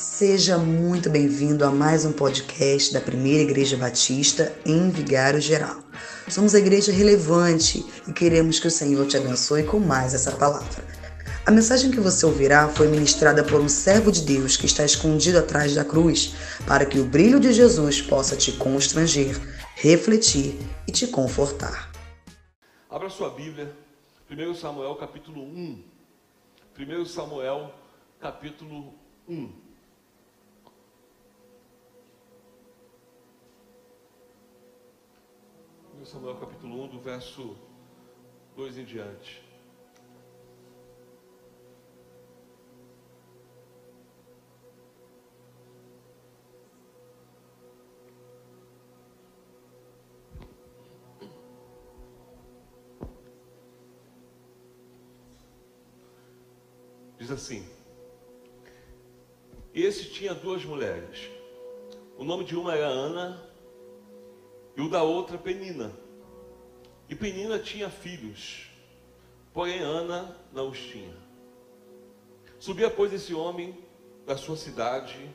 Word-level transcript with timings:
Seja 0.00 0.56
muito 0.56 1.10
bem-vindo 1.10 1.62
a 1.62 1.70
mais 1.70 2.06
um 2.06 2.12
podcast 2.12 2.90
da 2.90 3.02
Primeira 3.02 3.42
Igreja 3.42 3.76
Batista 3.76 4.50
em 4.64 4.88
Vigário 4.88 5.42
Geral. 5.42 5.76
Somos 6.26 6.54
a 6.54 6.58
igreja 6.58 6.90
relevante 6.90 7.84
e 8.08 8.12
queremos 8.14 8.58
que 8.58 8.66
o 8.66 8.70
Senhor 8.70 9.06
te 9.06 9.18
abençoe 9.18 9.62
com 9.62 9.78
mais 9.78 10.14
essa 10.14 10.32
palavra. 10.32 10.82
A 11.44 11.50
mensagem 11.50 11.90
que 11.90 12.00
você 12.00 12.24
ouvirá 12.24 12.66
foi 12.70 12.88
ministrada 12.88 13.44
por 13.44 13.60
um 13.60 13.68
servo 13.68 14.10
de 14.10 14.22
Deus 14.22 14.56
que 14.56 14.64
está 14.64 14.86
escondido 14.86 15.38
atrás 15.38 15.74
da 15.74 15.84
cruz, 15.84 16.34
para 16.66 16.86
que 16.86 16.98
o 16.98 17.04
brilho 17.04 17.38
de 17.38 17.52
Jesus 17.52 18.00
possa 18.00 18.34
te 18.34 18.52
constranger, 18.52 19.38
refletir 19.74 20.58
e 20.88 20.92
te 20.92 21.08
confortar. 21.08 21.92
Abra 22.88 23.10
sua 23.10 23.28
Bíblia, 23.28 23.70
1 24.30 24.54
Samuel 24.54 24.94
capítulo 24.94 25.42
1. 25.42 25.84
1 26.78 27.04
Samuel 27.04 27.74
capítulo 28.18 28.94
1. 29.28 29.69
Samuel 36.04 36.36
capítulo 36.36 36.84
1, 36.84 36.88
do 36.88 36.98
verso 36.98 37.56
2 38.56 38.78
em 38.78 38.84
diante. 38.84 39.42
Diz 57.18 57.30
assim: 57.30 57.68
Esse 59.74 60.10
tinha 60.10 60.34
duas 60.34 60.64
mulheres. 60.64 61.28
O 62.16 62.24
nome 62.24 62.44
de 62.44 62.56
uma 62.56 62.74
era 62.74 62.86
Ana 62.86 63.49
e 64.80 64.82
o 64.82 64.88
da 64.88 65.02
outra 65.02 65.36
Penina. 65.36 65.92
E 67.06 67.14
Penina 67.14 67.58
tinha 67.58 67.90
filhos, 67.90 68.70
porém 69.52 69.80
Ana 69.80 70.34
não 70.54 70.70
os 70.70 70.78
tinha. 70.78 71.14
Subia, 72.58 72.88
pois, 72.88 73.12
esse 73.12 73.34
homem 73.34 73.76
da 74.26 74.38
sua 74.38 74.56
cidade 74.56 75.30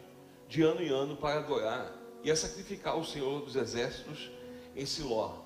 de 0.49 0.63
ano 0.63 0.81
em 0.81 0.89
ano 0.89 1.15
para 1.15 1.39
adorar 1.39 1.95
e 2.23 2.31
a 2.31 2.35
sacrificar 2.35 2.97
o 2.97 3.05
Senhor 3.05 3.41
dos 3.41 3.55
Exércitos 3.55 4.31
em 4.75 4.85
Siló. 4.85 5.43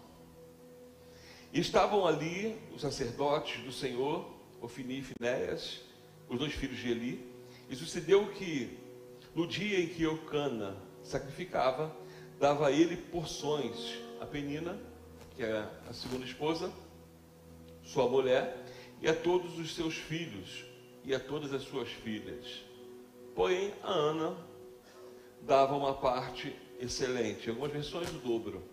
E 1.52 1.60
estavam 1.60 2.08
ali 2.08 2.58
os 2.74 2.82
sacerdotes 2.82 3.62
do 3.66 3.72
Senhor, 3.74 4.26
Ofini 4.62 5.00
e 5.00 5.04
Finéias, 5.04 5.82
os 6.30 6.40
dois 6.40 6.54
filhos 6.54 6.78
de 6.78 6.90
Eli, 6.90 7.34
e 7.70 7.76
sucedeu 7.76 8.28
que 8.28 8.78
no 9.36 9.46
dia 9.46 9.82
em 9.82 9.88
que 9.88 10.04
Eucana 10.04 10.78
sacrificava, 11.04 11.94
dava 12.40 12.72
ele 12.72 12.96
porções 12.96 14.00
a 14.22 14.26
Penina, 14.26 14.80
que 15.36 15.44
era 15.44 15.70
a 15.90 15.94
segunda 15.94 16.26
esposa, 16.26 16.72
sua 17.84 18.08
mulher, 18.08 18.66
e 19.02 19.08
a 19.08 19.16
todos 19.16 19.60
os 19.60 19.76
seus 19.76 19.96
filhos 19.96 20.66
e 21.04 21.14
a 21.14 21.20
todas 21.20 21.54
as 21.54 21.64
suas 21.64 21.90
filhas. 21.90 22.64
Porém, 23.36 23.74
a 23.84 23.92
Ana 23.92 24.38
dava 25.42 25.76
uma 25.76 25.94
parte 25.94 26.56
excelente, 26.80 27.50
algumas 27.50 27.72
versões 27.72 28.10
do 28.10 28.20
dobro, 28.20 28.64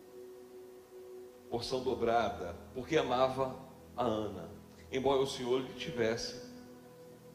porção 1.50 1.82
dobrada, 1.82 2.56
porque 2.74 2.96
amava 2.96 3.56
a 3.96 4.04
Ana, 4.04 4.50
embora 4.92 5.20
o 5.20 5.26
Senhor 5.26 5.60
lhe 5.60 5.72
tivesse 5.74 6.40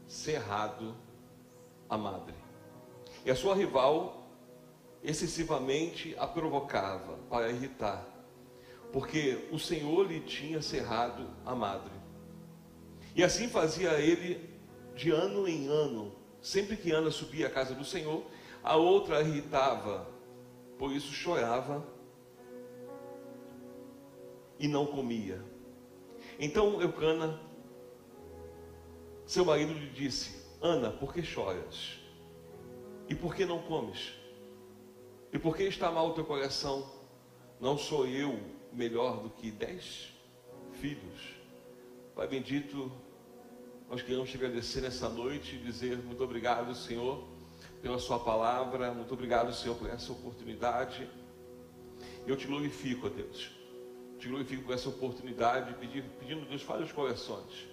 cerrado 0.08 0.96
a 1.90 1.98
madre. 1.98 2.36
E 3.26 3.32
a 3.32 3.36
sua 3.36 3.56
rival 3.56 4.21
excessivamente 5.04 6.16
a 6.18 6.28
provocava 6.28 7.18
para 7.30 7.50
irritar, 7.50 8.08
porque 8.92 9.48
o 9.52 9.58
Senhor 9.58 10.08
lhe 10.08 10.20
tinha 10.20 10.62
cerrado 10.62 11.28
a 11.46 11.56
madre. 11.56 11.92
E 13.16 13.24
assim 13.24 13.48
fazia 13.48 14.00
ele 14.00 14.50
de 14.96 15.12
ano 15.12 15.48
em 15.48 15.68
ano. 15.68 16.16
Sempre 16.42 16.76
que 16.76 16.92
Ana 16.92 17.12
subia 17.12 17.48
à 17.48 17.50
casa 17.50 17.76
do 17.76 17.86
Senhor, 17.86 18.24
a 18.64 18.76
outra 18.76 19.20
a 19.20 19.22
irritava, 19.22 20.08
por 20.78 20.92
isso 20.92 21.12
chorava 21.14 21.86
e 24.60 24.68
não 24.68 24.86
comia. 24.86 25.44
Então 26.40 26.82
Eucana, 26.82 27.40
seu 29.26 29.46
marido, 29.46 29.74
lhe 29.74 29.90
disse: 29.90 30.46
Ana, 30.62 30.92
por 30.92 31.14
que 31.14 31.22
choras? 31.22 32.00
E 33.10 33.16
por 33.16 33.36
que 33.36 33.46
não 33.46 33.60
comes? 33.60 34.21
E 35.34 35.40
por 35.40 35.56
que 35.56 35.64
está 35.64 35.90
mal 35.90 36.10
o 36.10 36.14
teu 36.14 36.26
coração? 36.26 36.86
Não 37.60 37.78
sou 37.78 38.06
eu 38.06 38.38
melhor 38.74 39.24
do 39.24 39.30
que 39.30 39.50
dez 39.50 40.12
filhos? 40.74 41.36
Pai 42.14 42.28
bendito, 42.28 42.92
nós 43.90 44.02
queremos 44.02 44.30
te 44.30 44.36
agradecer 44.36 44.82
nessa 44.82 45.08
noite 45.08 45.56
e 45.56 45.60
dizer 45.60 45.98
muito 46.00 46.22
obrigado, 46.22 46.76
Senhor, 46.76 47.26
pela 47.82 47.98
Sua 47.98 48.20
palavra, 48.20 48.92
muito 48.92 49.14
obrigado, 49.14 49.54
Senhor, 49.54 49.76
por 49.76 49.90
essa 49.90 50.12
oportunidade. 50.12 51.10
Eu 52.28 52.36
te 52.36 52.46
glorifico, 52.46 53.10
Deus, 53.10 53.52
te 54.20 54.28
glorifico 54.28 54.64
por 54.64 54.74
essa 54.74 54.90
oportunidade, 54.90 55.74
pedindo, 55.76 56.10
pedindo 56.20 56.46
Deus, 56.46 56.62
fale 56.62 56.84
os 56.84 56.92
corações, 56.92 57.68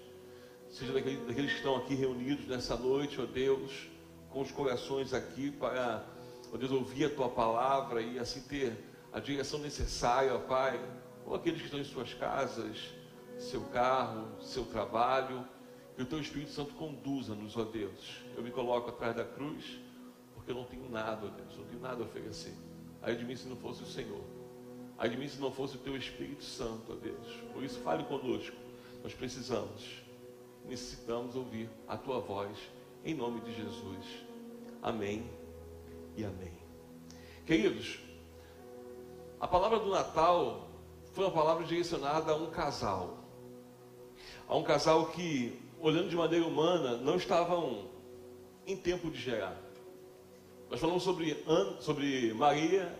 seja 0.71 0.93
daqueles 0.93 1.51
que 1.51 1.57
estão 1.57 1.77
aqui 1.77 1.95
reunidos 1.95 2.47
nessa 2.47 2.77
noite, 2.77 3.21
ó 3.21 3.27
Deus, 3.27 3.89
com 4.31 4.43
os 4.43 4.53
corações 4.53 5.13
aqui 5.13 5.51
para 5.51 6.18
ó 6.53 6.57
Deus, 6.57 6.71
ouvir 6.71 7.07
a 7.07 7.11
tua 7.11 7.29
palavra 7.29 8.01
e 8.01 8.19
assim 8.19 8.41
ter 8.43 8.77
a 9.13 9.21
direção 9.21 9.59
necessária, 9.59 10.35
ó 10.35 10.39
Pai, 10.39 10.81
ou 11.25 11.35
aqueles 11.35 11.59
que 11.59 11.67
estão 11.67 11.81
em 11.81 11.85
suas 11.85 12.15
casas, 12.15 12.93
seu 13.39 13.63
carro, 13.67 14.41
seu 14.41 14.65
trabalho, 14.65 15.47
que 15.97 16.03
o 16.03 16.07
teu 16.07 16.21
Espírito 16.21 16.51
Santo 16.51 16.75
conduza-nos, 16.75 17.57
ó 17.57 17.65
Deus. 17.65 18.23
Eu 18.37 18.43
me 18.43 18.51
coloco 18.51 18.89
atrás 18.91 19.15
da 19.17 19.25
cruz, 19.25 19.79
porque 20.35 20.51
eu 20.51 20.55
não 20.55 20.65
tenho 20.65 20.89
nada, 20.89 21.27
ó 21.27 21.29
Deus, 21.29 21.57
não 21.57 21.65
tenho 21.65 21.81
nada 21.81 22.03
a 22.03 22.07
oferecer. 22.07 22.55
Aí 23.03 23.17
de 23.17 23.25
mim 23.25 23.37
se 23.37 23.49
não 23.49 23.57
fosse 23.57 23.83
o 23.83 23.87
Senhor. 23.87 24.23
Aí 24.97 25.11
de 25.11 25.17
mim 25.17 25.29
se 25.29 25.41
não 25.41 25.53
fosse 25.53 25.77
o 25.77 25.81
teu 25.81 25.97
Espírito 25.97 26.45
Santo, 26.45 26.93
ó 26.93 26.95
Deus. 26.97 27.27
Por 27.53 27.63
isso 27.63 27.79
fale 27.81 28.05
conosco. 28.05 28.57
Nós 29.03 29.15
precisamos, 29.15 30.03
necessitamos 30.65 31.37
ouvir 31.37 31.71
a 31.87 31.97
tua 31.97 32.21
voz, 32.21 32.57
em 33.05 33.15
nome 33.15 33.41
de 33.41 33.55
Jesus. 33.55 34.07
Amém 34.83 35.38
e 36.19 36.25
amém. 36.25 36.53
Queridos, 37.47 38.01
a 39.41 39.47
palavra 39.47 39.79
do 39.79 39.89
Natal 39.89 40.69
foi 41.13 41.25
uma 41.25 41.33
palavra 41.33 41.65
direcionada 41.65 42.33
a 42.33 42.37
um 42.37 42.51
casal. 42.51 43.19
A 44.49 44.57
um 44.57 44.65
casal 44.65 45.07
que, 45.07 45.63
olhando 45.81 46.09
de 46.09 46.17
maneira 46.17 46.45
humana, 46.45 46.97
não 46.97 47.17
estavam 47.17 47.89
em 48.67 48.77
tempo 48.77 49.11
de 49.11 49.21
gerar. 49.21 49.57
Nós 50.69 50.81
falamos 50.81 51.05
sobre, 51.05 51.37
sobre 51.79 52.35
Maria 52.35 52.93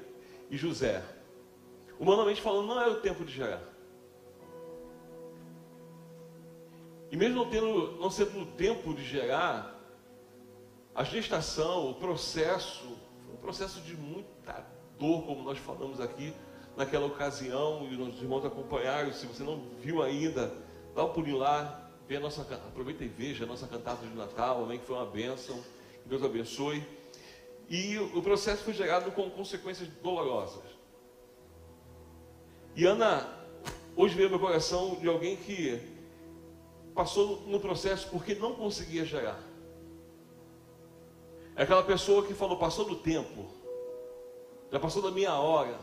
e 0.49 0.57
José. 0.57 1.05
Humanamente 1.99 2.41
falando, 2.41 2.69
não 2.69 2.81
era 2.81 2.93
o 2.93 3.01
tempo 3.01 3.25
de 3.25 3.33
gerar. 3.33 3.63
E 7.11 7.17
mesmo 7.17 7.35
não, 7.35 7.51
tendo, 7.51 7.97
não 7.97 8.11
sendo 8.11 8.43
o 8.43 8.47
tempo 8.47 8.95
de 8.95 9.05
gerar, 9.05 9.78
a 10.99 11.05
gestação, 11.05 11.91
o 11.91 11.95
processo 11.95 12.99
um 13.33 13.37
processo 13.37 13.81
de 13.83 13.97
muita 13.97 14.67
dor, 14.99 15.23
como 15.25 15.45
nós 15.45 15.57
falamos 15.59 16.01
aqui 16.01 16.35
naquela 16.77 17.07
ocasião, 17.07 17.87
e 17.89 17.95
os 17.95 18.21
irmãos 18.21 18.45
acompanharam. 18.45 19.13
Se 19.13 19.25
você 19.27 19.45
não 19.45 19.63
viu 19.81 20.03
ainda, 20.03 20.53
dá 20.97 21.05
um 21.05 21.13
pulinho 21.13 21.37
lá, 21.37 21.89
vê 22.09 22.17
a 22.17 22.21
nossa, 22.21 22.43
aproveita 22.43 23.05
e 23.05 23.09
veja 23.09 23.45
a 23.45 23.47
nossa 23.47 23.69
cantata 23.69 24.05
de 24.05 24.13
Natal, 24.13 24.65
amém, 24.65 24.81
que 24.81 24.87
foi 24.87 24.97
uma 24.97 25.07
bênção, 25.07 25.63
que 26.03 26.09
Deus 26.09 26.25
abençoe. 26.25 26.85
E 27.69 27.97
o 27.97 28.21
processo 28.21 28.65
foi 28.65 28.75
gerado 28.75 29.13
com 29.13 29.31
consequências 29.31 29.89
dolorosas. 30.03 30.65
E 32.75 32.85
Ana, 32.85 33.25
hoje 33.95 34.17
veio 34.17 34.29
meu 34.29 34.41
coração 34.41 34.97
de 34.97 35.07
alguém 35.07 35.37
que 35.37 35.81
passou 36.93 37.43
no 37.47 37.61
processo 37.61 38.09
porque 38.11 38.35
não 38.35 38.55
conseguia 38.57 39.05
gerar. 39.05 39.48
É 41.59 41.65
aquela 41.65 41.83
pessoa 41.83 42.25
que 42.25 42.35
falou, 42.35 42.57
passou 42.57 42.85
do 42.85 42.95
tempo, 42.95 43.45
já 44.71 44.79
passou 44.79 45.03
da 45.03 45.11
minha 45.11 45.35
hora. 45.35 45.77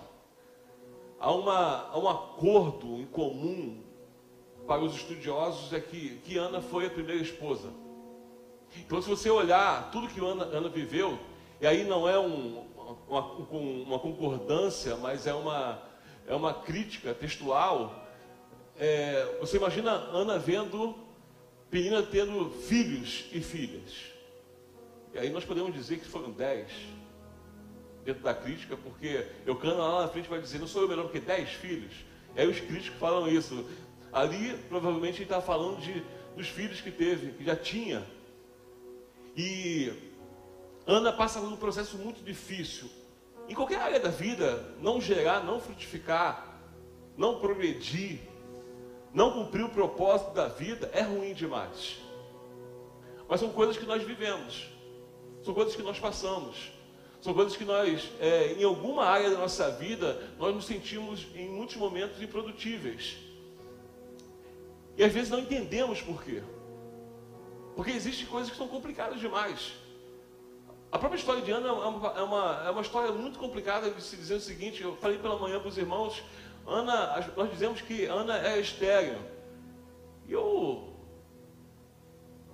Há, 1.19 1.33
uma, 1.33 1.89
há 1.89 1.99
um 1.99 2.07
acordo 2.07 3.01
em 3.01 3.05
comum 3.05 3.83
para 4.65 4.81
os 4.81 4.95
estudiosos 4.95 5.73
é 5.73 5.81
que, 5.81 6.17
que 6.23 6.37
Ana 6.37 6.61
foi 6.61 6.85
a 6.85 6.89
primeira 6.89 7.21
esposa. 7.21 7.73
Então, 8.77 9.01
se 9.01 9.09
você 9.09 9.29
olhar 9.29 9.91
tudo 9.91 10.07
que 10.07 10.25
Ana, 10.25 10.45
Ana 10.45 10.69
viveu, 10.69 11.19
e 11.59 11.67
aí 11.67 11.83
não 11.83 12.07
é 12.07 12.17
um, 12.17 12.65
uma, 13.09 13.21
uma, 13.21 13.99
concordância, 13.99 14.95
mas 14.95 15.27
é 15.27 15.33
uma, 15.33 15.81
é 16.25 16.33
uma 16.33 16.53
crítica 16.53 17.13
textual. 17.13 18.07
É, 18.79 19.39
você 19.41 19.57
imagina 19.57 19.91
Ana 19.91 20.39
vendo 20.39 20.95
Penina 21.69 22.01
tendo 22.01 22.49
filhos 22.49 23.25
e 23.33 23.41
filhas. 23.41 24.14
E 25.15 25.17
aí 25.17 25.29
nós 25.29 25.45
podemos 25.45 25.73
dizer 25.73 25.99
que 25.99 26.05
foram 26.05 26.29
dez 26.29 26.67
dentro 28.03 28.21
da 28.21 28.33
crítica, 28.33 28.75
porque 28.75 29.25
Eucana 29.45 29.75
lá 29.75 30.01
na 30.01 30.07
frente 30.09 30.27
vai 30.27 30.41
dizer, 30.41 30.59
não 30.59 30.67
sou 30.67 30.81
eu 30.81 30.89
melhor 30.89 31.03
do 31.03 31.09
que 31.09 31.21
dez 31.21 31.51
filhos. 31.51 31.93
E 32.35 32.41
aí 32.41 32.47
os 32.49 32.59
críticos 32.59 32.99
falam 32.99 33.25
isso. 33.29 33.65
Ali, 34.11 34.57
provavelmente, 34.67 35.19
ele 35.19 35.23
está 35.23 35.39
falando 35.39 35.79
de, 35.79 36.03
dos 36.35 36.49
filhos 36.49 36.81
que 36.81 36.91
teve, 36.91 37.31
que 37.31 37.45
já 37.45 37.55
tinha. 37.55 38.05
E 39.37 39.93
Ana 40.85 41.13
passa 41.13 41.39
por 41.39 41.47
um 41.47 41.55
processo 41.55 41.97
muito 41.97 42.21
difícil. 42.21 42.89
Em 43.47 43.55
qualquer 43.55 43.79
área 43.79 44.01
da 44.01 44.09
vida, 44.09 44.75
não 44.81 44.99
gerar, 44.99 45.45
não 45.45 45.61
frutificar, 45.61 46.59
não 47.15 47.39
progredir, 47.39 48.19
não 49.13 49.31
cumprir 49.31 49.63
o 49.63 49.69
propósito 49.69 50.33
da 50.33 50.49
vida 50.49 50.91
é 50.93 51.01
ruim 51.01 51.33
demais. 51.33 52.01
Mas 53.29 53.39
são 53.39 53.49
coisas 53.49 53.77
que 53.77 53.85
nós 53.85 54.03
vivemos, 54.03 54.74
são 55.45 55.53
coisas 55.53 55.75
que 55.75 55.83
nós 55.83 55.99
passamos, 55.99 56.71
são 57.21 57.31
coisas 57.31 57.55
que 57.55 57.63
nós, 57.63 58.09
é, 58.19 58.53
em 58.53 58.63
alguma 58.63 59.05
área 59.05 59.29
da 59.29 59.37
nossa 59.37 59.69
vida, 59.69 60.19
nós 60.39 60.55
nos 60.55 60.65
sentimos 60.65 61.27
em 61.35 61.47
muitos 61.47 61.75
momentos 61.75 62.19
improdutíveis. 62.19 63.17
E 64.97 65.03
às 65.03 65.13
vezes 65.13 65.29
não 65.29 65.39
entendemos 65.39 66.01
por 66.01 66.23
quê. 66.23 66.41
Porque 67.75 67.91
existem 67.91 68.25
coisas 68.25 68.49
que 68.49 68.57
são 68.57 68.67
complicadas 68.67 69.19
demais. 69.19 69.73
A 70.91 70.97
própria 70.97 71.19
história 71.19 71.43
de 71.43 71.51
Ana 71.51 71.67
é 71.67 71.71
uma, 71.71 72.07
é 72.09 72.21
uma, 72.21 72.63
é 72.67 72.69
uma 72.71 72.81
história 72.81 73.11
muito 73.11 73.37
complicada 73.37 73.91
de 73.91 74.01
se 74.01 74.15
dizer 74.15 74.35
o 74.35 74.41
seguinte, 74.41 74.81
eu 74.81 74.95
falei 74.97 75.19
pela 75.19 75.37
manhã 75.37 75.59
para 75.59 75.69
os 75.69 75.77
irmãos, 75.77 76.23
Ana, 76.65 77.31
nós 77.35 77.51
dizemos 77.51 77.81
que 77.81 78.05
Ana 78.05 78.39
é 78.47 78.59
estéreo. 78.59 79.19
E 80.27 80.31
eu, 80.31 80.91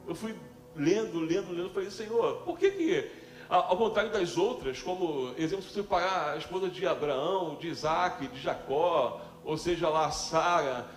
eu 0.07 0.13
fui 0.13 0.35
lendo, 0.75 1.19
lendo, 1.19 1.53
lendo, 1.53 1.69
falei, 1.69 1.89
Senhor, 1.89 2.37
por 2.43 2.57
que 2.57 2.71
que, 2.71 3.11
ao 3.49 3.77
contrário 3.77 4.11
das 4.11 4.37
outras, 4.37 4.81
como 4.81 5.33
exemplo, 5.37 5.63
se 5.63 5.73
você 5.73 5.83
parar 5.83 6.33
a 6.33 6.37
esposa 6.37 6.69
de 6.69 6.85
Abraão, 6.87 7.55
de 7.55 7.67
Isaac, 7.67 8.27
de 8.27 8.39
Jacó, 8.39 9.21
ou 9.43 9.57
seja 9.57 9.89
lá, 9.89 10.11
Sara, 10.11 10.87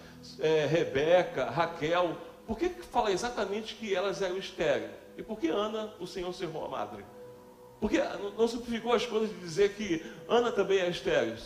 é, 0.40 0.66
Rebeca, 0.66 1.50
Raquel, 1.50 2.16
por 2.46 2.58
que, 2.58 2.68
que 2.68 2.82
fala 2.82 3.10
exatamente 3.10 3.74
que 3.74 3.94
elas 3.94 4.22
eram 4.22 4.36
estéreis? 4.36 4.90
E 5.16 5.22
por 5.22 5.38
que 5.38 5.48
Ana, 5.48 5.94
o 5.98 6.06
Senhor 6.06 6.32
cerrou 6.32 6.64
a 6.64 6.68
madre? 6.68 7.04
Porque 7.80 8.00
não 8.36 8.48
simplificou 8.48 8.92
as 8.92 9.04
coisas 9.04 9.28
de 9.28 9.36
dizer 9.36 9.74
que 9.74 10.04
Ana 10.28 10.50
também 10.50 10.78
é 10.78 10.88
estéreo. 10.88 11.36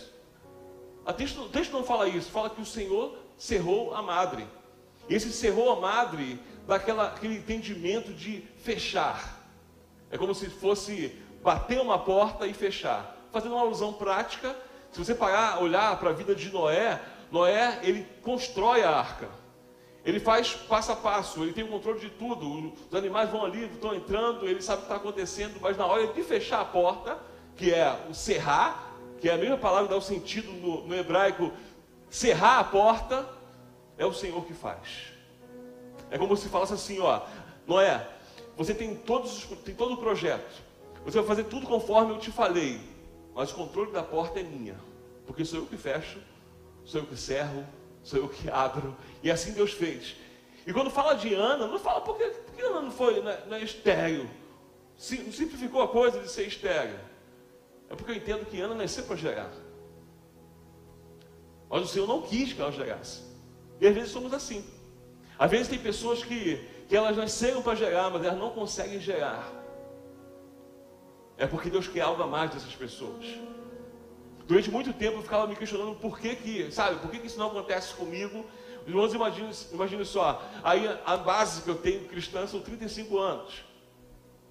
Texto, 1.16 1.42
o 1.42 1.48
texto 1.48 1.72
não 1.72 1.82
fala 1.82 2.06
isso, 2.08 2.30
fala 2.30 2.50
que 2.50 2.60
o 2.60 2.66
Senhor 2.66 3.16
cerrou 3.36 3.94
a 3.94 4.02
madre. 4.02 4.46
E 5.08 5.14
esse 5.14 5.32
cerrou 5.32 5.72
a 5.72 5.80
madre 5.80 6.38
daquela 6.68 7.08
aquele 7.08 7.38
entendimento 7.38 8.12
de 8.12 8.42
fechar. 8.58 9.42
É 10.10 10.18
como 10.18 10.34
se 10.34 10.50
fosse 10.50 11.18
bater 11.42 11.80
uma 11.80 11.98
porta 11.98 12.46
e 12.46 12.52
fechar. 12.52 13.16
Fazendo 13.32 13.52
uma 13.52 13.62
alusão 13.62 13.94
prática, 13.94 14.54
se 14.92 15.02
você 15.02 15.14
parar, 15.14 15.62
olhar 15.62 15.98
para 15.98 16.10
a 16.10 16.12
vida 16.12 16.34
de 16.34 16.50
Noé, 16.50 17.00
Noé, 17.32 17.80
ele 17.82 18.06
constrói 18.22 18.82
a 18.82 18.90
arca. 18.90 19.30
Ele 20.04 20.20
faz 20.20 20.54
passo 20.54 20.92
a 20.92 20.96
passo, 20.96 21.42
ele 21.42 21.54
tem 21.54 21.64
o 21.64 21.68
controle 21.68 22.00
de 22.00 22.10
tudo. 22.10 22.74
Os 22.88 22.94
animais 22.94 23.30
vão 23.30 23.44
ali, 23.44 23.64
estão 23.64 23.94
entrando, 23.94 24.46
ele 24.46 24.60
sabe 24.60 24.78
o 24.78 24.80
que 24.80 24.92
está 24.92 24.96
acontecendo, 24.96 25.58
mas 25.60 25.76
na 25.76 25.86
hora 25.86 26.06
de 26.06 26.22
fechar 26.22 26.60
a 26.60 26.64
porta, 26.66 27.18
que 27.56 27.72
é 27.72 27.98
o 28.08 28.14
cerrar, 28.14 28.92
que 29.20 29.28
é 29.28 29.32
a 29.32 29.38
mesma 29.38 29.56
palavra 29.56 29.88
que 29.88 29.94
dá 29.94 29.98
o 29.98 30.02
sentido 30.02 30.52
no, 30.52 30.86
no 30.86 30.94
hebraico, 30.94 31.50
cerrar 32.10 32.60
a 32.60 32.64
porta, 32.64 33.26
é 33.96 34.04
o 34.04 34.12
Senhor 34.12 34.44
que 34.44 34.52
faz. 34.52 35.17
É 36.10 36.18
como 36.18 36.36
se 36.36 36.48
falasse 36.48 36.74
assim, 36.74 36.98
ó, 37.00 37.22
Noé, 37.66 38.06
você 38.56 38.74
tem, 38.74 38.94
todos, 38.94 39.44
tem 39.64 39.74
todo 39.74 39.94
o 39.94 39.96
projeto, 39.98 40.62
você 41.04 41.18
vai 41.18 41.26
fazer 41.26 41.44
tudo 41.44 41.66
conforme 41.66 42.12
eu 42.12 42.18
te 42.18 42.30
falei, 42.30 42.80
mas 43.34 43.52
o 43.52 43.54
controle 43.54 43.92
da 43.92 44.02
porta 44.02 44.40
é 44.40 44.42
minha, 44.42 44.76
porque 45.26 45.44
sou 45.44 45.60
eu 45.60 45.66
que 45.66 45.76
fecho, 45.76 46.18
sou 46.84 47.02
eu 47.02 47.06
que 47.06 47.16
cerro, 47.16 47.64
sou 48.02 48.18
eu 48.18 48.28
que 48.28 48.50
abro. 48.50 48.96
E 49.22 49.30
assim 49.30 49.52
Deus 49.52 49.72
fez. 49.72 50.16
E 50.66 50.72
quando 50.72 50.90
fala 50.90 51.14
de 51.14 51.32
Ana, 51.34 51.66
não 51.66 51.78
fala 51.78 52.00
porque, 52.00 52.24
porque 52.24 52.62
Ana 52.62 52.82
não 52.82 52.90
foi, 52.90 53.22
não 53.22 53.30
é, 53.30 53.46
não 53.46 53.56
é 53.56 53.62
estéreo. 53.62 54.28
Simplificou 54.96 55.82
a 55.82 55.88
coisa 55.88 56.20
de 56.20 56.30
ser 56.30 56.46
estéreo. 56.46 56.98
É 57.88 57.94
porque 57.94 58.10
eu 58.10 58.16
entendo 58.16 58.44
que 58.44 58.60
Ana 58.60 58.74
nasceu 58.74 59.04
para 59.04 59.16
gerar. 59.16 59.50
Mas 61.70 61.82
o 61.82 61.86
Senhor 61.86 62.06
não 62.06 62.22
quis 62.22 62.52
que 62.52 62.60
ela 62.60 62.72
gerasse. 62.72 63.22
E 63.80 63.86
às 63.86 63.94
vezes 63.94 64.10
somos 64.10 64.32
assim. 64.32 64.64
Às 65.38 65.50
vezes 65.50 65.68
tem 65.68 65.78
pessoas 65.78 66.24
que, 66.24 66.56
que 66.88 66.96
elas 66.96 67.16
nasceram 67.16 67.62
para 67.62 67.76
gerar, 67.76 68.10
mas 68.10 68.24
elas 68.24 68.38
não 68.38 68.50
conseguem 68.50 69.00
gerar. 69.00 69.48
É 71.36 71.46
porque 71.46 71.70
Deus 71.70 71.86
quer 71.86 72.00
algo 72.00 72.22
a 72.22 72.26
mais 72.26 72.50
dessas 72.50 72.74
pessoas. 72.74 73.24
Durante 74.46 74.70
muito 74.70 74.92
tempo 74.92 75.18
eu 75.18 75.22
ficava 75.22 75.46
me 75.46 75.54
questionando 75.54 75.94
por 75.94 76.18
que 76.18 76.34
que, 76.34 76.72
sabe, 76.72 76.98
por 77.00 77.10
que 77.10 77.20
que 77.20 77.26
isso 77.26 77.38
não 77.38 77.48
acontece 77.48 77.94
comigo? 77.94 78.44
Irmãos, 78.86 79.12
imagine, 79.12 79.50
imagine 79.72 80.04
só, 80.04 80.42
aí 80.64 80.88
a 81.04 81.16
base 81.18 81.62
que 81.62 81.68
eu 81.68 81.74
tenho 81.76 82.08
cristã 82.08 82.46
são 82.46 82.60
35 82.60 83.18
anos. 83.18 83.62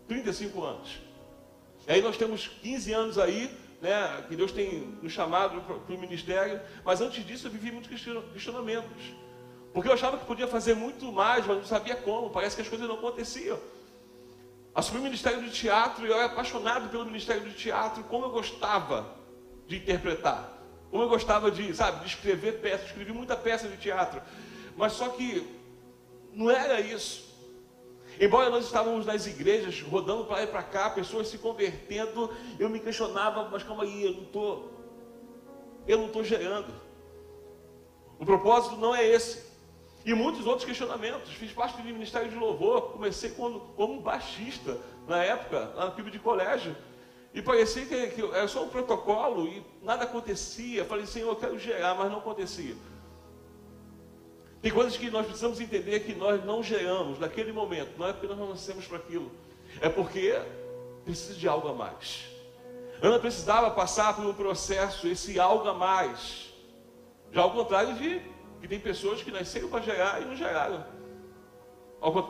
35 0.08 0.64
anos. 0.64 1.02
E 1.88 1.92
aí 1.92 2.02
nós 2.02 2.16
temos 2.16 2.48
15 2.48 2.94
anos 2.94 3.18
aí, 3.18 3.52
né, 3.82 4.24
que 4.30 4.36
Deus 4.36 4.52
tem 4.52 4.98
nos 5.02 5.12
chamado 5.12 5.60
para 5.62 5.96
o 5.96 6.00
ministério, 6.00 6.62
mas 6.86 7.02
antes 7.02 7.26
disso 7.26 7.48
eu 7.48 7.52
vivi 7.52 7.72
muitos 7.72 7.90
questionamentos. 8.32 9.27
Porque 9.78 9.90
eu 9.90 9.94
achava 9.94 10.18
que 10.18 10.26
podia 10.26 10.48
fazer 10.48 10.74
muito 10.74 11.12
mais, 11.12 11.46
mas 11.46 11.58
não 11.58 11.64
sabia 11.64 11.96
como, 11.96 12.32
parece 12.32 12.56
que 12.56 12.64
as 12.64 12.68
coisas 12.68 12.88
não 12.88 12.96
aconteciam. 12.96 13.60
Assumi 14.74 14.98
o 14.98 15.04
ministério 15.04 15.40
de 15.44 15.52
teatro 15.52 16.04
e 16.04 16.10
eu 16.10 16.16
era 16.16 16.26
apaixonado 16.26 16.90
pelo 16.90 17.06
ministério 17.06 17.48
de 17.48 17.54
teatro, 17.54 18.04
como 18.06 18.26
eu 18.26 18.32
gostava 18.32 19.08
de 19.68 19.78
interpretar. 19.78 20.52
Como 20.90 21.04
eu 21.04 21.08
gostava 21.08 21.52
de, 21.52 21.76
sabe, 21.76 22.00
de 22.00 22.08
escrever 22.08 22.54
peças, 22.54 22.88
escrevi 22.88 23.14
muita 23.14 23.36
peça 23.36 23.68
de 23.68 23.78
teatro. 23.78 24.20
Mas 24.76 24.94
só 24.94 25.10
que 25.10 25.48
não 26.34 26.50
era 26.50 26.82
isso. 26.82 27.32
Embora 28.20 28.50
nós 28.50 28.66
estávamos 28.66 29.06
nas 29.06 29.28
igrejas, 29.28 29.80
rodando 29.82 30.26
para 30.26 30.38
lá 30.38 30.44
e 30.44 30.48
para 30.48 30.64
cá, 30.64 30.90
pessoas 30.90 31.28
se 31.28 31.38
convertendo, 31.38 32.36
eu 32.58 32.68
me 32.68 32.80
questionava, 32.80 33.48
mas 33.48 33.62
calma 33.62 33.84
aí, 33.84 34.06
eu 34.06 34.14
não 34.14 34.24
estou, 34.24 34.72
eu 35.88 36.00
não 36.00 36.08
estou 36.08 36.24
gerando. 36.24 36.74
O 38.18 38.26
propósito 38.26 38.76
não 38.78 38.96
é 38.96 39.08
esse. 39.08 39.46
E 40.08 40.14
muitos 40.14 40.48
outros 40.48 40.64
questionamentos. 40.64 41.34
Fiz 41.34 41.52
parte 41.52 41.82
do 41.82 41.84
Ministério 41.84 42.30
de 42.30 42.36
Louvor, 42.38 42.94
comecei 42.94 43.30
como, 43.32 43.60
como 43.76 44.00
baixista 44.00 44.78
na 45.06 45.22
época, 45.22 45.66
no 45.78 45.92
PIB 45.92 46.12
de 46.12 46.20
colégio. 46.20 46.74
E 47.34 47.42
parecia 47.42 47.86
que, 47.86 48.08
que 48.12 48.22
era 48.22 48.48
só 48.48 48.64
um 48.64 48.70
protocolo 48.70 49.46
e 49.50 49.62
nada 49.84 50.06
acontecia. 50.06 50.86
falei, 50.86 51.06
Senhor, 51.06 51.28
eu 51.28 51.36
quero 51.36 51.60
gerar, 51.60 51.94
mas 51.94 52.10
não 52.10 52.20
acontecia. 52.20 52.74
Tem 54.62 54.72
coisas 54.72 54.96
que 54.96 55.12
nós 55.12 55.26
precisamos 55.26 55.60
entender 55.60 56.00
que 56.00 56.16
nós 56.16 56.42
não 56.46 56.64
geramos 56.64 57.20
naquele 57.20 57.52
momento. 57.52 57.98
Não 57.98 58.08
é 58.08 58.14
porque 58.14 58.28
nós 58.28 58.38
não 58.38 58.48
nascemos 58.48 58.88
para 58.88 59.00
aquilo. 59.00 59.30
É 59.82 59.90
porque 59.90 60.42
precisa 61.04 61.34
de 61.34 61.50
algo 61.50 61.68
a 61.68 61.74
mais. 61.74 62.28
Ana 63.02 63.20
precisava 63.20 63.72
passar 63.72 64.16
por 64.16 64.26
um 64.26 64.34
processo, 64.34 65.06
esse 65.06 65.38
algo 65.38 65.68
a 65.68 65.74
mais. 65.74 66.50
Já 67.30 67.42
ao 67.42 67.52
contrário 67.52 67.94
de 67.96 68.37
que 68.60 68.68
tem 68.68 68.80
pessoas 68.80 69.22
que 69.22 69.32
nasceram 69.32 69.70
para 69.70 69.84
gerar 69.84 70.22
e 70.22 70.26
não 70.26 70.36
geraram. 70.36 70.86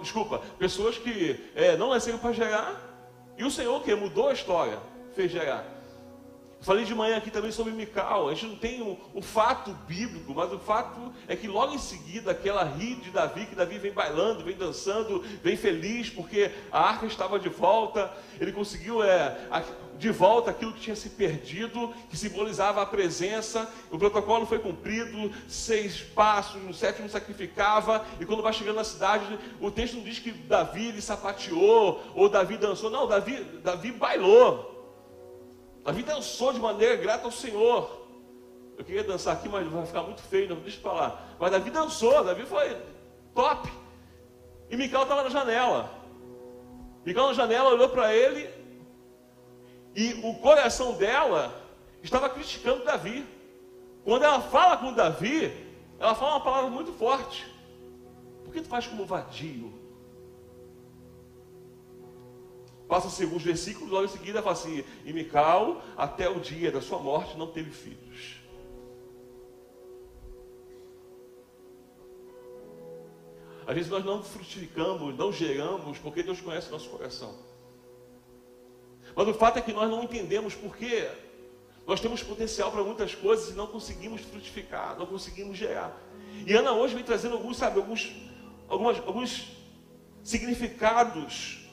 Desculpa, 0.02 0.40
pessoas 0.58 0.98
que 0.98 1.52
é, 1.56 1.76
não 1.76 1.90
nasceram 1.90 2.18
para 2.18 2.32
gerar 2.32 2.88
e 3.38 3.44
o 3.44 3.52
Senhor 3.52 3.82
que 3.84 3.94
mudou 3.94 4.30
a 4.30 4.34
história 4.34 4.80
fez 5.14 5.32
gerar. 5.32 5.78
Falei 6.60 6.86
de 6.86 6.96
manhã 6.96 7.18
aqui 7.18 7.30
também 7.30 7.52
sobre 7.52 7.72
Mical. 7.72 8.30
A 8.30 8.34
gente 8.34 8.48
não 8.48 8.56
tem 8.56 8.82
o, 9.14 9.22
fato 9.22 9.72
bíblico, 9.88 10.34
mas 10.34 10.52
o 10.52 10.58
fato 10.58 11.14
é 11.28 11.36
que 11.36 11.48
logo 11.48 11.74
em 11.74 11.78
seguida 11.78 12.32
aquela 12.32 12.64
ri 12.64 12.96
de 12.96 13.12
Davi, 13.12 13.46
que 13.46 13.56
Davi 13.56 13.78
vem 13.78 13.92
bailando, 13.92 14.44
vem 14.44 14.56
dançando, 14.56 15.22
vem 15.44 15.56
feliz 15.56 16.10
porque 16.10 16.52
a 16.72 16.82
arca 16.82 17.06
estava 17.06 17.40
de 17.40 17.48
volta. 17.48 18.12
Ele 18.40 18.52
conseguiu 18.52 19.04
é, 19.04 19.38
de 19.98 20.12
volta 20.12 20.52
aquilo 20.52 20.74
que 20.74 20.82
tinha 20.82 20.96
se 20.96 21.10
perdido, 21.10 21.94
que 22.10 22.18
simbolizava 22.18 22.82
a 22.82 22.86
presença. 22.86 23.70
O 23.92 23.98
protocolo 23.98 24.46
foi 24.46 24.60
cumprido, 24.60 25.32
seis 25.48 26.02
passos, 26.02 26.62
no 26.62 26.74
sétimo 26.74 27.10
sacrificava, 27.10 28.06
e 28.20 28.26
quando 28.26 28.44
vai 28.44 28.54
chegando 28.54 28.76
na 28.76 28.84
cidade, 28.84 29.38
o 29.60 29.72
texto 29.72 29.96
não 29.96 30.04
diz 30.04 30.20
que 30.20 30.32
Davi 30.32 30.88
ele 30.90 31.02
sapateou 31.02 32.02
ou 32.16 32.30
Davi 32.30 32.58
dançou, 32.58 32.90
não, 32.90 33.08
Davi, 33.08 33.44
Davi 33.64 33.92
bailou. 33.92 34.76
Davi 35.84 36.04
dançou 36.04 36.54
de 36.54 36.60
maneira 36.60 36.96
grata 36.96 37.26
ao 37.26 37.32
Senhor. 37.32 38.06
Eu 38.78 38.86
queria 38.86 39.04
dançar 39.04 39.34
aqui, 39.34 39.50
mas 39.50 39.68
vai 39.68 39.86
ficar 39.86 40.04
muito 40.04 40.22
feio, 40.22 40.50
não 40.50 40.58
deixa 40.58 40.78
eu 40.78 40.84
falar. 40.84 41.36
Mas 41.40 41.52
Davi 41.52 41.72
dançou, 41.72 42.24
Davi 42.24 42.46
foi 42.46 42.78
top. 43.34 43.72
E 44.70 44.78
Micael 44.78 45.04
estava 45.04 45.24
na 45.24 45.30
janela. 45.30 45.90
Micael 47.04 47.28
na 47.28 47.34
janela 47.34 47.70
olhou 47.70 47.90
para 47.90 48.14
ele 48.14 48.57
e 49.98 50.14
o 50.24 50.36
coração 50.36 50.94
dela 50.94 51.60
estava 52.04 52.30
criticando 52.30 52.86
Davi. 52.86 53.26
Quando 54.04 54.22
ela 54.22 54.40
fala 54.40 54.78
com 54.78 54.94
Davi, 54.94 55.52
ela 56.00 56.14
fala 56.14 56.36
uma 56.36 56.44
palavra 56.44 56.70
muito 56.70 56.94
forte. 56.94 57.52
Por 58.46 58.54
que 58.54 58.62
tu 58.62 58.68
faz 58.68 58.86
como 58.86 59.08
vadio? 59.08 59.74
Passa-se 62.88 63.24
alguns 63.24 63.42
versículos, 63.42 63.90
logo 63.90 64.06
em 64.06 64.10
seguida 64.10 64.40
fala 64.44 64.54
assim: 64.54 64.86
E 65.04 65.12
Mical, 65.12 65.82
até 65.98 66.30
o 66.30 66.40
dia 66.40 66.72
da 66.72 66.80
sua 66.80 67.00
morte, 67.00 67.36
não 67.36 67.48
teve 67.48 67.72
filhos. 67.72 68.38
Às 73.66 73.76
vezes 73.76 73.90
nós 73.90 74.06
não 74.06 74.24
frutificamos, 74.24 75.18
não 75.18 75.34
geramos, 75.34 75.98
porque 75.98 76.22
Deus 76.22 76.40
conhece 76.40 76.70
nosso 76.70 76.88
coração. 76.88 77.47
Mas 79.18 79.28
o 79.28 79.34
fato 79.34 79.58
é 79.58 79.62
que 79.64 79.74
nós 79.74 79.90
não 79.90 80.04
entendemos 80.04 80.54
porque 80.54 81.10
nós 81.88 82.00
temos 82.00 82.22
potencial 82.22 82.72
para 82.72 82.84
muitas 82.84 83.16
coisas 83.16 83.50
e 83.50 83.54
não 83.54 83.66
conseguimos 83.66 84.22
frutificar, 84.22 84.96
não 84.96 85.08
conseguimos 85.08 85.58
gerar. 85.58 86.00
E 86.46 86.54
Ana 86.54 86.72
hoje 86.74 86.94
vem 86.94 87.04
trazendo 87.04 87.34
alguns, 87.34 87.58
sabe, 87.58 87.80
alguns, 87.80 88.16
algumas, 88.70 88.98
alguns 89.00 89.48
significados 90.24 91.68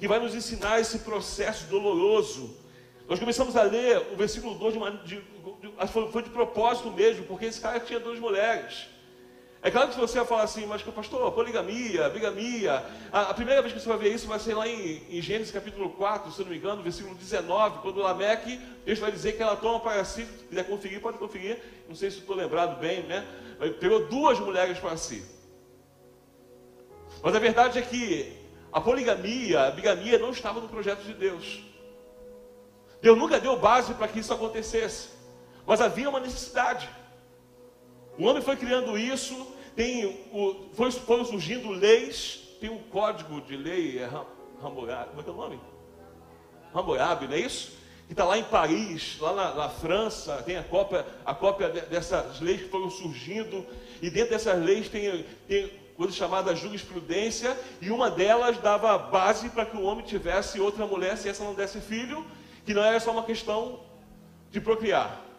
que 0.00 0.08
vai 0.08 0.18
nos 0.18 0.34
ensinar 0.34 0.80
esse 0.80 0.98
processo 0.98 1.66
doloroso. 1.66 2.56
Nós 3.08 3.20
começamos 3.20 3.56
a 3.56 3.62
ler 3.62 4.04
o 4.12 4.16
versículo 4.16 4.56
2 4.56 4.74
de, 4.74 4.80
de, 5.04 5.20
de, 5.20 6.10
foi 6.10 6.22
de 6.24 6.30
propósito 6.30 6.90
mesmo, 6.90 7.26
porque 7.26 7.44
esse 7.44 7.60
cara 7.60 7.78
tinha 7.78 8.00
duas 8.00 8.18
mulheres. 8.18 8.88
É 9.64 9.70
claro 9.70 9.90
que 9.90 9.96
você 9.98 10.24
falar 10.24 10.42
assim, 10.42 10.66
mas 10.66 10.82
pastor, 10.82 11.30
poligamia, 11.30 12.08
bigamia, 12.08 12.84
a, 13.12 13.30
a, 13.30 13.34
primeira 13.34 13.62
vez 13.62 13.72
que 13.72 13.78
você 13.78 13.88
vai 13.88 13.96
ver 13.96 14.12
isso 14.12 14.26
vai 14.26 14.40
ser 14.40 14.54
lá 14.54 14.66
em, 14.66 15.00
em, 15.08 15.22
Gênesis 15.22 15.52
capítulo 15.52 15.90
4, 15.90 16.32
se 16.32 16.42
não 16.42 16.48
me 16.48 16.56
engano, 16.56 16.82
versículo 16.82 17.14
19, 17.14 17.78
quando 17.78 18.00
Lameque, 18.00 18.60
Deus 18.84 18.98
vai 18.98 19.12
dizer 19.12 19.36
que 19.36 19.42
ela 19.42 19.54
toma 19.54 19.78
para 19.78 20.04
si, 20.04 20.26
se 20.26 20.44
quiser 20.48 20.64
conferir, 20.64 21.00
pode 21.00 21.16
conferir, 21.16 21.62
não 21.88 21.94
sei 21.94 22.10
se 22.10 22.18
estou 22.18 22.34
lembrado 22.34 22.80
bem, 22.80 23.04
né? 23.04 23.24
Pegou 23.78 24.08
duas 24.08 24.40
mulheres 24.40 24.80
para 24.80 24.96
si. 24.96 25.24
Mas 27.22 27.36
a 27.36 27.38
verdade 27.38 27.78
é 27.78 27.82
que 27.82 28.36
a 28.72 28.80
poligamia, 28.80 29.68
a 29.68 29.70
bigamia 29.70 30.18
não 30.18 30.30
estava 30.30 30.60
no 30.60 30.68
projeto 30.68 31.04
de 31.04 31.14
Deus. 31.14 31.62
Deus 33.00 33.16
nunca 33.16 33.38
deu 33.38 33.56
base 33.56 33.94
para 33.94 34.08
que 34.08 34.18
isso 34.18 34.34
acontecesse. 34.34 35.10
Mas 35.64 35.80
havia 35.80 36.08
uma 36.08 36.18
necessidade. 36.18 36.90
O 38.22 38.24
homem 38.24 38.40
foi 38.40 38.54
criando 38.54 38.96
isso, 38.96 39.34
tem 39.74 40.06
o, 40.32 40.68
foi, 40.74 40.92
foram 40.92 41.24
surgindo 41.24 41.70
leis, 41.70 42.38
tem 42.60 42.70
um 42.70 42.78
código 42.78 43.40
de 43.40 43.56
lei, 43.56 43.98
é 43.98 44.08
Hammurabi, 44.62 45.08
como 45.08 45.20
é 45.20 45.24
que 45.24 45.28
é 45.28 45.32
o 45.32 45.36
nome? 45.36 45.60
Hammurabi, 46.72 47.26
não 47.26 47.34
é 47.34 47.40
isso? 47.40 47.72
Que 48.06 48.12
está 48.12 48.24
lá 48.24 48.38
em 48.38 48.44
Paris, 48.44 49.18
lá 49.18 49.32
na, 49.32 49.54
na, 49.54 49.68
França, 49.68 50.40
tem 50.46 50.56
a 50.56 50.62
cópia, 50.62 51.04
a 51.26 51.34
cópia 51.34 51.68
dessas 51.68 52.40
leis 52.40 52.62
que 52.62 52.68
foram 52.68 52.88
surgindo, 52.90 53.66
e 54.00 54.08
dentro 54.08 54.30
dessas 54.30 54.56
leis 54.64 54.88
tem, 54.88 55.26
tem 55.48 55.72
coisa 55.96 56.12
chamada 56.12 56.54
jurisprudência, 56.54 57.58
e 57.80 57.90
uma 57.90 58.08
delas 58.08 58.56
dava 58.58 58.96
base 58.98 59.48
para 59.48 59.66
que 59.66 59.76
o 59.76 59.82
homem 59.82 60.04
tivesse 60.04 60.60
outra 60.60 60.86
mulher, 60.86 61.18
se 61.18 61.28
essa 61.28 61.42
não 61.42 61.54
desse 61.54 61.80
filho, 61.80 62.24
que 62.64 62.72
não 62.72 62.84
era 62.84 63.00
só 63.00 63.10
uma 63.10 63.24
questão 63.24 63.80
de 64.48 64.60
procriar. 64.60 65.31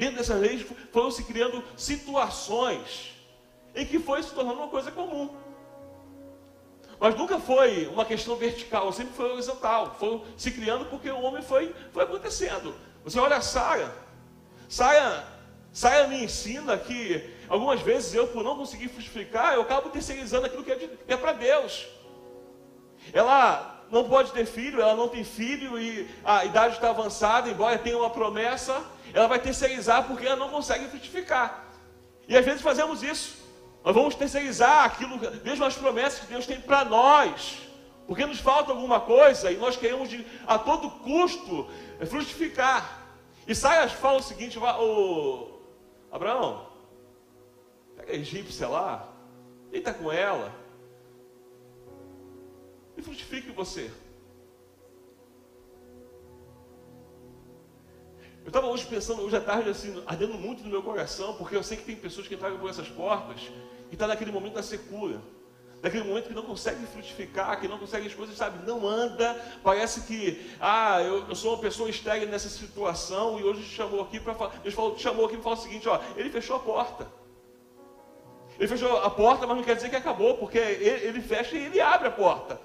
Dentro 0.00 0.16
dessas 0.16 0.40
leis 0.40 0.64
foram 0.90 1.10
se 1.10 1.22
criando 1.24 1.62
situações 1.76 3.12
em 3.74 3.84
que 3.84 3.98
foi 3.98 4.22
se 4.22 4.32
tornando 4.32 4.60
uma 4.60 4.68
coisa 4.68 4.90
comum. 4.90 5.28
Mas 6.98 7.14
nunca 7.16 7.38
foi 7.38 7.86
uma 7.86 8.06
questão 8.06 8.34
vertical, 8.34 8.90
sempre 8.94 9.12
foi 9.12 9.30
horizontal. 9.30 9.94
Foi 9.98 10.22
se 10.38 10.52
criando 10.52 10.86
porque 10.86 11.10
o 11.10 11.20
homem 11.20 11.42
foi, 11.42 11.74
foi 11.92 12.04
acontecendo. 12.04 12.74
Você 13.04 13.20
olha 13.20 13.36
a 13.36 13.42
Sara. 13.42 13.94
Sara, 14.70 15.22
Sara 15.70 16.08
me 16.08 16.24
ensina 16.24 16.78
que 16.78 17.34
algumas 17.46 17.82
vezes 17.82 18.14
eu, 18.14 18.26
por 18.28 18.42
não 18.42 18.56
conseguir 18.56 18.88
frutificar, 18.88 19.52
eu 19.52 19.60
acabo 19.60 19.90
terceirizando 19.90 20.46
aquilo 20.46 20.64
que 20.64 20.72
é, 20.72 20.76
de, 20.76 20.90
é 21.08 21.16
para 21.18 21.32
Deus. 21.32 21.86
Ela 23.12 23.79
não 23.90 24.08
pode 24.08 24.32
ter 24.32 24.46
filho, 24.46 24.80
ela 24.80 24.94
não 24.94 25.08
tem 25.08 25.24
filho 25.24 25.78
e 25.78 26.08
a 26.24 26.44
idade 26.44 26.74
está 26.74 26.90
avançada, 26.90 27.48
embora 27.48 27.78
tenha 27.78 27.98
uma 27.98 28.10
promessa, 28.10 28.84
ela 29.12 29.26
vai 29.26 29.40
terceirizar 29.40 30.06
porque 30.06 30.26
ela 30.26 30.36
não 30.36 30.48
consegue 30.48 30.86
frutificar. 30.86 31.64
E 32.28 32.36
às 32.36 32.44
vezes 32.44 32.62
fazemos 32.62 33.02
isso. 33.02 33.40
Nós 33.84 33.94
vamos 33.94 34.14
terceirizar 34.14 34.84
aquilo, 34.84 35.18
mesmo 35.42 35.64
as 35.64 35.74
promessas 35.74 36.20
que 36.20 36.26
Deus 36.26 36.46
tem 36.46 36.60
para 36.60 36.84
nós, 36.84 37.58
porque 38.06 38.24
nos 38.24 38.38
falta 38.38 38.70
alguma 38.70 39.00
coisa 39.00 39.50
e 39.50 39.56
nós 39.56 39.76
queremos 39.76 40.08
de, 40.08 40.24
a 40.46 40.58
todo 40.58 40.90
custo 40.90 41.68
frutificar. 42.06 42.98
E 43.46 43.54
Saias 43.54 43.92
fala 43.92 44.18
o 44.18 44.22
seguinte: 44.22 44.58
o 44.58 45.58
Abraão, 46.12 46.66
pega 47.96 48.12
a 48.12 48.16
egípcia 48.16 48.68
lá, 48.68 49.08
deita 49.72 49.92
com 49.92 50.12
ela 50.12 50.59
e 53.00 53.02
frutifique 53.02 53.50
você. 53.50 53.90
Eu 58.42 58.48
estava 58.48 58.66
hoje 58.68 58.86
pensando, 58.86 59.22
hoje 59.22 59.36
à 59.36 59.40
tarde, 59.40 59.68
assim, 59.70 60.02
ardendo 60.06 60.34
muito 60.34 60.62
no 60.62 60.70
meu 60.70 60.82
coração, 60.82 61.34
porque 61.34 61.56
eu 61.56 61.62
sei 61.62 61.76
que 61.76 61.84
tem 61.84 61.96
pessoas 61.96 62.26
que 62.28 62.34
entraram 62.34 62.58
por 62.58 62.70
essas 62.70 62.88
portas 62.88 63.50
e 63.90 63.94
está 63.94 64.06
naquele 64.06 64.30
momento 64.30 64.54
da 64.54 64.62
secura. 64.62 65.20
Naquele 65.82 66.04
momento 66.04 66.28
que 66.28 66.34
não 66.34 66.42
consegue 66.42 66.84
frutificar, 66.86 67.58
que 67.58 67.66
não 67.66 67.78
consegue 67.78 68.06
as 68.06 68.14
coisas, 68.14 68.36
sabe, 68.36 68.66
não 68.66 68.86
anda, 68.86 69.34
parece 69.62 70.02
que, 70.02 70.50
ah, 70.60 71.00
eu, 71.02 71.26
eu 71.26 71.34
sou 71.34 71.54
uma 71.54 71.60
pessoa 71.60 71.88
estéril 71.88 72.28
nessa 72.28 72.50
situação 72.50 73.40
e 73.40 73.44
hoje 73.44 73.62
chamou 73.62 74.02
aqui 74.02 74.20
para 74.20 74.34
Deus 74.62 74.74
falou, 74.74 74.98
chamou 74.98 75.24
aqui 75.24 75.36
para 75.36 75.44
falar 75.44 75.56
o 75.56 75.62
seguinte, 75.62 75.88
ó, 75.88 75.98
ele 76.16 76.28
fechou 76.28 76.56
a 76.56 76.60
porta. 76.60 77.08
Ele 78.58 78.68
fechou 78.68 78.94
a 78.98 79.08
porta, 79.08 79.46
mas 79.46 79.56
não 79.56 79.64
quer 79.64 79.76
dizer 79.76 79.88
que 79.88 79.96
acabou, 79.96 80.36
porque 80.36 80.58
ele, 80.58 81.06
ele 81.06 81.20
fecha 81.22 81.56
e 81.56 81.64
ele 81.64 81.80
abre 81.80 82.08
a 82.08 82.12
porta. 82.12 82.60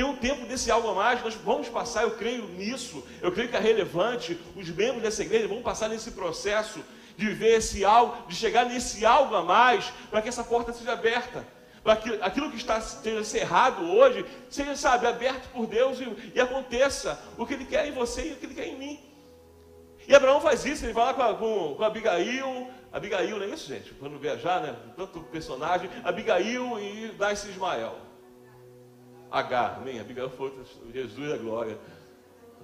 Tem 0.00 0.08
um 0.08 0.16
tempo 0.16 0.46
desse 0.46 0.70
algo 0.70 0.88
a 0.88 0.94
mais, 0.94 1.22
nós 1.22 1.34
vamos 1.34 1.68
passar, 1.68 2.04
eu 2.04 2.12
creio 2.12 2.48
nisso, 2.48 3.06
eu 3.20 3.30
creio 3.30 3.50
que 3.50 3.56
é 3.56 3.60
relevante, 3.60 4.40
os 4.56 4.66
membros 4.70 5.02
dessa 5.02 5.20
igreja 5.20 5.46
vão 5.46 5.60
passar 5.60 5.90
nesse 5.90 6.12
processo 6.12 6.82
de 7.18 7.26
viver 7.26 7.58
esse 7.58 7.84
algo, 7.84 8.26
de 8.26 8.34
chegar 8.34 8.64
nesse 8.64 9.04
algo 9.04 9.34
a 9.34 9.44
mais, 9.44 9.92
para 10.10 10.22
que 10.22 10.30
essa 10.30 10.42
porta 10.42 10.72
seja 10.72 10.92
aberta. 10.92 11.46
Para 11.84 11.96
que 11.96 12.08
aquilo 12.22 12.50
que 12.50 12.56
está 12.56 12.80
sendo 12.80 13.22
cerrado 13.26 13.84
hoje, 13.92 14.24
seja, 14.48 14.74
sabe, 14.74 15.06
aberto 15.06 15.50
por 15.52 15.66
Deus 15.66 16.00
e, 16.00 16.32
e, 16.34 16.40
aconteça 16.40 17.22
o 17.36 17.44
que 17.44 17.52
Ele 17.52 17.66
quer 17.66 17.86
em 17.86 17.92
você 17.92 18.26
e 18.26 18.32
o 18.32 18.36
que 18.36 18.46
Ele 18.46 18.54
quer 18.54 18.68
em 18.68 18.78
mim. 18.78 19.00
E 20.08 20.14
Abraão 20.14 20.40
faz 20.40 20.64
isso, 20.64 20.86
ele 20.86 20.94
vai 20.94 21.04
lá 21.04 21.12
com, 21.12 21.22
a, 21.22 21.34
com, 21.34 21.74
com 21.74 21.84
Abigail, 21.84 22.70
Abigail, 22.90 23.36
não 23.36 23.44
é 23.44 23.48
isso, 23.50 23.68
gente? 23.68 23.92
Quando 23.92 24.18
viajar, 24.18 24.62
né? 24.62 24.74
Tanto 24.96 25.20
personagem, 25.24 25.90
Abigail 26.02 26.80
e 26.80 27.14
nasce 27.18 27.50
Ismael. 27.50 28.08
H, 29.30 29.76
amém? 29.76 30.00
Abigail 30.00 30.30
foi 30.30 30.52
Jesus 30.92 31.32
é 31.32 31.38
glória. 31.38 31.78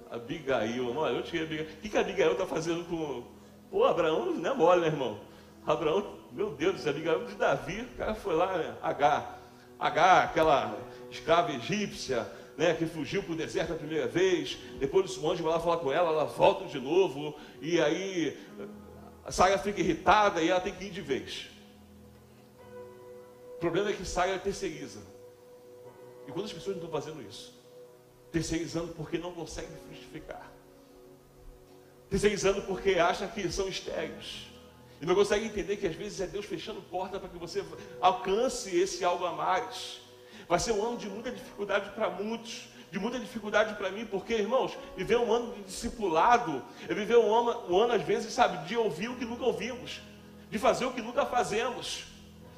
Abigail, 0.09 0.95
olha, 0.95 1.15
eu 1.15 1.23
tinha 1.23 1.43
Abigail. 1.43 1.67
O 1.67 1.81
que, 1.81 1.89
que 1.89 1.97
Abigail 1.97 2.33
está 2.33 2.45
fazendo 2.45 2.83
com. 2.85 3.23
Pô, 3.69 3.85
Abraão 3.85 4.33
não 4.33 4.51
é 4.51 4.53
mole, 4.53 4.81
né, 4.81 4.87
irmão? 4.87 5.19
Abraão, 5.65 6.17
meu 6.31 6.51
Deus 6.51 6.75
do 6.75 6.81
céu, 6.81 6.91
Abigail 6.91 7.25
de 7.25 7.35
Davi, 7.35 7.81
o 7.81 7.97
cara 7.97 8.15
foi 8.15 8.35
lá, 8.35 8.57
né? 8.57 8.75
H. 8.81 9.37
H, 9.79 10.23
aquela 10.23 10.77
escrava 11.09 11.51
egípcia, 11.51 12.27
né, 12.57 12.73
que 12.73 12.85
fugiu 12.85 13.21
para 13.21 13.33
o 13.33 13.35
deserto 13.35 13.73
a 13.73 13.75
primeira 13.75 14.07
vez, 14.07 14.57
depois 14.79 15.15
o 15.17 15.29
anjo 15.29 15.43
vai 15.43 15.53
lá 15.53 15.59
falar 15.59 15.77
com 15.77 15.91
ela, 15.91 16.09
ela 16.09 16.25
volta 16.25 16.65
de 16.65 16.79
novo, 16.79 17.35
e 17.61 17.79
aí 17.79 18.35
a 19.23 19.31
Saia 19.31 19.57
fica 19.57 19.79
irritada 19.79 20.41
e 20.41 20.49
ela 20.49 20.59
tem 20.59 20.73
que 20.73 20.85
ir 20.85 20.89
de 20.89 21.01
vez. 21.01 21.47
O 23.55 23.59
problema 23.59 23.89
é 23.89 23.93
que 23.93 24.05
Saia 24.05 24.39
terceiriza. 24.39 25.01
E 26.27 26.31
quantas 26.31 26.51
pessoas 26.51 26.75
não 26.75 26.83
estão 26.83 27.01
fazendo 27.01 27.21
isso? 27.27 27.53
Terceirizando 28.31 28.93
porque 28.93 29.17
não 29.17 29.31
conseguem 29.31 29.71
frutificar. 29.87 30.51
Terceirizando 32.09 32.61
porque 32.63 32.95
acham 32.95 33.27
que 33.29 33.49
são 33.51 33.67
estéreis. 33.67 34.47
E 35.01 35.05
não 35.05 35.15
conseguem 35.15 35.47
entender 35.47 35.77
que 35.77 35.87
às 35.87 35.95
vezes 35.95 36.19
é 36.19 36.27
Deus 36.27 36.45
fechando 36.45 36.81
porta 36.81 37.19
para 37.19 37.29
que 37.29 37.37
você 37.37 37.63
alcance 38.01 38.75
esse 38.75 39.05
algo 39.05 39.25
a 39.25 39.31
mais. 39.31 40.01
Vai 40.47 40.59
ser 40.59 40.71
um 40.71 40.85
ano 40.85 40.97
de 40.97 41.07
muita 41.07 41.31
dificuldade 41.31 41.91
para 41.91 42.09
muitos, 42.09 42.69
de 42.91 42.97
muita 42.99 43.19
dificuldade 43.19 43.75
para 43.75 43.91
mim, 43.91 44.05
porque, 44.05 44.33
irmãos, 44.33 44.77
viver 44.95 45.17
um 45.17 45.31
ano 45.31 45.53
de 45.53 45.63
discipulado 45.63 46.63
é 46.87 46.93
viver 46.93 47.17
um 47.17 47.33
ano, 47.33 47.73
um 47.73 47.79
ano, 47.79 47.93
às 47.93 48.01
vezes, 48.01 48.33
sabe, 48.33 48.65
de 48.65 48.75
ouvir 48.75 49.09
o 49.09 49.15
que 49.15 49.25
nunca 49.25 49.43
ouvimos, 49.43 50.01
de 50.49 50.57
fazer 50.57 50.85
o 50.85 50.93
que 50.93 51.01
nunca 51.01 51.25
fazemos, 51.25 52.05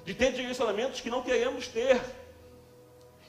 de 0.06 0.14
ter 0.14 0.32
direcionamentos 0.32 1.02
que 1.02 1.10
não 1.10 1.24
queremos 1.24 1.68
ter. 1.68 2.00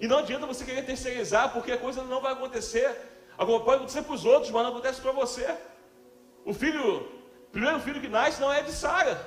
E 0.00 0.08
não 0.08 0.18
adianta 0.18 0.46
você 0.46 0.64
querer 0.64 0.84
terceirizar, 0.86 1.52
porque 1.52 1.72
a 1.72 1.78
coisa 1.78 2.02
não 2.02 2.22
vai 2.22 2.32
acontecer. 2.32 2.90
Agora 3.36 3.62
pode 3.62 3.76
acontecer 3.76 4.02
para 4.02 4.14
os 4.14 4.24
outros, 4.24 4.50
mas 4.50 4.62
não 4.62 4.70
acontece 4.70 5.00
para 5.00 5.12
você. 5.12 5.54
O 6.44 6.54
filho, 6.54 7.06
primeiro 7.52 7.78
filho 7.80 8.00
que 8.00 8.08
nasce 8.08 8.40
não 8.40 8.50
é 8.50 8.62
de 8.62 8.72
Sara. 8.72 9.20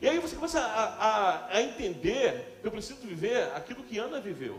E 0.00 0.08
aí 0.08 0.18
você 0.18 0.34
começa 0.34 0.60
a, 0.60 0.84
a, 0.84 1.46
a, 1.56 1.62
entender 1.62 2.58
que 2.60 2.66
eu 2.66 2.70
preciso 2.70 3.00
viver 3.00 3.50
aquilo 3.54 3.82
que 3.82 3.98
Ana 3.98 4.20
viveu. 4.20 4.58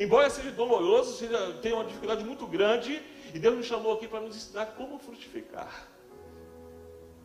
Embora 0.00 0.28
seja 0.28 0.50
doloroso, 0.50 1.16
seja, 1.16 1.58
tenha 1.60 1.76
uma 1.76 1.84
dificuldade 1.84 2.24
muito 2.24 2.46
grande, 2.46 3.02
e 3.32 3.38
Deus 3.38 3.56
nos 3.56 3.66
chamou 3.66 3.92
aqui 3.92 4.08
para 4.08 4.20
nos 4.20 4.34
ensinar 4.34 4.66
como 4.66 4.98
frutificar. 4.98 5.86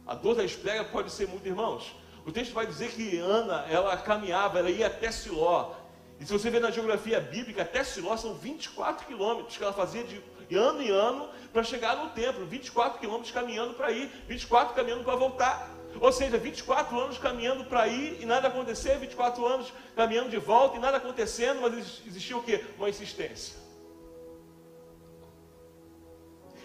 A 0.05 0.13
dor 0.13 0.35
da 0.35 0.43
espera 0.43 0.83
pode 0.83 1.09
ser 1.09 1.27
muito, 1.27 1.47
irmãos. 1.47 1.95
O 2.25 2.31
texto 2.31 2.53
vai 2.53 2.67
dizer 2.67 2.91
que 2.91 3.17
Ana, 3.17 3.65
ela 3.69 3.95
caminhava, 3.95 4.59
ela 4.59 4.69
ia 4.69 4.87
até 4.87 5.09
Siló, 5.11 5.73
E 6.19 6.25
se 6.25 6.33
você 6.33 6.49
ver 6.49 6.61
na 6.61 6.71
geografia 6.71 7.19
bíblica, 7.19 7.61
até 7.61 7.83
Siló 7.83 8.15
são 8.17 8.33
24 8.33 9.05
quilômetros 9.05 9.55
que 9.55 9.63
ela 9.63 9.73
fazia 9.73 10.03
de 10.03 10.21
ano 10.55 10.81
em 10.81 10.89
ano 10.89 11.29
para 11.51 11.63
chegar 11.63 11.97
no 11.97 12.09
templo. 12.11 12.45
24 12.45 12.99
quilômetros 12.99 13.31
caminhando 13.31 13.73
para 13.73 13.91
ir, 13.91 14.09
24 14.27 14.73
caminhando 14.73 15.03
para 15.03 15.15
voltar. 15.15 15.69
Ou 15.99 16.11
seja, 16.11 16.37
24 16.37 16.99
anos 16.99 17.17
caminhando 17.17 17.65
para 17.65 17.87
ir 17.87 18.21
e 18.21 18.25
nada 18.25 18.47
acontecer, 18.47 18.97
24 18.97 19.45
anos 19.45 19.73
caminhando 19.95 20.29
de 20.29 20.37
volta 20.37 20.77
e 20.77 20.79
nada 20.79 20.97
acontecendo, 20.97 21.61
mas 21.61 22.01
existia 22.05 22.37
o 22.37 22.43
quê? 22.43 22.63
Uma 22.77 22.89
insistência. 22.89 23.55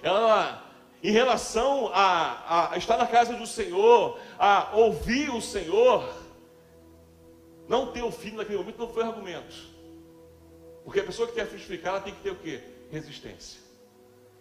Ela, 0.02 0.62
em 1.02 1.12
relação 1.12 1.90
a, 1.94 2.72
a 2.72 2.76
estar 2.76 2.96
na 2.96 3.06
casa 3.06 3.34
do 3.34 3.46
Senhor, 3.46 4.18
a 4.38 4.70
ouvir 4.74 5.30
o 5.30 5.40
Senhor, 5.40 6.21
não 7.68 7.92
ter 7.92 8.02
o 8.02 8.10
filho 8.10 8.36
naquele 8.36 8.58
momento 8.58 8.78
não 8.78 8.88
foi 8.88 9.02
argumento. 9.02 9.54
Porque 10.84 11.00
a 11.00 11.04
pessoa 11.04 11.28
que 11.28 11.34
quer 11.34 11.46
frutificar, 11.46 11.94
ela 11.94 12.02
tem 12.02 12.14
que 12.14 12.22
ter 12.22 12.30
o 12.30 12.36
quê? 12.36 12.60
Resistência. 12.90 13.60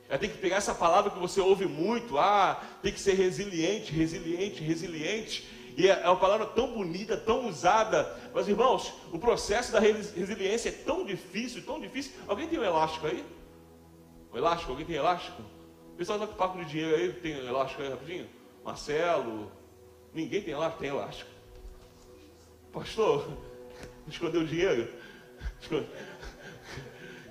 Ela 0.10 0.18
tem 0.18 0.30
que 0.30 0.38
pegar 0.38 0.58
essa 0.58 0.76
palavra 0.76 1.12
que 1.12 1.20
você 1.20 1.40
ouve 1.40 1.66
muito, 1.66 2.18
ah, 2.18 2.62
tem 2.82 2.92
que 2.92 3.00
ser 3.00 3.14
resiliente, 3.14 3.94
resiliente, 3.94 4.62
resiliente. 4.62 5.48
E 5.78 5.88
é, 5.88 6.02
é 6.04 6.10
uma 6.10 6.18
palavra 6.18 6.46
tão 6.48 6.74
bonita, 6.74 7.16
tão 7.16 7.48
usada. 7.48 8.14
Mas, 8.34 8.48
irmãos, 8.48 8.94
o 9.14 9.20
processo 9.20 9.72
da 9.72 9.80
resiliência 9.80 10.70
é 10.70 10.72
tão 10.74 11.06
difícil, 11.06 11.64
tão 11.64 11.80
difícil. 11.80 12.12
Alguém 12.28 12.48
tem 12.48 12.60
um 12.60 12.64
elástico 12.64 13.08
aí? 13.08 13.24
Um 14.34 14.38
elástico? 14.38 14.72
Alguém 14.72 14.86
tem 14.86 14.98
elástico? 14.98 15.42
O 15.94 15.98
pessoal 15.98 16.20
está 16.20 16.28
com 16.28 16.38
papo 16.38 16.58
de 16.58 16.66
dinheiro 16.66 16.96
aí, 16.96 17.14
tem 17.14 17.32
elástico 17.48 17.82
aí 17.82 17.90
rapidinho? 17.90 18.28
Marcelo? 18.66 19.52
Ninguém 20.14 20.42
tem 20.42 20.54
elástico? 20.54 20.82
Tem 20.82 20.90
elástico. 20.90 21.32
Pastor, 22.72 23.28
escondeu 24.08 24.42
o 24.42 24.48
dinheiro? 24.48 24.92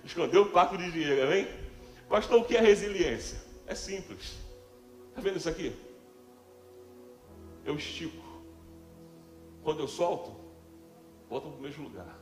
Escondeu 0.05 0.43
o 0.43 0.51
paco 0.51 0.77
de 0.77 0.91
dinheiro, 0.91 1.23
amém? 1.27 1.49
Pastor, 2.09 2.41
o 2.41 2.45
que 2.45 2.57
é 2.57 2.61
resiliência? 2.61 3.41
É 3.67 3.75
simples. 3.75 4.37
Está 5.09 5.21
vendo 5.21 5.37
isso 5.37 5.49
aqui? 5.49 5.75
Eu 7.65 7.77
estico. 7.77 8.23
Quando 9.63 9.81
eu 9.81 9.89
solto, 9.89 10.35
volta 11.29 11.49
para 11.49 11.59
o 11.59 11.63
mesmo 11.63 11.85
lugar. 11.85 12.19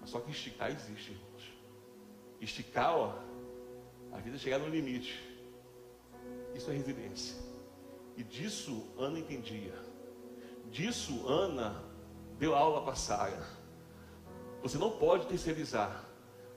Mas 0.00 0.10
só 0.10 0.20
que 0.20 0.30
esticar 0.30 0.70
existe, 0.70 1.12
irmãos. 1.12 1.52
Esticar, 2.40 2.94
ó, 2.96 3.18
a 4.12 4.18
vida 4.18 4.36
chegar 4.36 4.58
no 4.58 4.68
limite. 4.68 5.22
Isso 6.54 6.70
é 6.70 6.74
resiliência. 6.74 7.36
E 8.16 8.22
disso 8.22 8.92
Ana 8.98 9.18
entendia. 9.18 9.74
Disso 10.72 11.28
Ana 11.28 11.84
deu 12.38 12.54
aula 12.54 12.80
para 12.80 12.94
Sara. 12.94 13.46
Você 14.62 14.78
não 14.78 14.90
pode 14.90 15.26
terceirizar 15.26 16.02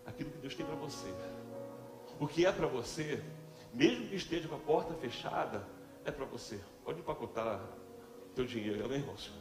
aquilo 0.06 0.30
que 0.32 0.38
Deus 0.38 0.56
tem 0.56 0.66
para 0.66 0.76
você. 0.76 1.14
O 2.18 2.26
que 2.26 2.46
é 2.46 2.52
para 2.52 2.66
você, 2.66 3.22
mesmo 3.74 4.08
que 4.08 4.16
esteja 4.16 4.48
com 4.48 4.56
a 4.56 4.60
porta 4.60 4.94
fechada, 4.94 5.68
é 6.06 6.12
para 6.12 6.24
você. 6.24 6.62
Pode 6.86 7.00
empacotar 7.00 7.60
teu 8.34 8.46
dinheiro, 8.46 8.86
amém, 8.86 9.00
irmãos? 9.00 9.34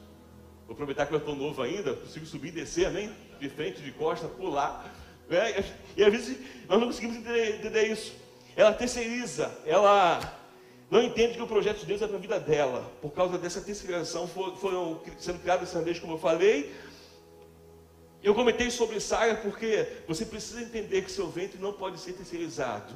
Vou 0.66 0.74
aproveitar 0.74 1.06
que 1.06 1.14
eu 1.14 1.18
estou 1.18 1.36
novo 1.36 1.62
ainda, 1.62 1.94
consigo 1.94 2.26
subir 2.26 2.48
e 2.48 2.52
descer, 2.52 2.86
amém? 2.86 3.14
De 3.38 3.48
frente, 3.48 3.80
de 3.80 3.92
costa, 3.92 4.26
pular. 4.26 4.92
Né? 5.28 5.64
E 5.96 6.02
às 6.02 6.10
vezes 6.10 6.66
nós 6.66 6.80
não 6.80 6.88
conseguimos 6.88 7.18
entender, 7.18 7.60
entender 7.60 7.92
isso. 7.92 8.12
Ela 8.56 8.72
terceiriza, 8.72 9.56
ela 9.64 10.18
não 10.90 11.02
entende 11.02 11.34
que 11.34 11.42
o 11.42 11.46
projeto 11.46 11.80
de 11.80 11.86
Deus 11.86 12.02
é 12.02 12.06
para 12.06 12.16
a 12.16 12.20
vida 12.20 12.38
dela. 12.38 12.90
Por 13.00 13.10
causa 13.12 13.38
dessa 13.38 13.60
terceirização, 13.60 14.28
foram 14.28 15.00
sendo 15.18 15.40
criadas 15.40 15.70
essas 15.70 15.84
leis, 15.84 15.98
como 15.98 16.14
eu 16.14 16.18
falei, 16.18 16.74
eu 18.24 18.34
comentei 18.34 18.70
sobre 18.70 18.98
saia 19.00 19.36
porque 19.36 19.86
você 20.08 20.24
precisa 20.24 20.62
entender 20.62 21.02
que 21.02 21.12
seu 21.12 21.28
ventre 21.28 21.58
não 21.58 21.74
pode 21.74 21.98
ser 22.00 22.14
terceirizado. 22.14 22.94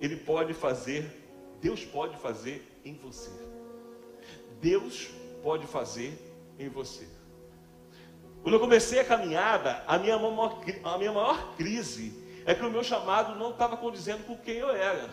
Ele 0.00 0.16
pode 0.16 0.54
fazer, 0.54 1.04
Deus 1.60 1.84
pode 1.84 2.16
fazer 2.16 2.66
em 2.82 2.94
você. 2.94 3.30
Deus 4.62 5.10
pode 5.42 5.66
fazer 5.66 6.18
em 6.58 6.70
você. 6.70 7.06
Quando 8.42 8.54
eu 8.54 8.60
comecei 8.60 8.98
a 8.98 9.04
caminhada, 9.04 9.84
a 9.86 9.98
minha 9.98 10.18
maior, 10.18 10.58
a 10.82 10.96
minha 10.96 11.12
maior 11.12 11.54
crise 11.56 12.14
é 12.46 12.54
que 12.54 12.64
o 12.64 12.70
meu 12.70 12.82
chamado 12.82 13.38
não 13.38 13.50
estava 13.50 13.76
condizendo 13.76 14.24
com 14.24 14.38
quem 14.38 14.54
eu 14.54 14.70
era. 14.70 15.10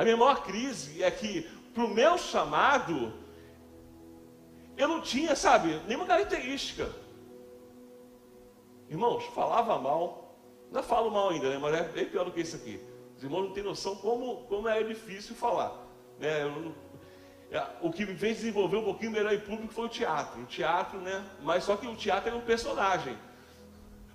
A 0.00 0.02
minha 0.02 0.16
maior 0.16 0.42
crise 0.42 1.02
é 1.02 1.10
que 1.10 1.42
para 1.74 1.84
o 1.84 1.88
meu 1.88 2.16
chamado 2.16 3.12
eu 4.74 4.88
não 4.88 5.02
tinha, 5.02 5.36
sabe, 5.36 5.78
nenhuma 5.86 6.06
característica. 6.06 6.90
Irmãos, 8.88 9.26
falava 9.34 9.78
mal. 9.78 10.38
Não 10.72 10.82
falo 10.82 11.10
mal 11.10 11.28
ainda, 11.28 11.50
né? 11.50 11.58
Mas 11.58 11.74
é 11.74 11.82
bem 11.82 12.06
pior 12.06 12.24
do 12.24 12.32
que 12.32 12.40
isso 12.40 12.56
aqui. 12.56 12.80
Os 13.14 13.22
irmãos 13.22 13.48
não 13.48 13.52
têm 13.52 13.62
noção 13.62 13.94
como, 13.94 14.36
como 14.44 14.66
é 14.68 14.82
difícil 14.82 15.36
falar. 15.36 15.76
Né? 16.18 16.44
Não, 16.46 16.74
é, 17.50 17.62
o 17.82 17.92
que 17.92 18.06
me 18.06 18.16
fez 18.16 18.38
desenvolver 18.38 18.78
um 18.78 18.84
pouquinho 18.84 19.10
melhor 19.10 19.34
em 19.34 19.40
público 19.40 19.70
foi 19.70 19.84
o 19.84 19.90
teatro. 19.90 20.40
O 20.40 20.46
teatro, 20.46 20.98
né? 20.98 21.22
Mas 21.42 21.64
só 21.64 21.76
que 21.76 21.86
o 21.86 21.94
teatro 21.94 22.30
é 22.30 22.34
um 22.34 22.40
personagem. 22.40 23.18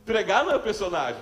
Pregar 0.03 0.45
não 0.45 0.51
é 0.51 0.55
um 0.55 0.63
personagem. 0.63 1.21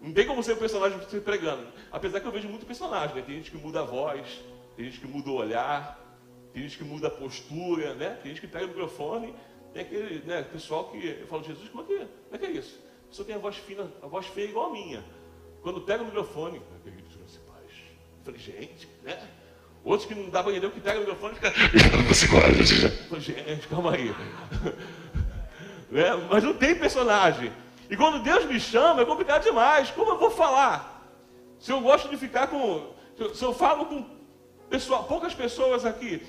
Não 0.00 0.12
tem 0.12 0.26
como 0.26 0.42
ser 0.42 0.54
um 0.54 0.56
personagem 0.56 0.98
pregando. 1.24 1.66
Apesar 1.90 2.20
que 2.20 2.26
eu 2.26 2.32
vejo 2.32 2.48
muito 2.48 2.64
personagem, 2.64 3.16
né? 3.16 3.22
Tem 3.22 3.34
gente 3.36 3.50
que 3.50 3.56
muda 3.56 3.80
a 3.80 3.84
voz, 3.84 4.40
tem 4.76 4.84
gente 4.86 5.00
que 5.00 5.06
muda 5.06 5.30
o 5.30 5.34
olhar, 5.34 5.98
tem 6.52 6.62
gente 6.62 6.78
que 6.78 6.84
muda 6.84 7.08
a 7.08 7.10
postura, 7.10 7.94
né? 7.94 8.18
Tem 8.22 8.30
gente 8.30 8.40
que 8.40 8.46
pega 8.46 8.64
o 8.64 8.68
microfone, 8.68 9.34
tem 9.72 9.82
aquele 9.82 10.20
né, 10.26 10.42
pessoal 10.42 10.90
que 10.90 11.04
eu 11.20 11.26
falo, 11.26 11.42
Jesus, 11.42 11.68
como 11.68 11.82
é, 11.82 11.86
que, 11.86 11.96
como 11.96 12.08
é 12.32 12.38
que 12.38 12.46
é 12.46 12.50
isso? 12.50 12.78
A 13.06 13.08
pessoa 13.08 13.26
tem 13.26 13.34
a 13.34 13.38
voz 13.38 13.56
fina, 13.56 13.90
a 14.02 14.06
voz 14.06 14.26
feia 14.26 14.48
igual 14.48 14.70
a 14.70 14.72
minha. 14.72 15.04
Quando 15.62 15.80
pega 15.80 16.02
o 16.02 16.06
microfone, 16.06 16.62
queridos 16.84 17.08
eu 18.28 18.34
falei, 18.34 18.40
gente, 18.40 18.88
né? 19.02 19.18
Outros 19.84 20.06
que 20.06 20.14
não 20.14 20.28
dá 20.28 20.42
para 20.42 20.52
entender 20.52 20.66
o 20.66 20.70
que 20.70 20.80
pega 20.80 20.98
o 20.98 21.00
microfone 21.00 21.34
fica. 21.34 21.50
gente, 23.18 23.68
calma 23.68 23.94
aí. 23.94 24.14
né? 25.90 26.26
Mas 26.28 26.44
não 26.44 26.52
tem 26.52 26.74
personagem. 26.74 27.50
E 27.90 27.96
quando 27.96 28.22
Deus 28.22 28.44
me 28.44 28.60
chama, 28.60 29.02
é 29.02 29.04
complicado 29.04 29.42
demais. 29.42 29.90
Como 29.90 30.12
eu 30.12 30.18
vou 30.18 30.30
falar? 30.30 31.16
Se 31.58 31.72
eu 31.72 31.80
gosto 31.80 32.08
de 32.08 32.16
ficar 32.16 32.48
com. 32.48 32.92
Se 33.34 33.44
eu 33.44 33.52
falo 33.52 33.86
com 33.86 34.04
pessoal, 34.68 35.04
poucas 35.04 35.34
pessoas 35.34 35.84
aqui, 35.84 36.22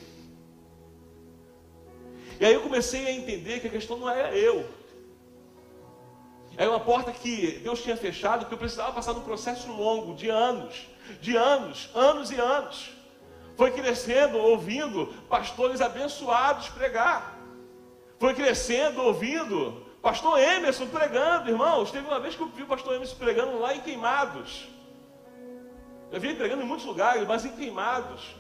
e 2.39 2.45
aí 2.45 2.53
eu 2.53 2.61
comecei 2.61 3.05
a 3.05 3.11
entender 3.11 3.59
que 3.59 3.67
a 3.67 3.69
questão 3.69 3.97
não 3.97 4.09
era 4.09 4.35
eu. 4.35 4.65
Era 6.55 6.69
uma 6.69 6.79
porta 6.79 7.11
que 7.11 7.59
Deus 7.63 7.83
tinha 7.83 7.97
fechado, 7.97 8.45
que 8.45 8.53
eu 8.53 8.57
precisava 8.57 8.93
passar 8.93 9.13
num 9.13 9.21
processo 9.21 9.69
longo, 9.71 10.15
de 10.15 10.29
anos, 10.29 10.87
de 11.19 11.35
anos, 11.35 11.89
anos 11.93 12.31
e 12.31 12.35
anos. 12.35 12.91
Foi 13.57 13.71
crescendo, 13.71 14.37
ouvindo 14.37 15.07
pastores 15.27 15.81
abençoados 15.81 16.69
pregar. 16.69 17.37
Foi 18.17 18.33
crescendo, 18.33 19.01
ouvindo 19.01 19.85
pastor 20.01 20.39
Emerson 20.39 20.87
pregando, 20.87 21.49
irmãos. 21.49 21.91
Teve 21.91 22.07
uma 22.07 22.19
vez 22.19 22.35
que 22.35 22.41
eu 22.41 22.47
vi 22.47 22.63
o 22.63 22.67
pastor 22.67 22.95
Emerson 22.95 23.15
pregando 23.15 23.59
lá 23.59 23.75
em 23.75 23.81
Queimados. 23.81 24.67
Eu 26.11 26.19
vi 26.19 26.29
ele 26.29 26.37
pregando 26.37 26.63
em 26.63 26.65
muitos 26.65 26.85
lugares, 26.85 27.27
mas 27.27 27.45
em 27.45 27.55
Queimados. 27.55 28.35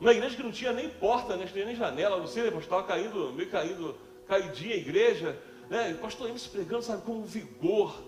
Uma 0.00 0.12
igreja 0.12 0.34
que 0.34 0.42
não 0.42 0.50
tinha 0.50 0.72
nem 0.72 0.88
porta, 0.88 1.36
né? 1.36 1.44
não 1.44 1.52
tinha 1.52 1.64
nem 1.64 1.76
janela, 1.76 2.16
não 2.16 2.26
sei, 2.26 2.48
estava 2.48 2.82
caindo, 2.82 3.32
meio 3.32 3.48
caindo, 3.50 3.94
caidinha 4.26 4.74
a 4.74 4.78
igreja, 4.78 5.38
né? 5.70 5.92
O 5.92 5.98
pastor 5.98 6.26
Emerson 6.26 6.50
pregando, 6.50 6.82
sabe, 6.82 7.02
com 7.02 7.22
vigor. 7.22 8.02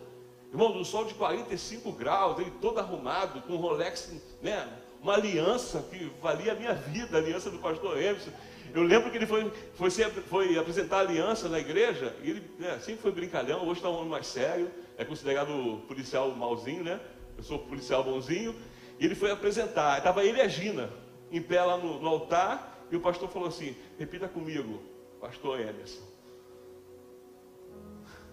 Irmão, 0.50 0.74
no 0.74 0.84
sol 0.84 1.04
de 1.04 1.14
45 1.14 1.92
graus, 1.92 2.38
ele 2.40 2.50
todo 2.60 2.78
arrumado, 2.80 3.40
com 3.42 3.56
Rolex, 3.56 4.12
né? 4.42 4.68
Uma 5.00 5.14
aliança 5.14 5.86
que 5.90 6.10
valia 6.20 6.52
a 6.52 6.54
minha 6.56 6.74
vida, 6.74 7.16
a 7.16 7.20
aliança 7.20 7.50
do 7.50 7.58
pastor 7.58 7.96
Emerson. 7.96 8.30
Eu 8.74 8.82
lembro 8.82 9.08
que 9.08 9.16
ele 9.16 9.26
foi, 9.26 9.52
foi, 9.74 9.88
foi 9.88 10.58
apresentar 10.58 10.98
aliança 10.98 11.48
na 11.48 11.60
igreja, 11.60 12.12
e 12.24 12.30
ele 12.30 12.42
né, 12.58 12.76
sempre 12.80 13.02
foi 13.02 13.12
brincalhão, 13.12 13.62
hoje 13.62 13.78
está 13.78 13.88
um 13.88 13.94
homem 13.94 14.10
mais 14.10 14.26
sério, 14.26 14.68
é 14.98 15.04
considerado 15.04 15.80
policial 15.86 16.34
malzinho, 16.34 16.82
né? 16.82 17.00
Eu 17.36 17.44
sou 17.44 17.60
policial 17.60 18.02
bonzinho. 18.02 18.52
E 18.98 19.04
ele 19.04 19.14
foi 19.14 19.30
apresentar, 19.30 19.98
estava 19.98 20.24
ele 20.24 20.38
e 20.38 20.40
a 20.40 20.48
Gina, 20.48 20.90
em 21.30 21.40
pé 21.40 21.62
lá 21.62 21.76
no, 21.76 22.00
no 22.00 22.08
altar, 22.08 22.84
e 22.90 22.96
o 22.96 23.00
pastor 23.00 23.28
falou 23.28 23.48
assim: 23.48 23.76
repita 23.96 24.26
comigo, 24.26 24.82
pastor 25.20 25.60
Emerson. 25.60 26.02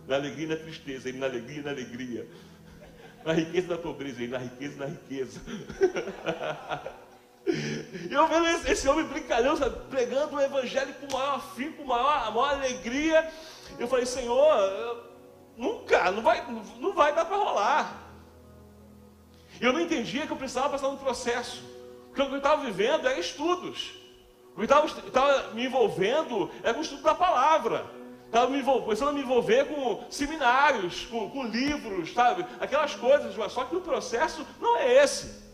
Na 0.07 0.15
alegria 0.15 0.45
e 0.45 0.49
na 0.49 0.55
tristeza, 0.55 1.07
ele 1.07 1.19
na 1.19 1.27
alegria 1.27 1.59
e 1.59 1.63
na 1.63 1.69
alegria. 1.69 2.27
Na 3.23 3.33
riqueza 3.33 3.67
e 3.67 3.69
na 3.69 3.77
pobreza, 3.77 4.23
ele 4.23 4.31
na 4.31 4.39
riqueza 4.39 4.75
e 4.75 4.79
na 4.79 4.85
riqueza. 4.87 5.41
Eu 8.09 8.27
vendo 8.27 8.47
esse, 8.47 8.71
esse 8.71 8.87
homem 8.87 9.05
brincalhão, 9.05 9.55
sabe, 9.55 9.75
pregando 9.89 10.35
o 10.35 10.41
evangelho 10.41 10.93
com 10.95 11.15
maior 11.15 11.35
afinco, 11.35 11.77
com 11.77 11.85
maior, 11.85 12.33
maior 12.33 12.53
alegria. 12.53 13.29
Eu 13.79 13.87
falei, 13.87 14.05
Senhor, 14.05 15.05
nunca, 15.57 16.11
não 16.11 16.21
vai, 16.21 16.45
não 16.79 16.93
vai 16.93 17.13
dar 17.13 17.25
para 17.25 17.37
rolar. 17.37 18.01
Eu 19.59 19.73
não 19.73 19.79
entendia 19.79 20.25
que 20.25 20.31
eu 20.31 20.37
precisava 20.37 20.69
passar 20.69 20.87
um 20.87 20.97
processo. 20.97 21.63
O 22.09 22.13
que 22.13 22.21
eu 22.21 22.37
estava 22.37 22.63
vivendo 22.63 23.07
era 23.07 23.19
estudos. 23.19 23.93
O 24.55 24.59
que 24.59 24.65
estava 24.65 25.53
me 25.53 25.65
envolvendo 25.65 26.49
era 26.63 26.77
o 26.77 26.81
estudo 26.81 27.03
da 27.03 27.15
palavra. 27.15 27.85
Estava 28.25 28.49
me 28.49 28.63
começando 28.63 29.09
a 29.09 29.11
me 29.11 29.21
envolver 29.21 29.65
com 29.65 30.05
seminários, 30.09 31.05
com, 31.05 31.29
com 31.29 31.43
livros, 31.43 32.13
sabe? 32.13 32.45
Aquelas 32.59 32.95
coisas, 32.95 33.35
mas 33.35 33.51
só 33.51 33.65
que 33.65 33.75
o 33.75 33.81
processo 33.81 34.45
não 34.59 34.77
é 34.77 35.03
esse. 35.03 35.50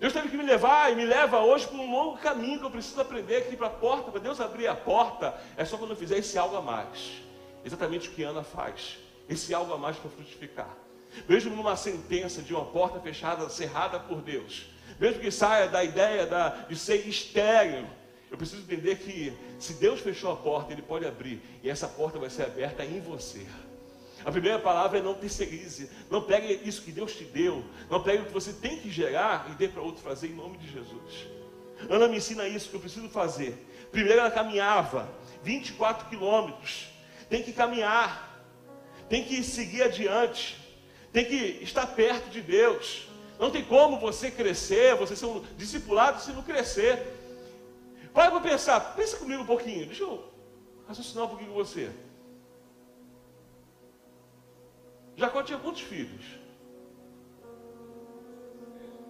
Deus 0.00 0.14
teve 0.14 0.30
que 0.30 0.36
me 0.36 0.44
levar 0.44 0.90
e 0.90 0.96
me 0.96 1.04
leva 1.04 1.40
hoje 1.40 1.68
para 1.68 1.76
um 1.76 1.92
longo 1.92 2.16
caminho 2.16 2.58
que 2.58 2.64
eu 2.64 2.70
preciso 2.70 2.98
aprender 2.98 3.46
que 3.46 3.54
para 3.54 3.66
a 3.66 3.70
porta, 3.70 4.10
para 4.10 4.18
Deus 4.18 4.40
abrir 4.40 4.66
a 4.66 4.74
porta, 4.74 5.38
é 5.58 5.64
só 5.66 5.76
quando 5.76 5.90
eu 5.90 5.96
fizer 5.96 6.16
esse 6.16 6.38
algo 6.38 6.56
a 6.56 6.62
mais. 6.62 7.20
Exatamente 7.62 8.08
o 8.08 8.12
que 8.12 8.22
Ana 8.22 8.42
faz. 8.42 8.96
Esse 9.28 9.52
algo 9.52 9.74
a 9.74 9.76
mais 9.76 9.98
para 9.98 10.10
frutificar. 10.10 10.74
Mesmo 11.28 11.54
numa 11.54 11.76
sentença 11.76 12.40
de 12.40 12.54
uma 12.54 12.64
porta 12.64 12.98
fechada, 12.98 13.46
cerrada 13.50 14.00
por 14.00 14.22
Deus. 14.22 14.70
Mesmo 14.98 15.20
que 15.20 15.30
saia 15.30 15.68
da 15.68 15.84
ideia 15.84 16.24
da, 16.24 16.48
de 16.48 16.76
ser 16.76 17.06
estéreo, 17.06 17.86
eu 18.30 18.38
preciso 18.38 18.62
entender 18.62 18.96
que 18.96 19.36
se 19.58 19.74
Deus 19.74 20.00
fechou 20.00 20.32
a 20.32 20.36
porta, 20.36 20.72
Ele 20.72 20.80
pode 20.80 21.04
abrir. 21.04 21.42
E 21.62 21.68
essa 21.68 21.86
porta 21.86 22.18
vai 22.18 22.30
ser 22.30 22.44
aberta 22.44 22.82
em 22.82 23.00
você. 23.00 23.46
A 24.24 24.30
primeira 24.30 24.58
palavra 24.58 24.98
é 24.98 25.02
não 25.02 25.14
terceirize. 25.14 25.90
Não 26.10 26.22
pegue 26.22 26.60
isso 26.64 26.82
que 26.82 26.92
Deus 26.92 27.14
te 27.14 27.24
deu. 27.24 27.64
Não 27.88 28.02
pegue 28.02 28.22
o 28.22 28.26
que 28.26 28.32
você 28.32 28.52
tem 28.52 28.78
que 28.78 28.90
gerar 28.90 29.48
e 29.50 29.54
dê 29.54 29.68
para 29.68 29.82
outro 29.82 30.02
fazer 30.02 30.28
em 30.28 30.34
nome 30.34 30.58
de 30.58 30.70
Jesus. 30.70 31.26
Ana 31.88 32.08
me 32.08 32.18
ensina 32.18 32.46
isso 32.46 32.68
que 32.68 32.76
eu 32.76 32.80
preciso 32.80 33.08
fazer. 33.08 33.66
Primeiro 33.90 34.20
ela 34.20 34.30
caminhava 34.30 35.08
24 35.42 36.08
quilômetros. 36.08 36.88
Tem 37.28 37.42
que 37.42 37.52
caminhar. 37.52 38.44
Tem 39.08 39.24
que 39.24 39.42
seguir 39.42 39.82
adiante. 39.82 40.58
Tem 41.12 41.24
que 41.24 41.58
estar 41.62 41.86
perto 41.86 42.28
de 42.30 42.40
Deus. 42.40 43.08
Não 43.38 43.50
tem 43.50 43.64
como 43.64 43.98
você 43.98 44.30
crescer, 44.30 44.94
você 44.96 45.16
ser 45.16 45.24
um 45.24 45.42
discipulado 45.56 46.20
se 46.20 46.30
não 46.32 46.42
crescer. 46.42 47.18
Para 48.12 48.30
para 48.30 48.40
pensar, 48.40 48.78
pensa 48.94 49.16
comigo 49.16 49.42
um 49.42 49.46
pouquinho, 49.46 49.86
deixa 49.86 50.02
eu 50.02 50.24
raciocinar 50.86 51.24
um 51.24 51.28
pouquinho 51.28 51.50
com 51.50 51.56
você. 51.56 51.90
Jacó 55.20 55.42
tinha 55.42 55.58
quantos 55.58 55.82
filhos? 55.82 56.24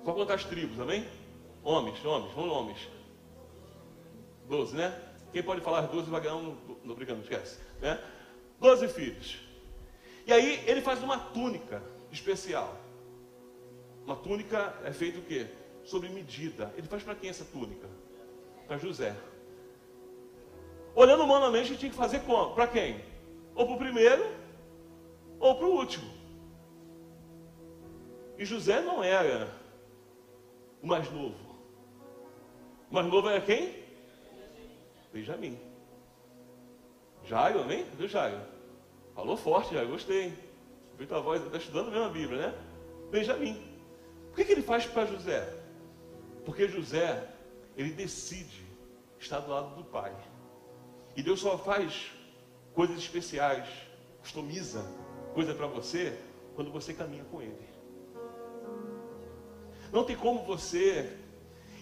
Só 0.05 0.33
as 0.33 0.45
tribos, 0.45 0.81
amém? 0.81 1.07
Homens, 1.63 2.05
homens, 2.05 2.33
vamos 2.35 2.53
homens. 2.53 2.89
Doze, 4.49 4.77
né? 4.77 4.93
Quem 5.33 5.43
pode 5.43 5.61
falar 5.61 5.83
doze 5.83 6.11
vai 6.11 6.21
ganhar 6.21 6.37
um. 6.37 6.57
Não, 6.85 6.95
brincando, 6.95 7.23
esquece. 7.23 7.59
Né? 7.81 8.03
Doze 8.59 8.89
filhos. 8.89 9.39
E 10.27 10.33
aí 10.33 10.65
ele 10.67 10.81
faz 10.81 11.03
uma 11.03 11.17
túnica 11.17 11.83
especial. 12.11 12.77
Uma 14.05 14.17
túnica 14.17 14.75
é 14.85 14.93
feita 14.93 15.19
o 15.19 15.23
quê? 15.23 15.47
Sobre 15.85 16.09
medida. 16.09 16.75
Ele 16.77 16.89
faz 16.89 17.03
para 17.03 17.15
quem 17.15 17.31
essa 17.31 17.45
túnica? 17.45 17.89
para 18.71 18.79
José. 18.79 19.17
Olhando 20.95 21.25
humanamente, 21.25 21.77
tinha 21.77 21.91
que 21.91 21.97
fazer 21.97 22.21
como? 22.21 22.55
Para 22.55 22.69
quem? 22.69 23.01
Ou 23.53 23.67
para 23.67 23.75
o 23.75 23.79
primeiro, 23.79 24.25
ou 25.41 25.55
para 25.57 25.67
o 25.67 25.77
último. 25.77 26.09
E 28.39 28.45
José 28.45 28.81
não 28.81 29.03
era 29.03 29.53
o 30.83 30.87
mais 30.87 31.11
novo. 31.11 31.37
O 32.91 32.95
mais 32.95 33.07
novo 33.07 33.29
era 33.29 33.41
quem? 33.41 33.75
Benjamim. 35.13 35.59
Jairo, 37.25 37.63
amém? 37.63 37.85
Viu, 37.97 38.09
Jairo? 38.09 38.41
Falou 39.15 39.37
forte, 39.37 39.75
Jairo, 39.75 39.91
gostei. 39.91 40.33
Ouviu 40.93 41.07
tua 41.07 41.21
voz, 41.21 41.45
está 41.45 41.59
estudando 41.59 41.91
mesmo 41.91 42.05
a 42.05 42.11
Bíblia, 42.11 42.49
né? 42.49 42.55
Benjamim. 43.11 43.55
Por 44.29 44.37
que, 44.37 44.45
que 44.45 44.53
ele 44.53 44.63
faz 44.63 44.87
para 44.87 45.07
José? 45.07 45.57
Porque 46.45 46.69
José 46.69 47.29
ele 47.77 47.93
decide 47.93 48.65
estar 49.19 49.41
do 49.41 49.51
lado 49.51 49.75
do 49.77 49.85
Pai. 49.85 50.15
E 51.17 51.23
Deus 51.23 51.41
só 51.41 51.59
faz 51.59 52.11
coisas 52.75 52.99
especiais, 52.99 53.69
customiza 54.21 54.85
coisa 55.35 55.55
para 55.55 55.67
você 55.67 56.17
quando 56.55 56.71
você 56.71 56.93
caminha 56.93 57.25
com 57.31 57.41
Ele. 57.41 57.69
Não 59.93 60.05
tem 60.05 60.17
como 60.17 60.45
você 60.45 61.17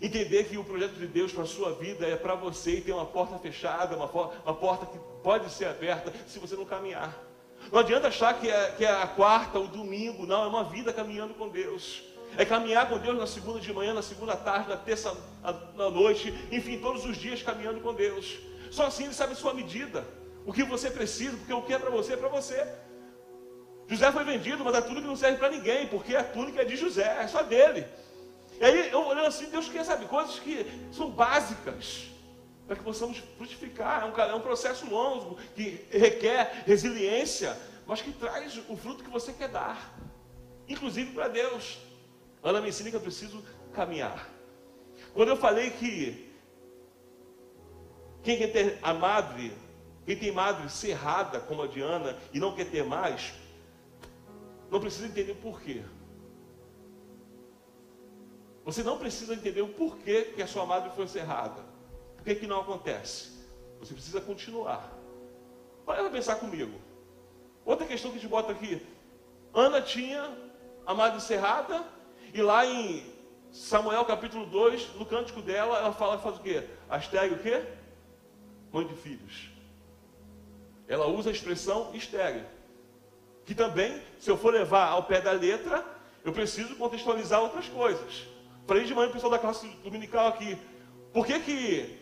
entender 0.01 0.45
que 0.45 0.57
o 0.57 0.65
projeto 0.65 0.95
de 0.95 1.07
Deus 1.07 1.33
para 1.33 1.43
a 1.43 1.47
sua 1.47 1.73
vida 1.73 2.07
é 2.07 2.17
para 2.17 2.35
você 2.35 2.77
e 2.77 2.81
tem 2.81 2.95
uma 2.95 3.07
porta 3.07 3.39
fechada, 3.39 3.97
uma, 3.97 4.07
uma 4.07 4.55
porta 4.55 4.87
que 4.87 4.99
pode 5.23 5.51
ser 5.51 5.67
aberta 5.67 6.13
se 6.27 6.39
você 6.39 6.55
não 6.55 6.65
caminhar. 6.65 7.17
Não 7.73 7.81
adianta 7.81 8.09
achar 8.09 8.39
que 8.39 8.49
é, 8.49 8.71
que 8.73 8.85
é 8.85 8.91
a 8.91 9.07
quarta, 9.07 9.59
o 9.59 9.67
domingo, 9.67 10.25
não, 10.25 10.45
é 10.45 10.47
uma 10.47 10.65
vida 10.65 10.93
caminhando 10.93 11.35
com 11.35 11.49
Deus. 11.49 12.03
É 12.37 12.45
caminhar 12.45 12.89
com 12.89 12.99
Deus 12.99 13.19
na 13.19 13.27
segunda 13.27 13.59
de 13.59 13.73
manhã, 13.73 13.93
na 13.93 14.03
segunda 14.03 14.37
tarde, 14.37 14.69
na 14.69 14.77
terça 14.77 15.15
na 15.75 15.91
noite, 15.91 16.33
enfim, 16.53 16.79
todos 16.79 17.05
os 17.05 17.17
dias 17.17 17.43
caminhando 17.43 17.81
com 17.81 17.93
Deus. 17.93 18.39
Só 18.71 18.87
assim 18.87 19.05
Ele 19.05 19.15
sabe 19.15 19.33
a 19.33 19.37
sua 19.37 19.53
medida, 19.53 20.07
o 20.47 20.53
que 20.53 20.63
você 20.63 20.91
precisa, 20.91 21.37
porque 21.37 21.53
o 21.53 21.63
que 21.63 21.73
é 21.73 21.79
para 21.79 21.91
você 21.91 22.13
é 22.13 22.17
para 22.17 22.29
você. 22.29 22.67
José 23.89 24.13
foi 24.13 24.23
vendido, 24.23 24.63
mas 24.63 24.75
a 24.75 24.83
túnica 24.83 25.07
não 25.07 25.17
serve 25.17 25.39
para 25.39 25.49
ninguém, 25.49 25.87
porque 25.87 26.15
a 26.15 26.23
túnica 26.23 26.61
é 26.61 26.65
de 26.65 26.77
José, 26.77 27.23
é 27.23 27.27
só 27.27 27.43
dele. 27.43 27.87
E 28.61 28.65
aí, 28.65 28.91
eu 28.91 29.01
olhando 29.07 29.27
assim, 29.27 29.49
Deus 29.49 29.69
quer, 29.69 29.83
sabe, 29.85 30.05
coisas 30.05 30.39
que 30.39 30.67
são 30.93 31.11
básicas 31.11 32.11
para 32.67 32.77
que 32.77 32.83
possamos 32.83 33.19
frutificar. 33.39 34.03
É 34.03 34.05
um, 34.05 34.31
é 34.31 34.35
um 34.35 34.41
processo 34.41 34.89
longo 34.91 35.39
que 35.55 35.87
requer 35.91 36.65
resiliência, 36.67 37.59
mas 37.87 38.03
que 38.03 38.13
traz 38.13 38.61
o 38.69 38.77
fruto 38.77 39.03
que 39.03 39.11
você 39.11 39.33
quer 39.33 39.49
dar, 39.49 39.99
inclusive 40.69 41.13
para 41.13 41.29
Deus. 41.29 41.79
Ana 42.43 42.61
me 42.61 42.69
ensina 42.69 42.91
que 42.91 42.97
eu 42.97 43.01
preciso 43.01 43.43
caminhar. 43.73 44.29
Quando 45.15 45.31
eu 45.31 45.37
falei 45.37 45.71
que 45.71 46.31
quem 48.23 48.37
quer 48.37 48.53
ter 48.53 48.79
a 48.83 48.93
madre, 48.93 49.51
quem 50.05 50.17
tem 50.17 50.31
madre 50.31 50.69
cerrada 50.69 51.41
como 51.41 51.63
a 51.63 51.67
Diana 51.67 52.19
e 52.35 52.39
não 52.39 52.55
quer 52.55 52.67
ter 52.67 52.85
mais, 52.85 53.33
não 54.71 54.81
precisa 54.81 55.07
entender 55.07 55.33
o 55.33 55.37
porquê. 55.37 55.83
Você 58.65 58.83
não 58.83 58.99
precisa 58.99 59.35
entender 59.35 59.63
o 59.63 59.69
porquê 59.69 60.33
que 60.35 60.43
a 60.43 60.47
sua 60.47 60.67
madre 60.67 60.91
foi 60.91 61.09
cerrada. 61.09 61.63
Por 62.17 62.25
que, 62.25 62.35
que 62.35 62.47
não 62.47 62.61
acontece? 62.61 63.31
Você 63.81 63.95
precisa 63.95 64.21
continuar. 64.21 64.93
Para 65.87 66.11
pensar 66.11 66.37
comigo. 66.37 66.79
Outra 67.65 67.87
questão 67.87 68.11
que 68.11 68.19
gente 68.19 68.29
bota 68.29 68.53
aqui. 68.53 68.87
Ana 69.55 69.81
tinha 69.81 70.37
a 70.85 70.93
madre 70.93 71.21
cerrada 71.23 71.83
e 72.35 72.43
lá 72.43 72.67
em 72.67 73.03
Samuel 73.51 74.05
capítulo 74.05 74.45
2, 74.47 74.97
no 74.97 75.07
cântico 75.07 75.41
dela, 75.41 75.79
ela 75.79 75.93
fala, 75.93 76.19
faz 76.19 76.37
o 76.37 76.41
quê? 76.41 76.65
Astéreo 76.89 77.37
o 77.37 77.39
quê? 77.39 77.65
Mãe 78.71 78.87
de 78.87 78.95
filhos. 78.95 79.49
Ela 80.87 81.07
usa 81.07 81.31
a 81.31 81.33
expressão 81.33 81.95
estéreo. 81.95 82.45
Que 83.49 83.55
também, 83.55 83.99
se 84.21 84.31
eu 84.31 84.37
for 84.37 84.53
levar 84.53 84.89
ao 84.89 85.05
pé 85.05 85.23
da 85.23 85.33
letra, 85.33 85.83
eu 86.23 86.35
preciso 86.35 86.77
contextualizar 86.77 87.41
outras 87.41 87.67
coisas. 87.67 88.27
Falei 88.67 88.85
de 88.85 88.95
manhã 88.95 89.09
o 89.09 89.13
pessoal 89.13 89.33
da 89.33 89.39
classe 89.39 89.67
dominical 89.83 90.29
aqui. 90.29 90.59
Por 91.15 91.25
que 91.25 91.41
que 91.41 91.99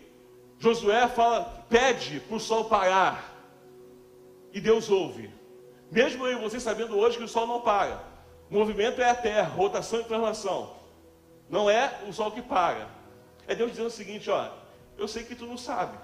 Josué 0.59 1.07
fala, 1.07 1.65
pede 1.69 2.19
para 2.19 2.37
o 2.37 2.41
sol 2.41 2.65
parar? 2.65 3.33
E 4.53 4.61
Deus 4.61 4.91
ouve. 4.91 5.31
Mesmo 5.89 6.27
eu 6.27 6.37
e 6.37 6.43
você 6.43 6.59
sabendo 6.59 6.99
hoje 6.99 7.17
que 7.17 7.23
o 7.23 7.29
sol 7.29 7.47
não 7.47 7.61
para. 7.61 8.03
O 8.51 8.55
movimento 8.55 9.01
é 9.01 9.09
a 9.09 9.15
Terra, 9.15 9.49
rotação 9.49 10.01
e 10.01 10.05
translação. 10.05 10.75
Não 11.49 11.71
é 11.71 12.01
o 12.09 12.13
sol 12.13 12.33
que 12.33 12.43
para. 12.43 12.89
É 13.47 13.55
Deus 13.55 13.71
dizendo 13.71 13.87
o 13.87 13.91
seguinte: 13.91 14.29
ó, 14.29 14.51
eu 14.99 15.07
sei 15.07 15.23
que 15.23 15.37
tu 15.37 15.47
não 15.47 15.57
sabe. 15.57 15.97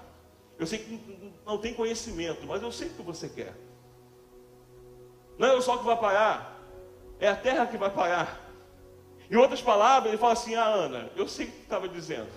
Eu 0.57 0.65
sei 0.65 0.79
que 0.79 1.33
não 1.45 1.57
tem 1.57 1.73
conhecimento, 1.73 2.47
mas 2.47 2.63
eu 2.63 2.71
sei 2.71 2.87
o 2.87 2.91
que 2.91 3.01
você 3.01 3.27
quer. 3.27 3.53
Não 5.37 5.47
é 5.47 5.53
o 5.53 5.61
sol 5.61 5.79
que 5.79 5.85
vai 5.85 5.97
parar, 5.97 6.59
é 7.19 7.27
a 7.27 7.35
terra 7.35 7.65
que 7.65 7.77
vai 7.77 7.89
parar. 7.89 8.39
Em 9.29 9.35
outras 9.35 9.61
palavras, 9.61 10.11
ele 10.11 10.17
fala 10.17 10.33
assim: 10.33 10.55
Ah, 10.55 10.65
Ana, 10.65 11.09
eu 11.15 11.27
sei 11.27 11.47
o 11.47 11.51
que 11.51 11.61
estava 11.61 11.87
dizendo. 11.87 12.29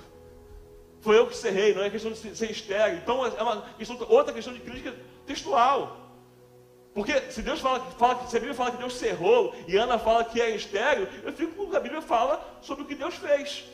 Foi 1.01 1.19
eu 1.19 1.27
que 1.27 1.37
cerrei, 1.37 1.75
não 1.75 1.83
é 1.83 1.91
questão 1.91 2.11
de 2.11 2.37
ser 2.37 2.51
estéreo. 2.51 2.99
Então, 2.99 3.25
é 3.25 3.43
uma 3.43 3.63
questão, 3.79 3.99
outra 4.09 4.33
questão 4.33 4.53
de 4.53 4.61
crítica 4.61 4.95
textual. 5.27 6.07
Porque 6.95 7.31
se 7.31 7.43
Deus 7.43 7.61
fala, 7.61 7.81
fala, 7.99 8.27
se 8.27 8.37
a 8.37 8.41
Bíblia 8.41 8.55
fala 8.55 8.71
que 8.71 8.79
Deus 8.79 8.97
cerrou 8.97 9.55
e 9.69 9.77
Ana 9.77 9.99
fala 9.99 10.25
que 10.25 10.41
é 10.41 10.51
estéreo, 10.57 11.07
eu 11.23 11.33
fico 11.33 11.55
com 11.55 11.65
o 11.65 11.71
que 11.71 11.77
a 11.77 11.81
Bíblia 11.81 12.01
fala 12.01 12.43
sobre 12.63 12.85
o 12.85 12.87
que 12.87 12.95
Deus 12.95 13.15
fez. 13.17 13.65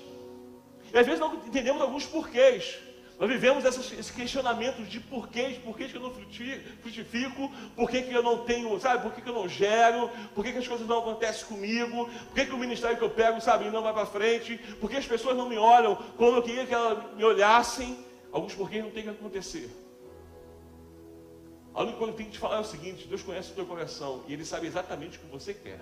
E 0.93 0.99
às 0.99 1.07
vezes 1.07 1.21
não 1.21 1.35
entendemos 1.35 1.81
alguns 1.81 2.05
porquês. 2.05 2.81
Nós 3.23 3.31
vivemos 3.31 3.65
esses, 3.65 4.11
questionamentos 4.11 4.89
de 4.89 4.99
porquês, 4.99 5.57
porquês 5.59 5.93
que 5.93 5.97
eu 5.97 6.03
não 6.03 6.11
frutifico, 6.11 7.53
por 7.77 7.89
que, 7.89 7.99
eu 8.13 8.21
não 8.21 8.39
tenho, 8.39 8.81
sabe, 8.81 9.01
por 9.01 9.13
que, 9.13 9.29
eu 9.29 9.33
não 9.33 9.49
gero, 9.49 10.11
por 10.35 10.43
que, 10.45 10.51
as 10.51 10.67
coisas 10.67 10.89
não 10.89 10.99
acontecem 10.99 11.47
comigo, 11.47 12.07
por 12.07 12.35
que, 12.35 12.53
o 12.53 12.59
ministério 12.59 12.97
que 12.97 13.05
eu 13.05 13.11
pego, 13.11 13.41
sabe, 13.41 13.71
não 13.71 13.81
vai 13.81 13.93
para 13.93 14.07
frente, 14.07 14.59
por 14.81 14.91
que 14.91 14.97
as 14.97 15.07
pessoas 15.07 15.37
não 15.37 15.49
me 15.49 15.57
olham 15.57 15.95
como 16.17 16.39
eu 16.39 16.43
queria 16.43 16.67
que 16.67 16.75
elas 16.75 17.15
me 17.15 17.23
olhassem. 17.23 17.97
Alguns 18.33 18.57
porquês 18.57 18.83
não 18.83 18.91
tem 18.91 19.05
que 19.05 19.11
acontecer. 19.11 19.71
A 21.73 21.83
única 21.85 21.99
coisa 21.99 22.13
que 22.15 22.19
tem 22.19 22.27
que 22.27 22.33
te 22.33 22.41
falar 22.41 22.57
é 22.57 22.61
o 22.61 22.65
seguinte: 22.65 23.07
Deus 23.07 23.23
conhece 23.23 23.53
o 23.53 23.55
teu 23.55 23.67
coração 23.67 24.25
e 24.27 24.33
Ele 24.33 24.45
sabe 24.45 24.67
exatamente 24.67 25.19
o 25.19 25.21
que 25.21 25.27
você 25.27 25.55
quer. 25.55 25.79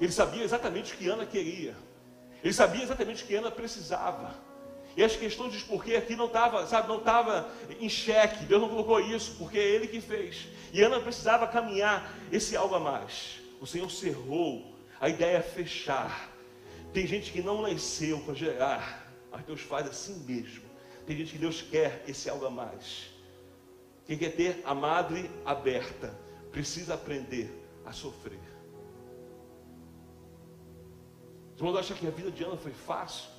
Ele 0.00 0.12
sabia 0.12 0.44
exatamente 0.44 0.94
o 0.94 0.96
que 0.96 1.08
Ana 1.08 1.26
queria. 1.26 1.74
Ele 2.40 2.54
sabia 2.54 2.84
exatamente 2.84 3.24
o 3.24 3.26
que 3.26 3.34
Ana 3.34 3.50
precisava. 3.50 4.45
E 4.96 5.04
as 5.04 5.14
questões 5.14 5.52
de 5.52 5.62
porquê 5.64 5.94
aqui 5.96 6.16
não 6.16 6.26
estava, 6.26 6.66
sabe, 6.66 6.88
não 6.88 6.98
estava 6.98 7.50
em 7.78 7.88
xeque. 7.88 8.46
Deus 8.46 8.62
não 8.62 8.68
colocou 8.70 8.98
isso, 8.98 9.36
porque 9.38 9.58
é 9.58 9.62
Ele 9.62 9.86
que 9.86 10.00
fez. 10.00 10.48
E 10.72 10.82
Ana 10.82 11.00
precisava 11.00 11.46
caminhar 11.46 12.10
esse 12.32 12.56
algo 12.56 12.74
a 12.74 12.80
mais. 12.80 13.40
O 13.60 13.66
Senhor 13.66 13.90
cerrou. 13.90 14.74
A 14.98 15.10
ideia 15.10 15.36
é 15.36 15.42
fechar. 15.42 16.30
Tem 16.94 17.06
gente 17.06 17.30
que 17.30 17.42
não 17.42 17.60
nasceu 17.60 18.18
para 18.20 18.32
gerar, 18.32 19.12
mas 19.30 19.44
Deus 19.44 19.60
faz 19.60 19.86
assim 19.86 20.18
mesmo. 20.20 20.64
Tem 21.06 21.14
gente 21.14 21.32
que 21.32 21.38
Deus 21.38 21.60
quer 21.60 22.02
esse 22.08 22.30
algo 22.30 22.46
a 22.46 22.50
mais. 22.50 23.10
Quem 24.06 24.16
quer 24.16 24.34
ter 24.34 24.62
a 24.64 24.74
madre 24.74 25.30
aberta 25.44 26.18
precisa 26.50 26.94
aprender 26.94 27.50
a 27.84 27.92
sofrer. 27.92 28.40
Os 31.54 31.60
irmãos 31.60 31.76
acham 31.76 31.96
que 31.96 32.06
a 32.06 32.10
vida 32.10 32.30
de 32.30 32.42
Ana 32.44 32.56
foi 32.56 32.72
fácil? 32.72 33.35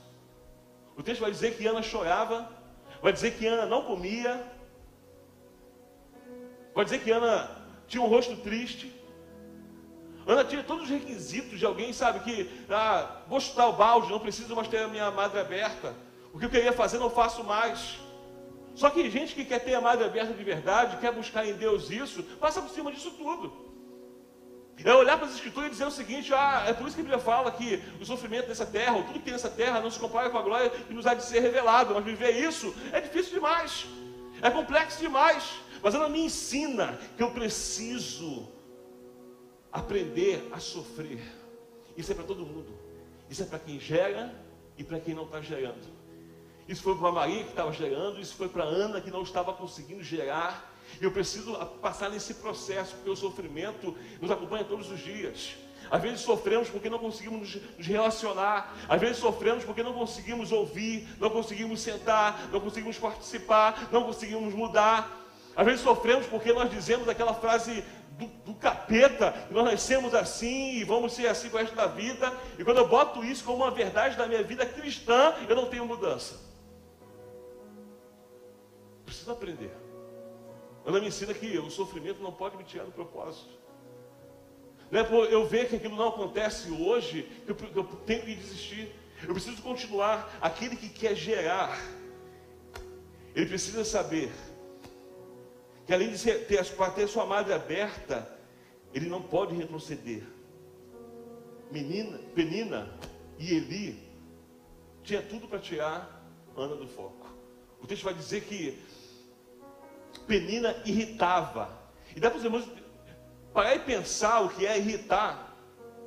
O 0.98 1.04
texto 1.04 1.22
vai 1.22 1.30
dizer 1.30 1.56
que 1.56 1.68
Ana 1.68 1.84
chorava, 1.84 2.50
vai 3.02 3.14
dizer 3.14 3.36
que 3.36 3.46
Ana 3.46 3.68
não 3.68 3.84
comia, 3.84 4.44
vai 6.74 6.84
dizer 6.84 7.00
que 7.04 7.12
Ana 7.12 7.50
tinha 7.88 8.02
um 8.02 8.08
rosto 8.08 8.36
triste. 8.38 8.92
Ana 10.26 10.44
tinha 10.44 10.64
todos 10.64 10.86
os 10.86 10.90
requisitos 10.90 11.60
de 11.60 11.66
alguém, 11.66 11.94
sabe, 11.94 12.20
que 12.22 12.50
ah, 12.70 13.22
vou 13.28 13.40
chutar 13.40 13.68
o 13.68 13.74
balde, 13.74 14.10
não 14.10 14.20
preciso 14.20 14.56
mais 14.56 14.68
ter 14.68 14.80
a 14.80 14.88
minha 14.88 15.12
madre 15.12 15.40
aberta. 15.40 15.94
O 16.34 16.40
que 16.40 16.46
eu 16.46 16.50
queria 16.50 16.74
fazer 16.74 16.98
não 16.98 17.12
faço 17.12 17.44
mais. 17.44 18.00
Só 18.76 18.90
que 18.90 19.10
gente 19.10 19.36
que 19.36 19.46
quer 19.46 19.60
ter 19.60 19.76
a 19.76 19.82
madre 19.82 20.04
aberta 20.04 20.34
de 20.34 20.44
verdade, 20.44 20.98
quer 20.98 21.12
buscar 21.14 21.46
em 21.46 21.54
Deus 21.54 21.90
isso, 21.92 22.24
passa 22.40 22.62
por 22.62 22.72
cima 22.72 22.92
disso 22.92 23.12
tudo. 23.12 23.67
É 24.84 24.94
olhar 24.94 25.18
para 25.18 25.28
as 25.28 25.34
escrituras 25.34 25.70
e 25.70 25.72
dizer 25.72 25.86
o 25.86 25.92
seguinte: 25.92 26.34
ah, 26.34 26.66
é 26.68 26.74
por 26.74 26.88
isso 26.88 26.96
que 26.96 27.02
a 27.02 27.04
Bíblia 27.04 27.20
fala 27.20 27.52
que 27.52 27.82
o 28.00 28.06
sofrimento 28.06 28.48
dessa 28.48 28.66
terra, 28.66 28.96
ou 28.96 29.04
tudo 29.04 29.20
que 29.20 29.26
tem 29.26 29.34
nessa 29.34 29.50
terra, 29.50 29.82
não 29.82 29.90
se 29.90 30.00
compara 30.00 30.30
com 30.30 30.38
a 30.38 30.42
glória 30.42 30.70
que 30.70 30.94
nos 30.94 31.08
há 31.08 31.14
de 31.14 31.24
ser 31.24 31.40
revelado. 31.40 31.94
Mas 31.96 32.04
viver 32.04 32.32
isso 32.32 32.74
é 32.92 33.02
difícil 33.02 33.34
demais, 33.34 33.88
é 34.42 34.50
complexo 34.50 35.00
demais. 35.00 35.60
Mas 35.82 35.94
ela 35.94 36.10
me 36.10 36.20
ensina 36.20 37.00
que 37.16 37.24
eu 37.24 37.32
preciso 37.32 38.48
aprender 39.72 40.48
a 40.52 40.60
sofrer. 40.60 41.22
Isso 41.96 42.12
é 42.12 42.16
para 42.16 42.24
todo 42.24 42.46
mundo. 42.46 42.78
Isso 43.30 43.44
é 43.44 43.46
para 43.46 43.60
quem 43.60 43.80
gera 43.80 44.34
e 44.78 44.84
para 44.84 45.00
quem 45.00 45.14
não 45.14 45.24
está 45.24 45.42
gerando. 45.42 45.98
Isso 46.68 46.84
foi 46.84 46.98
para 46.98 47.12
Maria 47.12 47.44
que 47.44 47.50
estava 47.50 47.72
gerando, 47.72 48.20
isso 48.20 48.36
foi 48.36 48.50
para 48.50 48.64
Ana 48.64 49.00
que 49.00 49.10
não 49.10 49.22
estava 49.22 49.54
conseguindo 49.54 50.04
gerar. 50.04 50.67
Eu 51.02 51.12
preciso 51.12 51.54
passar 51.82 52.10
nesse 52.10 52.36
processo, 52.36 52.96
porque 52.96 53.10
o 53.10 53.16
sofrimento 53.16 53.96
nos 54.22 54.32
acompanha 54.32 54.64
todos 54.64 54.90
os 54.90 55.00
dias. 55.00 55.56
Às 55.90 56.02
vezes 56.02 56.22
sofremos 56.22 56.70
porque 56.70 56.90
não 56.90 57.00
conseguimos 57.00 57.56
nos 57.78 57.88
relacionar, 57.88 58.76
às 58.90 59.00
vezes 59.00 59.18
sofremos 59.18 59.64
porque 59.64 59.84
não 59.84 59.94
conseguimos 59.94 60.52
ouvir, 60.52 61.08
não 61.20 61.30
conseguimos 61.30 61.80
sentar, 61.82 62.50
não 62.52 62.60
conseguimos 62.60 62.98
participar, 62.98 63.90
não 63.92 64.04
conseguimos 64.04 64.54
mudar. 64.54 65.26
Às 65.56 65.66
vezes 65.66 65.82
sofremos 65.82 66.26
porque 66.28 66.52
nós 66.52 66.70
dizemos 66.70 67.08
aquela 67.08 67.34
frase 67.34 67.84
do, 68.12 68.28
do 68.46 68.54
capeta, 68.56 69.48
nós 69.50 69.64
nascemos 69.64 70.14
assim 70.14 70.74
e 70.74 70.84
vamos 70.84 71.14
ser 71.14 71.28
assim 71.28 71.50
com 71.50 71.58
o 71.58 71.60
resto 71.60 71.76
da 71.76 71.88
vida. 71.88 72.34
E 72.58 72.64
quando 72.64 72.78
eu 72.78 72.88
boto 72.88 73.24
isso 73.24 73.44
como 73.44 73.64
uma 73.64 73.72
verdade 73.72 74.18
da 74.18 74.28
minha 74.28 74.44
vida 74.44 74.66
cristã, 74.66 75.34
eu 75.48 75.56
não 75.56 75.68
tenho 75.68 75.86
mudança. 75.86 76.40
Preciso 79.06 79.32
aprender. 79.32 79.72
Ana 80.88 81.02
me 81.02 81.08
ensina 81.08 81.34
que 81.34 81.58
o 81.58 81.70
sofrimento 81.70 82.24
não 82.24 82.32
pode 82.32 82.56
me 82.56 82.64
tirar 82.64 82.86
do 82.86 82.94
propósito. 82.94 83.50
Não 84.90 85.02
é 85.02 85.04
por 85.04 85.30
eu 85.30 85.46
ver 85.46 85.68
que 85.68 85.76
aquilo 85.76 85.98
não 85.98 86.08
acontece 86.08 86.72
hoje 86.72 87.24
que 87.46 87.52
eu, 87.52 87.58
eu 87.76 87.84
tenho 88.06 88.24
que 88.24 88.34
desistir. 88.34 88.96
Eu 89.22 89.34
preciso 89.34 89.62
continuar. 89.62 90.38
Aquele 90.40 90.78
que 90.78 90.88
quer 90.88 91.14
gerar, 91.14 91.78
ele 93.36 93.48
precisa 93.48 93.84
saber 93.84 94.32
que 95.86 95.94
além 95.94 96.10
de 96.10 96.24
ter, 96.24 96.64
ter 96.66 97.08
sua 97.10 97.26
madre 97.26 97.54
aberta, 97.54 98.26
ele 98.94 99.10
não 99.10 99.22
pode 99.22 99.54
retroceder. 99.56 100.24
Menina, 101.70 102.18
Penina 102.34 102.98
e 103.38 103.56
Eli 103.56 104.08
tinha 105.04 105.22
tudo 105.22 105.50
para 105.50 105.60
tirar 105.60 106.26
Ana 106.56 106.78
do 106.78 106.88
foco. 106.88 107.28
O 107.82 107.86
texto 107.86 108.04
vai 108.04 108.14
dizer 108.14 108.46
que 108.46 108.80
Penina 110.28 110.76
irritava. 110.86 111.70
E 112.16 112.20
dá 112.20 112.30
para 112.30 112.38
os 112.38 112.44
irmãos 112.44 112.68
parar 113.54 113.76
e 113.76 113.80
pensar 113.80 114.42
o 114.42 114.50
que 114.50 114.66
é 114.68 114.78
irritar 114.78 115.56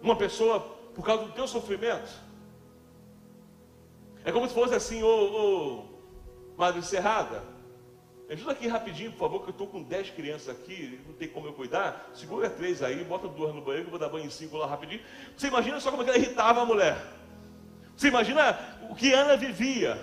uma 0.02 0.14
pessoa 0.14 0.60
por 0.94 1.04
causa 1.04 1.24
do 1.24 1.32
teu 1.32 1.48
sofrimento. 1.48 2.10
É 4.24 4.30
como 4.30 4.46
se 4.46 4.54
fosse 4.54 4.74
assim, 4.74 5.02
ô, 5.02 5.08
ô 5.08 5.84
Madre 6.56 6.82
Serrada, 6.82 7.42
ajuda 8.28 8.52
aqui 8.52 8.68
rapidinho, 8.68 9.10
por 9.12 9.18
favor, 9.18 9.42
que 9.42 9.48
eu 9.48 9.52
estou 9.52 9.66
com 9.66 9.82
10 9.82 10.10
crianças 10.10 10.50
aqui, 10.50 11.00
não 11.06 11.14
tem 11.14 11.26
como 11.26 11.46
eu 11.46 11.52
cuidar. 11.54 12.10
Segura 12.14 12.50
três 12.50 12.82
aí, 12.82 13.02
bota 13.02 13.26
duas 13.26 13.54
no 13.54 13.62
banheiro, 13.62 13.86
eu 13.86 13.90
vou 13.90 13.98
dar 13.98 14.08
banho 14.08 14.26
em 14.26 14.30
cinco 14.30 14.58
lá 14.58 14.66
rapidinho. 14.66 15.00
Você 15.36 15.48
imagina 15.48 15.80
só 15.80 15.90
como 15.90 16.02
é 16.02 16.08
ela 16.08 16.18
irritava 16.18 16.60
a 16.60 16.66
mulher. 16.66 16.96
Você 17.96 18.08
imagina 18.08 18.58
o 18.88 18.94
que 18.94 19.12
Ana 19.12 19.36
vivia. 19.36 19.98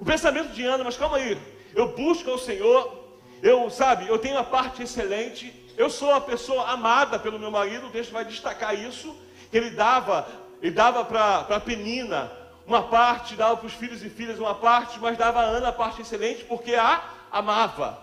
O 0.00 0.04
pensamento 0.04 0.52
de 0.52 0.64
Ana, 0.64 0.84
mas 0.84 0.96
calma 0.96 1.16
aí, 1.16 1.38
eu 1.76 1.88
busco 1.88 2.30
ao 2.30 2.38
Senhor, 2.38 3.04
eu, 3.42 3.68
sabe, 3.68 4.08
eu 4.08 4.18
tenho 4.18 4.38
a 4.38 4.42
parte 4.42 4.82
excelente, 4.82 5.52
eu 5.76 5.90
sou 5.90 6.10
a 6.10 6.20
pessoa 6.20 6.70
amada 6.70 7.18
pelo 7.18 7.38
meu 7.38 7.50
marido, 7.50 7.86
o 7.86 7.90
texto 7.90 8.12
vai 8.12 8.24
destacar 8.24 8.74
isso, 8.74 9.14
que 9.50 9.58
ele 9.58 9.70
dava, 9.70 10.26
ele 10.62 10.72
dava 10.72 11.04
para 11.04 11.60
Penina 11.60 12.32
uma 12.66 12.84
parte, 12.84 13.36
dava 13.36 13.58
para 13.58 13.66
os 13.66 13.74
filhos 13.74 14.02
e 14.02 14.08
filhas 14.08 14.38
uma 14.38 14.54
parte, 14.54 14.98
mas 14.98 15.18
dava 15.18 15.40
a 15.40 15.44
Ana 15.44 15.68
a 15.68 15.72
parte 15.72 16.00
excelente, 16.00 16.44
porque 16.44 16.74
a 16.74 17.04
amava. 17.30 18.02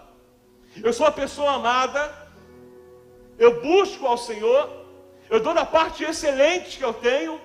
Eu 0.82 0.94
sou 0.94 1.08
a 1.08 1.12
pessoa 1.12 1.54
amada, 1.54 2.14
eu 3.40 3.60
busco 3.60 4.06
ao 4.06 4.20
Senhor, 4.20 4.70
eu 5.32 5.40
dou 5.40 5.54
da 5.54 5.66
parte 5.66 6.04
excelente 6.04 6.78
que 6.78 6.86
eu 6.86 6.94
tenho, 6.94 7.42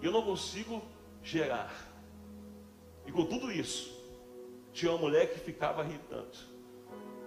e 0.00 0.06
eu 0.06 0.12
não 0.12 0.22
consigo 0.22 0.80
gerar. 1.20 1.72
E 3.04 3.10
com 3.10 3.26
tudo 3.26 3.50
isso, 3.50 3.91
tinha 4.72 4.92
uma 4.92 4.98
mulher 4.98 5.32
que 5.32 5.40
ficava 5.40 5.84
irritando. 5.84 6.52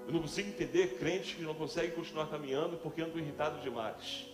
Eu 0.07 0.13
não 0.13 0.21
consigo 0.21 0.49
entender 0.49 0.97
crentes 0.99 1.35
que 1.35 1.41
não 1.41 1.55
conseguem 1.55 1.91
continuar 1.91 2.27
caminhando 2.27 2.77
porque 2.77 3.01
andam 3.01 3.17
irritados 3.17 3.61
demais. 3.63 4.27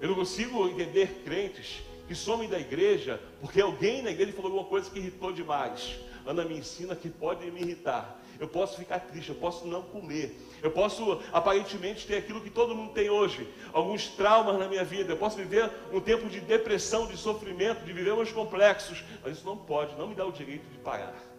Eu 0.00 0.08
não 0.08 0.14
consigo 0.14 0.68
entender 0.68 1.22
crentes 1.24 1.82
que 2.06 2.14
somem 2.14 2.48
da 2.48 2.58
igreja 2.58 3.20
porque 3.40 3.60
alguém 3.60 4.02
na 4.02 4.10
igreja 4.10 4.32
falou 4.32 4.50
alguma 4.52 4.68
coisa 4.68 4.90
que 4.90 4.98
irritou 4.98 5.32
demais. 5.32 5.98
Ana 6.26 6.44
me 6.44 6.58
ensina 6.58 6.94
que 6.94 7.08
pode 7.08 7.50
me 7.50 7.60
irritar. 7.60 8.20
Eu 8.38 8.48
posso 8.48 8.76
ficar 8.76 9.00
triste, 9.00 9.30
eu 9.30 9.36
posso 9.36 9.66
não 9.66 9.82
comer. 9.82 10.36
Eu 10.62 10.70
posso 10.70 11.22
aparentemente 11.32 12.06
ter 12.06 12.16
aquilo 12.16 12.40
que 12.40 12.50
todo 12.50 12.74
mundo 12.74 12.92
tem 12.92 13.08
hoje, 13.08 13.48
alguns 13.72 14.08
traumas 14.08 14.58
na 14.58 14.68
minha 14.68 14.84
vida. 14.84 15.12
Eu 15.12 15.16
posso 15.16 15.36
viver 15.36 15.70
um 15.92 16.00
tempo 16.00 16.28
de 16.28 16.40
depressão, 16.40 17.06
de 17.06 17.16
sofrimento, 17.16 17.84
de 17.84 17.92
viver 17.92 18.14
meus 18.14 18.32
complexos, 18.32 19.02
mas 19.22 19.38
isso 19.38 19.46
não 19.46 19.56
pode, 19.56 19.96
não 19.96 20.08
me 20.08 20.14
dá 20.14 20.26
o 20.26 20.32
direito 20.32 20.66
de 20.70 20.78
parar. 20.78 21.35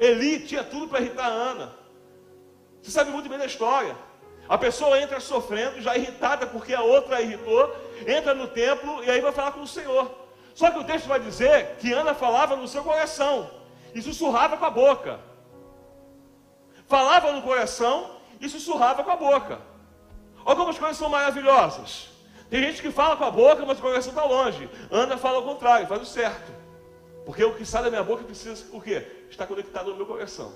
Eli 0.00 0.40
tinha 0.40 0.64
tudo 0.64 0.88
para 0.88 1.00
irritar 1.00 1.28
Ana. 1.28 1.72
Você 2.80 2.90
sabe 2.90 3.10
muito 3.10 3.28
bem 3.28 3.38
da 3.38 3.44
história. 3.44 3.94
A 4.48 4.56
pessoa 4.56 5.00
entra 5.00 5.20
sofrendo, 5.20 5.80
já 5.80 5.94
irritada 5.94 6.46
porque 6.46 6.74
a 6.74 6.82
outra 6.82 7.18
a 7.18 7.22
irritou, 7.22 7.76
entra 8.06 8.34
no 8.34 8.48
templo 8.48 9.04
e 9.04 9.10
aí 9.10 9.20
vai 9.20 9.30
falar 9.30 9.52
com 9.52 9.60
o 9.60 9.68
Senhor. 9.68 10.10
Só 10.54 10.70
que 10.70 10.78
o 10.78 10.84
texto 10.84 11.06
vai 11.06 11.20
dizer 11.20 11.76
que 11.78 11.92
Ana 11.92 12.14
falava 12.14 12.56
no 12.56 12.66
seu 12.66 12.82
coração 12.82 13.50
e 13.94 14.00
sussurrava 14.00 14.56
com 14.56 14.64
a 14.64 14.70
boca. 14.70 15.20
Falava 16.88 17.30
no 17.30 17.42
coração 17.42 18.16
e 18.40 18.48
sussurrava 18.48 19.04
com 19.04 19.10
a 19.10 19.16
boca. 19.16 19.60
Olha 20.44 20.56
como 20.56 20.70
as 20.70 20.78
coisas 20.78 20.96
são 20.96 21.10
maravilhosas. 21.10 22.08
Tem 22.48 22.62
gente 22.62 22.82
que 22.82 22.90
fala 22.90 23.16
com 23.16 23.24
a 23.24 23.30
boca, 23.30 23.64
mas 23.64 23.78
o 23.78 23.82
coração 23.82 24.10
está 24.10 24.24
longe. 24.24 24.68
Ana 24.90 25.16
fala 25.16 25.36
ao 25.36 25.44
contrário, 25.44 25.86
faz 25.86 26.02
o 26.02 26.06
certo. 26.06 26.59
Porque 27.24 27.44
o 27.44 27.54
que 27.54 27.64
sai 27.64 27.82
da 27.82 27.90
minha 27.90 28.02
boca 28.02 28.24
precisa 28.24 28.64
o 28.72 28.80
quê? 28.80 29.06
Estar 29.30 29.46
conectado 29.46 29.90
no 29.90 29.96
meu 29.96 30.06
coração. 30.06 30.52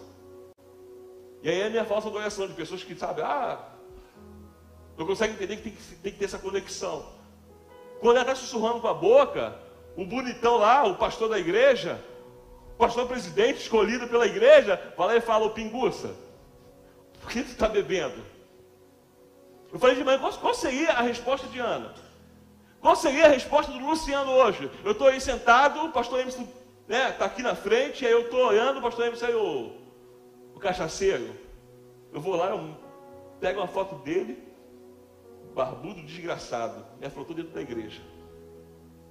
E 1.43 1.49
aí 1.49 1.61
é 1.61 1.67
a 1.67 1.71
minha 1.71 1.85
falsa 1.85 2.09
adoração 2.09 2.47
de 2.47 2.55
pessoas 2.55 2.83
que 2.83 2.95
sabem, 2.95 3.25
ah, 3.25 3.59
não 4.97 5.07
conseguem 5.07 5.35
entender 5.35 5.57
que 5.57 5.63
tem, 5.63 5.73
que 5.73 5.95
tem 5.97 6.13
que 6.13 6.19
ter 6.19 6.25
essa 6.25 6.39
conexão. 6.39 7.07
Quando 8.01 8.17
ela 8.17 8.31
está 8.31 8.35
sussurrando 8.35 8.81
com 8.81 8.89
a 8.89 8.95
boca, 8.95 9.59
o 9.97 10.05
bonitão 10.05 10.57
lá, 10.57 10.85
o 10.85 10.97
pastor 10.97 11.29
da 11.29 11.39
igreja, 11.39 12.03
o 12.75 12.77
pastor 12.77 13.07
presidente 13.07 13.61
escolhido 13.61 14.09
pela 14.09 14.27
igreja, 14.27 14.77
fala 14.97 15.17
e 15.17 15.21
fala, 15.21 15.47
ô 15.47 15.51
pinguça, 15.51 16.15
por 17.21 17.31
que 17.31 17.43
tu 17.43 17.51
está 17.51 17.69
bebendo? 17.69 18.23
Eu 19.73 19.79
falei 19.79 19.97
de 19.97 20.05
manhã, 20.05 20.19
qual 20.19 20.55
seria 20.55 20.93
a 20.93 21.03
resposta 21.03 21.47
de 21.49 21.59
Ana? 21.59 21.95
Qual 22.85 22.95
seria 22.95 23.25
a 23.25 23.29
resposta 23.29 23.73
do 23.73 23.79
Luciano 23.79 24.31
hoje? 24.31 24.71
Eu 24.85 24.93
estou 24.93 25.07
aí 25.07 25.19
sentado, 25.19 25.87
o 25.87 25.91
pastor 25.91 26.21
Emerson 26.21 26.43
está 26.43 26.87
né, 26.87 27.17
aqui 27.19 27.43
na 27.43 27.55
frente, 27.55 28.05
aí 28.05 28.13
eu 28.13 28.25
estou 28.27 28.49
olhando, 28.49 28.79
o 28.79 28.83
pastor 28.83 29.07
Emerson 29.07 29.25
aí, 29.25 29.35
o, 29.35 29.73
o 30.55 30.59
cachaceiro. 30.61 31.35
Eu 32.13 32.21
vou 32.21 32.37
lá, 32.37 32.51
eu 32.51 32.77
pego 33.41 33.61
uma 33.61 33.67
foto 33.67 33.95
dele, 34.05 34.37
barbudo 35.55 36.03
desgraçado, 36.03 36.85
me 37.01 37.07
afrontou 37.07 37.35
dentro 37.35 37.53
da 37.53 37.63
igreja. 37.63 38.03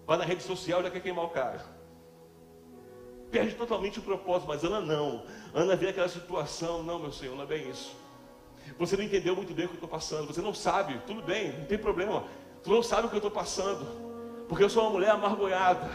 Vai 0.05 0.19
na 0.19 0.23
rede 0.23 0.43
social, 0.43 0.83
já 0.83 0.91
quer 0.91 1.01
queimar 1.01 1.25
o 1.25 1.29
cara. 1.29 1.65
Perde 3.31 3.55
totalmente 3.55 3.97
o 3.97 4.03
propósito, 4.03 4.49
mas 4.49 4.63
Ana 4.63 4.81
não. 4.81 5.25
Ana 5.51 5.75
vê 5.75 5.87
aquela 5.87 6.09
situação, 6.09 6.83
não, 6.83 6.99
meu 6.99 7.11
Senhor, 7.11 7.35
não 7.35 7.41
é 7.41 7.47
bem 7.47 7.67
isso. 7.71 7.95
Você 8.77 8.95
não 8.95 9.03
entendeu 9.03 9.35
muito 9.35 9.51
bem 9.51 9.65
o 9.65 9.69
que 9.69 9.73
eu 9.73 9.77
estou 9.77 9.89
passando, 9.89 10.27
você 10.27 10.41
não 10.41 10.53
sabe, 10.53 11.01
tudo 11.07 11.23
bem, 11.23 11.57
não 11.57 11.65
tem 11.65 11.79
problema. 11.79 12.23
Tu 12.63 12.69
não 12.69 12.81
sabe 12.81 13.07
o 13.07 13.09
que 13.09 13.15
eu 13.15 13.19
estou 13.19 13.31
passando, 13.31 13.85
porque 14.47 14.63
eu 14.63 14.69
sou 14.69 14.83
uma 14.83 14.91
mulher 14.91 15.11
amargurada. 15.11 15.89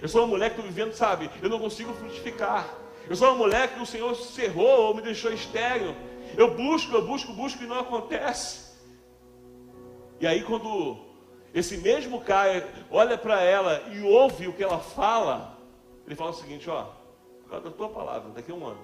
Eu 0.00 0.08
sou 0.08 0.22
uma 0.22 0.28
mulher 0.28 0.50
que 0.50 0.56
estou 0.56 0.70
vivendo, 0.70 0.92
sabe, 0.92 1.30
eu 1.40 1.48
não 1.48 1.58
consigo 1.58 1.92
frutificar. 1.94 2.66
Eu 3.08 3.14
sou 3.14 3.28
uma 3.28 3.36
mulher 3.36 3.72
que 3.72 3.80
o 3.80 3.86
Senhor 3.86 4.14
cerrou 4.16 4.86
ou 4.86 4.94
me 4.94 5.02
deixou 5.02 5.32
estéreo. 5.32 5.94
Eu 6.36 6.54
busco, 6.54 6.94
eu 6.94 7.06
busco, 7.06 7.32
busco 7.32 7.62
e 7.62 7.66
não 7.66 7.78
acontece. 7.78 8.72
E 10.20 10.26
aí 10.26 10.42
quando 10.42 10.96
esse 11.52 11.76
mesmo 11.76 12.20
cara 12.20 12.68
olha 12.90 13.18
para 13.18 13.42
ela 13.42 13.82
e 13.92 14.00
ouve 14.02 14.48
o 14.48 14.52
que 14.52 14.62
ela 14.64 14.78
fala, 14.78 15.58
ele 16.06 16.16
fala 16.16 16.30
o 16.30 16.34
seguinte, 16.34 16.68
ó, 16.70 16.86
por 17.42 17.50
causa 17.50 17.70
da 17.70 17.76
tua 17.76 17.88
palavra, 17.88 18.30
daqui 18.30 18.50
a 18.50 18.54
um 18.54 18.66
ano, 18.66 18.80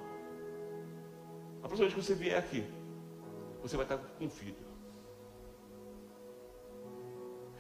a 1.63 1.67
próxima 1.69 1.89
vez 1.89 1.95
que 1.95 2.03
você 2.03 2.15
vier 2.15 2.39
aqui, 2.39 2.65
você 3.63 3.77
vai 3.77 3.85
estar 3.85 3.97
com 3.97 4.25
um 4.25 4.31
filho. 4.31 4.68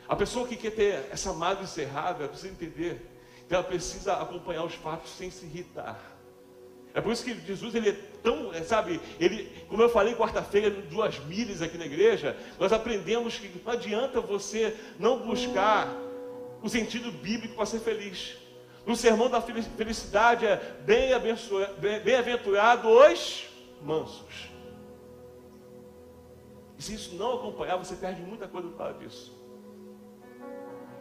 A 0.08 0.16
pessoa 0.16 0.48
que 0.48 0.56
quer 0.56 0.70
ter 0.70 1.06
essa 1.10 1.32
mágoa 1.34 1.64
encerrada, 1.64 2.20
ela 2.20 2.28
precisa 2.28 2.50
entender 2.50 3.06
que 3.46 3.54
ela 3.54 3.62
precisa 3.62 4.14
acompanhar 4.14 4.64
os 4.64 4.74
fatos 4.74 5.10
sem 5.10 5.30
se 5.30 5.44
irritar. 5.44 6.00
É 6.94 7.00
por 7.00 7.12
isso 7.12 7.22
que 7.22 7.34
Jesus 7.46 7.74
ele 7.74 7.90
é 7.90 7.96
tão, 8.22 8.52
é, 8.52 8.62
sabe, 8.62 9.00
ele, 9.20 9.50
como 9.68 9.82
eu 9.82 9.88
falei 9.88 10.14
quarta-feira, 10.14 10.70
duas 10.70 11.18
milhas 11.26 11.60
aqui 11.62 11.76
na 11.76 11.86
igreja, 11.86 12.36
nós 12.58 12.72
aprendemos 12.72 13.38
que 13.38 13.48
não 13.64 13.72
adianta 13.72 14.20
você 14.20 14.74
não 14.98 15.20
buscar 15.20 15.94
o 16.62 16.68
sentido 16.68 17.12
bíblico 17.12 17.54
para 17.54 17.66
ser 17.66 17.80
feliz. 17.80 18.36
No 18.86 18.96
sermão 18.96 19.28
da 19.28 19.40
felicidade 19.40 20.46
é 20.46 20.56
bem-aventurado 22.02 22.88
os 22.88 23.46
mansos. 23.82 24.48
E 26.78 26.82
se 26.82 26.94
isso 26.94 27.14
não 27.16 27.34
acompanhar, 27.34 27.76
você 27.76 27.94
perde 27.94 28.22
muita 28.22 28.48
coisa 28.48 28.68
por 28.68 28.78
causa 28.78 28.98
disso. 28.98 29.37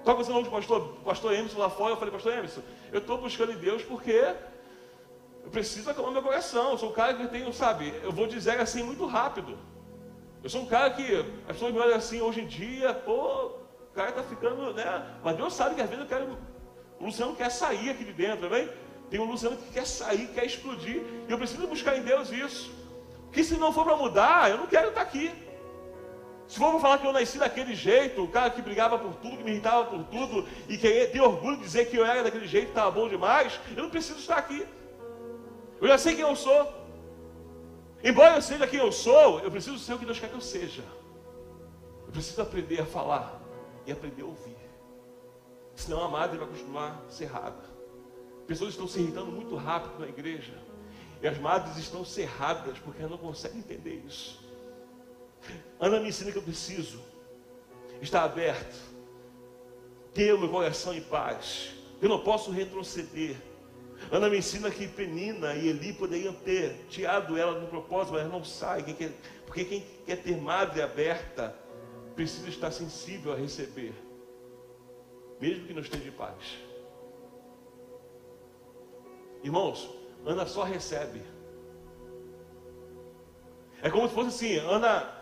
Só 0.07 0.13
que 0.13 0.23
você 0.23 0.31
não, 0.31 0.41
pastor, 0.45 0.99
pastor 1.03 1.33
Emerson 1.33 1.59
lá 1.59 1.69
fora, 1.69 1.91
eu 1.91 1.97
falei, 1.97 2.13
pastor 2.13 2.31
Emerson, 2.31 2.61
eu 2.93 2.99
estou 2.99 3.17
buscando 3.17 3.51
em 3.51 3.57
Deus 3.57 3.83
porque 3.83 4.33
eu 5.43 5.49
preciso 5.51 5.89
acalmar 5.89 6.13
meu 6.13 6.21
coração. 6.21 6.71
Eu 6.71 6.77
sou 6.77 6.91
um 6.91 6.93
cara 6.93 7.13
que 7.15 7.27
tem, 7.27 7.51
sabe, 7.51 7.93
eu 8.01 8.13
vou 8.13 8.25
dizer 8.25 8.57
assim 8.57 8.83
muito 8.83 9.05
rápido. 9.05 9.57
Eu 10.41 10.49
sou 10.49 10.61
um 10.61 10.65
cara 10.65 10.91
que 10.91 11.13
as 11.45 11.57
pessoas 11.57 11.73
me 11.73 11.79
olham 11.79 11.97
assim 11.97 12.21
hoje 12.21 12.39
em 12.39 12.47
dia, 12.47 12.93
pô, 12.93 13.47
o 13.47 13.93
cara 13.93 14.11
está 14.11 14.23
ficando, 14.23 14.73
né? 14.73 15.19
Mas 15.21 15.35
Deus 15.35 15.53
sabe 15.53 15.75
que 15.75 15.81
às 15.81 15.89
vezes 15.89 16.05
eu 16.05 16.09
quero. 16.09 16.37
O 17.01 17.05
Luciano 17.07 17.35
quer 17.35 17.51
sair 17.51 17.89
aqui 17.89 18.05
de 18.05 18.13
dentro, 18.13 18.49
tá 18.49 18.65
Tem 19.09 19.19
um 19.19 19.25
Luciano 19.25 19.57
que 19.57 19.73
quer 19.73 19.85
sair, 19.85 20.27
quer 20.27 20.45
explodir. 20.45 21.03
E 21.27 21.31
eu 21.33 21.37
preciso 21.37 21.67
buscar 21.67 21.97
em 21.97 22.03
Deus 22.03 22.31
isso. 22.31 22.71
Porque 23.25 23.43
se 23.43 23.57
não 23.57 23.73
for 23.73 23.83
para 23.83 23.97
mudar, 23.97 24.49
eu 24.49 24.57
não 24.57 24.67
quero 24.67 24.87
estar 24.87 25.01
aqui. 25.01 25.33
Se 26.47 26.57
for 26.57 26.79
falar 26.79 26.97
que 26.99 27.05
eu 27.05 27.11
nasci 27.11 27.37
daquele 27.37 27.75
jeito, 27.75 28.23
o 28.23 28.27
cara 28.29 28.49
que 28.49 28.61
brigava 28.61 28.97
por 28.97 29.13
tudo, 29.15 29.37
que 29.37 29.43
me 29.43 29.51
irritava 29.51 29.85
por 29.85 30.03
tudo, 30.05 30.47
e 30.69 30.77
que 30.77 31.07
tem 31.07 31.19
orgulho 31.19 31.57
de 31.57 31.63
dizer 31.63 31.89
que 31.89 31.97
eu 31.97 32.05
era 32.05 32.23
daquele 32.23 32.47
jeito, 32.47 32.69
estava 32.69 32.89
bom 32.89 33.09
demais, 33.09 33.59
eu 33.75 33.83
não 33.83 33.89
preciso 33.89 34.19
estar 34.19 34.37
aqui. 34.37 34.65
Eu 35.81 35.87
já 35.87 35.97
sei 35.97 36.15
quem 36.15 36.23
eu 36.23 36.35
sou. 36.35 36.73
Embora 38.03 38.35
eu 38.35 38.41
seja 38.41 38.65
quem 38.65 38.79
eu 38.79 38.91
sou, 38.91 39.39
eu 39.41 39.51
preciso 39.51 39.77
ser 39.77 39.93
o 39.93 39.99
que 39.99 40.05
Deus 40.05 40.19
quer 40.19 40.29
que 40.29 40.35
eu 40.35 40.41
seja. 40.41 40.83
Eu 42.05 42.11
preciso 42.13 42.41
aprender 42.41 42.79
a 42.79 42.85
falar 42.85 43.41
e 43.85 43.91
aprender 43.91 44.21
a 44.21 44.25
ouvir. 44.25 44.55
Senão 45.75 46.03
a 46.03 46.07
madre 46.07 46.37
vai 46.37 46.47
continuar 46.47 47.03
cerrada. 47.09 47.63
Pessoas 48.47 48.71
estão 48.71 48.87
se 48.87 48.99
irritando 48.99 49.31
muito 49.31 49.55
rápido 49.55 49.99
na 49.99 50.07
igreja. 50.07 50.53
E 51.21 51.27
as 51.27 51.37
madres 51.37 51.77
estão 51.77 52.05
cerradas 52.05 52.79
porque 52.79 52.99
elas 52.99 53.11
não 53.11 53.17
conseguem 53.17 53.59
entender 53.59 54.01
isso. 54.07 54.46
Ana 55.79 55.99
me 55.99 56.09
ensina 56.09 56.31
que 56.31 56.37
eu 56.37 56.43
preciso 56.43 56.99
estar 58.01 58.23
aberto, 58.23 58.75
ter 60.13 60.33
o 60.33 60.39
meu 60.39 60.49
coração 60.49 60.93
em 60.93 61.01
paz. 61.01 61.73
Eu 62.01 62.09
não 62.09 62.19
posso 62.19 62.51
retroceder. 62.51 63.35
Ana 64.11 64.29
me 64.29 64.37
ensina 64.37 64.69
que 64.69 64.87
Penina 64.87 65.55
e 65.55 65.67
Eli 65.67 65.93
poderiam 65.93 66.33
ter 66.33 66.85
tirado 66.89 67.37
ela 67.37 67.59
do 67.59 67.67
propósito, 67.67 68.13
mas 68.13 68.29
não 68.31 68.43
sai. 68.43 68.83
Porque 69.45 69.65
quem 69.65 69.85
quer 70.05 70.17
ter 70.17 70.37
madre 70.37 70.81
aberta 70.81 71.55
precisa 72.15 72.49
estar 72.49 72.71
sensível 72.71 73.33
a 73.33 73.35
receber, 73.35 73.93
mesmo 75.39 75.67
que 75.67 75.73
não 75.73 75.81
esteja 75.81 76.07
em 76.07 76.11
paz. 76.11 76.57
Irmãos, 79.43 79.89
Ana 80.25 80.45
só 80.45 80.63
recebe. 80.63 81.21
É 83.81 83.89
como 83.89 84.07
se 84.07 84.15
fosse 84.15 84.29
assim, 84.29 84.57
Ana, 84.57 85.16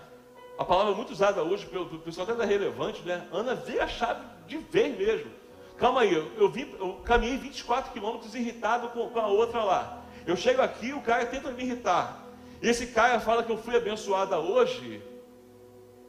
a 0.57 0.63
palavra 0.63 0.93
muito 0.93 1.11
usada 1.11 1.43
hoje 1.43 1.65
pelo 1.65 1.85
pessoal 1.99 2.27
até 2.27 2.35
da 2.35 2.45
relevante, 2.45 3.01
né? 3.03 3.27
Ana 3.31 3.55
vê 3.55 3.79
a 3.79 3.87
chave 3.87 4.21
de 4.47 4.57
vez 4.57 4.97
mesmo. 4.97 5.29
Calma 5.77 6.01
aí, 6.01 6.13
eu, 6.13 6.31
eu, 6.37 7.01
caminhei 7.03 7.37
24 7.37 7.91
quilômetros 7.91 8.33
irritado 8.33 8.89
com, 8.89 9.09
com 9.09 9.19
a 9.19 9.27
outra 9.27 9.63
lá. 9.63 10.03
Eu 10.25 10.37
chego 10.37 10.61
aqui, 10.61 10.93
o 10.93 11.01
cara 11.01 11.25
tenta 11.25 11.51
me 11.51 11.63
irritar. 11.63 12.23
E 12.61 12.69
esse 12.69 12.87
cara 12.87 13.19
fala 13.19 13.43
que 13.43 13.51
eu 13.51 13.57
fui 13.57 13.75
abençoada 13.75 14.39
hoje. 14.39 15.01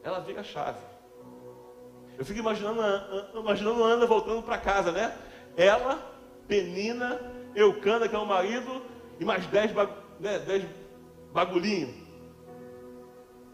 Ela 0.01 0.19
vira 0.19 0.39
a 0.39 0.43
chave. 0.43 0.79
Eu 2.17 2.25
fico 2.25 2.39
imaginando, 2.39 2.81
imaginando 3.35 3.83
Ana 3.83 4.05
voltando 4.05 4.41
para 4.41 4.57
casa, 4.57 4.91
né? 4.91 5.15
Ela, 5.57 5.99
Penina, 6.47 7.19
Eucana, 7.53 8.07
que 8.07 8.15
é 8.15 8.19
o 8.19 8.25
marido, 8.25 8.81
e 9.19 9.25
mais 9.25 9.45
dez, 9.47 9.71
né, 10.19 10.39
dez 10.39 10.65
bagulhinhos. 11.33 12.06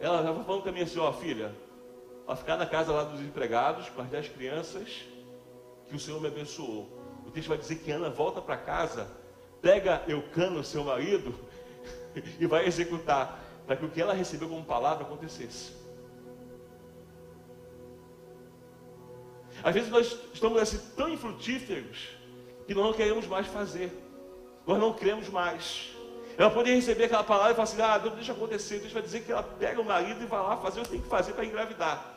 Ela 0.03 0.21
já 0.21 0.33
falando 0.43 0.63
para 0.63 0.71
mim 0.73 0.81
assim, 0.81 0.99
ó 0.99 1.13
filha, 1.13 1.55
vai 2.27 2.35
ficar 2.35 2.57
na 2.57 2.65
casa 2.65 2.91
lá 2.91 3.05
dos 3.05 3.21
empregados, 3.21 3.87
com 3.87 4.01
as 4.01 4.09
dez 4.09 4.27
crianças, 4.27 5.05
que 5.87 5.95
o 5.95 5.99
Senhor 5.99 6.19
me 6.19 6.27
abençoou. 6.27 6.89
O 7.25 7.31
texto 7.31 7.47
vai 7.47 7.57
dizer 7.57 7.75
que 7.77 7.89
Ana 7.89 8.09
volta 8.09 8.41
para 8.41 8.57
casa, 8.57 9.07
pega 9.61 10.03
Eucano, 10.05 10.61
seu 10.61 10.83
marido, 10.83 11.33
e 12.37 12.45
vai 12.45 12.67
executar, 12.67 13.41
para 13.65 13.77
que 13.77 13.85
o 13.85 13.89
que 13.89 14.01
ela 14.01 14.13
recebeu 14.13 14.49
como 14.49 14.65
palavra 14.65 15.05
acontecesse. 15.05 15.71
Às 19.63 19.73
vezes 19.73 19.89
nós 19.89 20.19
estamos 20.33 20.61
assim, 20.61 20.79
tão 20.97 21.07
infrutíferos 21.07 22.09
que 22.67 22.75
nós 22.75 22.83
não 22.83 22.93
queremos 22.93 23.25
mais 23.25 23.47
fazer, 23.47 23.89
nós 24.67 24.77
não 24.77 24.91
queremos 24.91 25.29
mais. 25.29 25.95
Ela 26.37 26.49
poderia 26.49 26.75
receber 26.75 27.05
aquela 27.05 27.23
palavra 27.23 27.51
e 27.51 27.55
falar 27.55 27.63
assim: 27.63 27.81
ah, 27.81 27.97
Deus 27.97 28.15
deixa 28.15 28.31
acontecer. 28.31 28.79
Deus 28.79 28.91
vai 28.91 29.01
dizer 29.01 29.21
que 29.21 29.31
ela 29.31 29.43
pega 29.43 29.79
o 29.81 29.85
marido 29.85 30.23
e 30.23 30.25
vai 30.25 30.41
lá 30.41 30.57
fazer 30.57 30.81
o 30.81 30.83
que 30.83 30.91
tem 30.91 31.01
que 31.01 31.07
fazer 31.07 31.33
para 31.33 31.45
engravidar. 31.45 32.13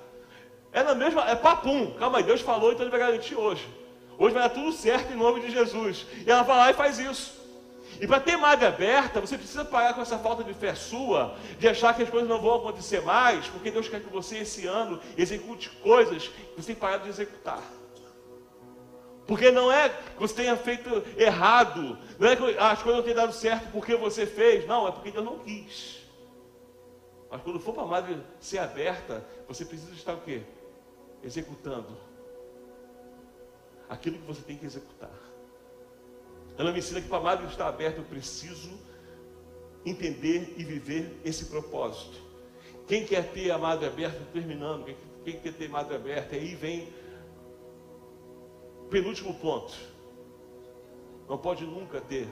Na 0.73 0.95
mesma, 0.95 1.29
é 1.29 1.35
papum. 1.35 1.93
Calma 1.93 2.19
aí, 2.19 2.25
Deus 2.25 2.41
falou, 2.43 2.73
então 2.73 2.83
ele 2.83 2.91
vai 2.91 3.01
garantir 3.01 3.35
hoje. 3.35 3.67
Hoje 4.19 4.35
vai 4.35 4.43
dar 4.43 4.51
tudo 4.51 4.73
certo 4.73 5.13
em 5.13 5.17
nome 5.17 5.41
de 5.41 5.51
Jesus. 5.51 6.07
E 6.27 6.31
ela 6.31 6.43
vai 6.43 6.57
lá 6.57 6.71
e 6.71 6.75
faz 6.75 6.99
isso. 6.99 7.37
E 8.01 8.07
para 8.07 8.21
ter 8.21 8.37
madre 8.37 8.67
aberta, 8.67 9.21
você 9.21 9.39
precisa 9.39 9.65
parar 9.65 9.95
com 9.95 10.03
essa 10.03 10.19
falta 10.19 10.45
de 10.45 10.53
fé 10.53 10.75
sua, 10.75 11.35
de 11.59 11.67
achar 11.67 11.95
que 11.95 12.03
as 12.03 12.11
coisas 12.11 12.29
não 12.29 12.41
vão 12.41 12.57
acontecer 12.57 13.01
mais, 13.03 13.47
porque 13.49 13.71
Deus 13.71 13.89
quer 13.89 14.01
que 14.01 14.13
você 14.13 14.39
esse 14.39 14.67
ano 14.67 15.01
execute 15.17 15.71
coisas 15.83 16.29
que 16.29 16.57
você 16.57 16.69
tem 16.69 16.77
parado 16.77 17.05
de 17.05 17.11
executar. 17.11 17.63
Porque 19.27 19.51
não 19.51 19.73
é 19.73 19.89
que 19.89 20.19
você 20.19 20.35
tenha 20.35 20.57
feito 20.57 21.03
errado, 21.17 21.99
não 22.19 22.29
é 22.29 22.37
que 22.37 22.59
as 22.59 22.83
coisas 22.83 22.99
não 22.99 23.03
tenham 23.03 23.17
dado 23.17 23.33
certo 23.33 23.71
porque 23.73 23.97
você 23.97 24.25
fez, 24.25 24.67
não, 24.67 24.87
é 24.87 24.93
porque 24.93 25.11
Deus 25.11 25.25
não 25.25 25.39
quis. 25.41 26.03
Mas 27.31 27.43
quando 27.43 27.59
for 27.59 27.75
para 27.75 27.83
a 27.83 27.87
madre 27.87 28.23
ser 28.39 28.59
aberta, 28.59 29.27
você 29.49 29.65
precisa 29.65 29.93
estar 29.93 30.15
o 30.15 30.21
quê? 30.21 30.43
executando 31.27 31.97
aquilo 33.89 34.19
que 34.19 34.27
você 34.27 34.43
tem 34.43 34.57
que 34.57 34.65
executar. 34.67 35.11
Ela 36.57 36.73
me 36.73 36.79
ensina 36.79 37.01
que 37.01 37.09
para 37.09 37.19
a 37.19 37.23
madre 37.23 37.47
estar 37.47 37.69
aberto, 37.69 37.99
eu 37.99 38.05
preciso 38.05 38.79
entender 39.85 40.55
e 40.57 40.65
viver 40.65 41.21
esse 41.25 41.47
propósito. 41.47 42.19
Quem 42.87 43.05
quer 43.05 43.33
ter 43.33 43.51
a 43.51 43.59
madre 43.59 43.87
aberta, 43.87 44.21
terminando, 44.33 44.85
quem, 45.25 45.39
quer 45.39 45.53
ter 45.53 45.67
a 45.67 45.71
madre 45.71 45.97
aberta, 45.97 46.35
aí 46.35 46.55
vem 46.55 46.89
penúltimo 48.91 49.35
ponto. 49.35 49.75
Não 51.29 51.39
pode 51.39 51.65
nunca 51.65 52.01
ter 52.01 52.29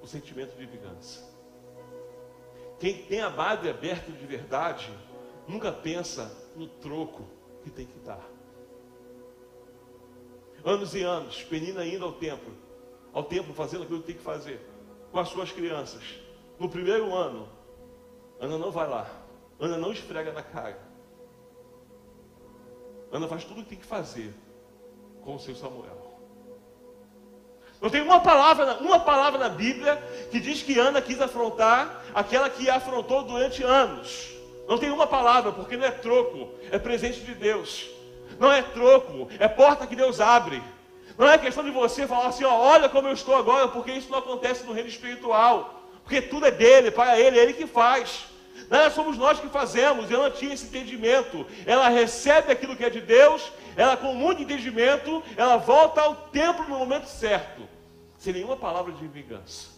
o 0.00 0.06
sentimento 0.06 0.56
de 0.56 0.66
vingança. 0.66 1.30
Quem 2.78 3.02
tem 3.04 3.20
a 3.20 3.30
madre 3.30 3.70
aberta 3.70 4.10
de 4.10 4.26
verdade, 4.26 4.90
nunca 5.46 5.70
pensa 5.70 6.36
no 6.56 6.66
troco 6.66 7.24
que 7.62 7.70
tem 7.70 7.86
que 7.86 7.98
dar. 8.00 8.28
Anos 10.64 10.94
e 10.94 11.02
anos, 11.02 11.42
Penina 11.42 11.84
indo 11.84 12.04
ao 12.04 12.12
templo, 12.12 12.52
ao 13.12 13.24
templo 13.24 13.52
fazendo 13.54 13.82
aquilo 13.84 14.00
que 14.00 14.06
tem 14.06 14.16
que 14.16 14.22
fazer, 14.22 14.60
com 15.10 15.18
as 15.18 15.28
suas 15.28 15.50
crianças. 15.52 16.02
No 16.58 16.68
primeiro 16.68 17.14
ano, 17.14 17.48
Ana 18.38 18.58
não 18.58 18.70
vai 18.70 18.88
lá, 18.88 19.10
Ana 19.58 19.76
não 19.76 19.92
esfrega 19.92 20.32
na 20.32 20.42
cara. 20.42 20.78
Ana 23.10 23.28
faz 23.28 23.44
tudo 23.44 23.60
o 23.60 23.62
que 23.64 23.70
tem 23.70 23.78
que 23.78 23.86
fazer 23.86 24.32
com 25.24 25.36
o 25.36 25.38
seu 25.38 25.54
Samuel. 25.54 26.02
Não 27.80 27.90
tem 27.90 28.00
uma 28.00 28.20
palavra, 28.20 28.76
uma 28.80 29.00
palavra 29.00 29.40
na 29.40 29.48
Bíblia 29.48 30.00
que 30.30 30.38
diz 30.38 30.62
que 30.62 30.78
Ana 30.78 31.02
quis 31.02 31.20
afrontar 31.20 32.04
aquela 32.14 32.48
que 32.48 32.70
afrontou 32.70 33.24
durante 33.24 33.64
anos. 33.64 34.30
Não 34.68 34.78
tem 34.78 34.90
uma 34.90 35.06
palavra, 35.06 35.50
porque 35.50 35.76
não 35.76 35.84
é 35.84 35.90
troco, 35.90 36.50
é 36.70 36.78
presente 36.78 37.20
de 37.20 37.34
Deus. 37.34 37.90
Não 38.38 38.52
é 38.52 38.62
troco, 38.62 39.28
é 39.38 39.48
porta 39.48 39.86
que 39.86 39.96
Deus 39.96 40.20
abre. 40.20 40.62
Não 41.18 41.28
é 41.28 41.36
questão 41.36 41.64
de 41.64 41.70
você 41.70 42.06
falar 42.06 42.28
assim, 42.28 42.44
ó, 42.44 42.52
olha 42.52 42.88
como 42.88 43.08
eu 43.08 43.12
estou 43.12 43.34
agora, 43.34 43.68
porque 43.68 43.92
isso 43.92 44.10
não 44.10 44.18
acontece 44.18 44.64
no 44.64 44.72
reino 44.72 44.88
espiritual. 44.88 45.82
Porque 46.04 46.22
tudo 46.22 46.46
é 46.46 46.50
dele, 46.50 46.90
para 46.90 47.18
ele, 47.18 47.38
é 47.38 47.42
ele 47.42 47.52
que 47.52 47.66
faz. 47.66 48.26
Não 48.70 48.78
é 48.78 48.90
somos 48.90 49.18
nós 49.18 49.40
que 49.40 49.48
fazemos, 49.48 50.10
ela 50.10 50.30
tinha 50.30 50.54
esse 50.54 50.66
entendimento. 50.66 51.46
Ela 51.66 51.88
recebe 51.88 52.52
aquilo 52.52 52.76
que 52.76 52.84
é 52.84 52.90
de 52.90 53.00
Deus, 53.00 53.52
ela 53.76 53.96
com 53.96 54.14
muito 54.14 54.42
entendimento, 54.42 55.22
ela 55.36 55.56
volta 55.56 56.00
ao 56.00 56.14
templo 56.28 56.68
no 56.68 56.78
momento 56.78 57.06
certo 57.06 57.68
sem 58.22 58.32
nenhuma 58.32 58.56
palavra 58.56 58.92
de 58.92 59.04
vingança, 59.08 59.70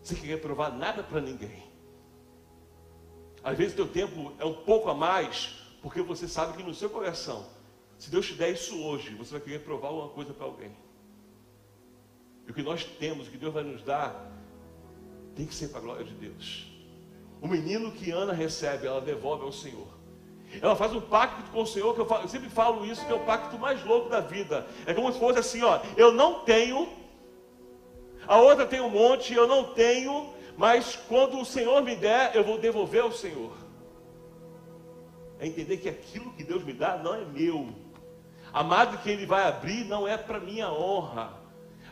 sem 0.00 0.16
querer 0.16 0.40
provar 0.40 0.70
nada 0.70 1.02
para 1.02 1.20
ninguém. 1.20 1.64
Às 3.42 3.58
vezes 3.58 3.74
teu 3.74 3.88
tempo 3.88 4.32
é 4.38 4.44
um 4.44 4.54
pouco 4.54 4.88
a 4.88 4.94
mais, 4.94 5.58
porque 5.82 6.00
você 6.00 6.28
sabe 6.28 6.56
que 6.56 6.62
no 6.62 6.72
seu 6.72 6.88
coração, 6.88 7.44
se 7.98 8.08
Deus 8.10 8.28
te 8.28 8.34
der 8.34 8.52
isso 8.52 8.80
hoje, 8.84 9.12
você 9.16 9.32
vai 9.32 9.40
querer 9.40 9.58
provar 9.64 9.88
alguma 9.88 10.10
coisa 10.10 10.32
para 10.32 10.46
alguém. 10.46 10.70
E 12.46 12.50
o 12.52 12.54
que 12.54 12.62
nós 12.62 12.84
temos, 12.84 13.26
o 13.26 13.30
que 13.32 13.38
Deus 13.38 13.52
vai 13.52 13.64
nos 13.64 13.82
dar, 13.82 14.30
tem 15.34 15.44
que 15.44 15.54
ser 15.54 15.68
para 15.70 15.78
a 15.78 15.82
glória 15.82 16.04
de 16.04 16.14
Deus. 16.14 16.70
O 17.40 17.48
menino 17.48 17.90
que 17.90 18.12
Ana 18.12 18.32
recebe, 18.32 18.86
ela 18.86 19.00
devolve 19.00 19.42
ao 19.42 19.52
Senhor. 19.52 19.88
Ela 20.60 20.76
faz 20.76 20.92
um 20.92 21.00
pacto 21.00 21.50
com 21.50 21.62
o 21.62 21.66
Senhor, 21.66 21.94
que 21.94 22.00
eu, 22.00 22.06
falo, 22.06 22.22
eu 22.22 22.28
sempre 22.28 22.48
falo 22.48 22.84
isso, 22.84 23.04
que 23.06 23.12
é 23.12 23.14
o 23.14 23.20
pacto 23.20 23.58
mais 23.58 23.82
louco 23.84 24.08
da 24.08 24.20
vida. 24.20 24.66
É 24.86 24.92
como 24.92 25.12
se 25.12 25.18
fosse 25.18 25.38
assim, 25.38 25.62
ó, 25.62 25.80
eu 25.96 26.12
não 26.12 26.40
tenho 26.40 27.02
a 28.26 28.38
outra 28.38 28.66
tem 28.66 28.80
um 28.80 28.90
monte, 28.90 29.34
eu 29.34 29.46
não 29.46 29.74
tenho, 29.74 30.32
mas 30.56 30.96
quando 31.08 31.40
o 31.40 31.44
Senhor 31.44 31.82
me 31.82 31.96
der, 31.96 32.34
eu 32.34 32.44
vou 32.44 32.58
devolver 32.58 33.02
ao 33.02 33.12
Senhor. 33.12 33.52
É 35.40 35.46
entender 35.46 35.78
que 35.78 35.88
aquilo 35.88 36.32
que 36.32 36.44
Deus 36.44 36.62
me 36.62 36.72
dá 36.72 36.96
não 36.96 37.14
é 37.14 37.24
meu. 37.24 37.68
Amado 38.52 38.98
que 38.98 39.10
Ele 39.10 39.26
vai 39.26 39.44
abrir 39.44 39.84
não 39.84 40.06
é 40.06 40.16
para 40.16 40.38
minha 40.38 40.70
honra. 40.70 41.40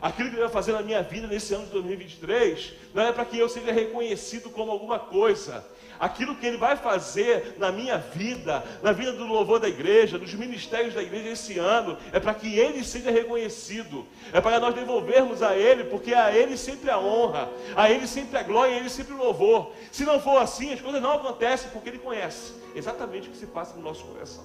Aquilo 0.01 0.29
que 0.29 0.35
Ele 0.35 0.43
vai 0.43 0.51
fazer 0.51 0.71
na 0.71 0.81
minha 0.81 1.03
vida 1.03 1.27
nesse 1.27 1.53
ano 1.53 1.65
de 1.65 1.71
2023 1.71 2.73
não 2.93 3.03
é 3.03 3.11
para 3.11 3.25
que 3.25 3.37
eu 3.37 3.49
seja 3.49 3.71
reconhecido 3.71 4.49
como 4.49 4.71
alguma 4.71 4.99
coisa 4.99 5.65
aquilo 6.01 6.35
que 6.35 6.47
Ele 6.47 6.57
vai 6.57 6.75
fazer 6.75 7.55
na 7.59 7.71
minha 7.71 7.99
vida, 7.99 8.63
na 8.81 8.91
vida 8.91 9.13
do 9.13 9.27
louvor 9.27 9.59
da 9.59 9.69
igreja, 9.69 10.17
dos 10.17 10.33
ministérios 10.33 10.95
da 10.95 11.03
igreja 11.03 11.29
esse 11.29 11.59
ano, 11.59 11.95
é 12.11 12.19
para 12.19 12.33
que 12.33 12.57
Ele 12.57 12.83
seja 12.83 13.11
reconhecido, 13.11 14.07
é 14.33 14.41
para 14.41 14.59
nós 14.59 14.73
devolvermos 14.73 15.43
a 15.43 15.55
Ele, 15.55 15.83
porque 15.83 16.11
a 16.15 16.35
Ele 16.35 16.57
sempre 16.57 16.89
a 16.89 16.97
honra, 16.97 17.47
a 17.75 17.91
Ele 17.91 18.07
sempre 18.07 18.35
a 18.39 18.41
glória, 18.43 18.73
a 18.73 18.79
Ele 18.79 18.89
sempre 18.89 19.13
o 19.13 19.17
louvor. 19.17 19.73
Se 19.91 20.03
não 20.03 20.19
for 20.19 20.41
assim, 20.41 20.73
as 20.73 20.81
coisas 20.81 20.99
não 20.99 21.13
acontecem, 21.13 21.69
porque 21.69 21.89
Ele 21.89 21.99
conhece 21.99 22.53
exatamente 22.73 23.29
o 23.29 23.31
que 23.31 23.37
se 23.37 23.45
passa 23.45 23.75
no 23.75 23.83
nosso 23.83 24.03
coração. 24.05 24.43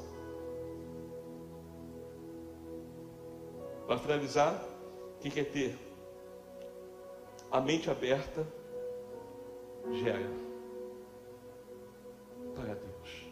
Para 3.86 3.96
finalizar, 3.96 4.62
quem 5.20 5.30
quer 5.30 5.46
ter 5.46 5.78
a 7.50 7.61
mente 7.61 7.88
aberta, 7.88 8.46
gera. 10.02 10.45
Glória 12.57 12.72
a 12.72 12.76
Deus. 12.76 13.26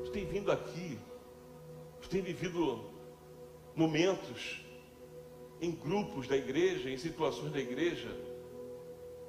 Você 0.00 0.12
tem 0.12 0.24
vindo 0.24 0.50
aqui, 0.50 0.98
você 2.00 2.08
tem 2.08 2.22
vivido 2.22 2.90
momentos 3.76 4.64
em 5.60 5.70
grupos 5.70 6.26
da 6.26 6.38
igreja, 6.38 6.88
em 6.88 6.96
situações 6.96 7.52
da 7.52 7.58
igreja, 7.58 8.08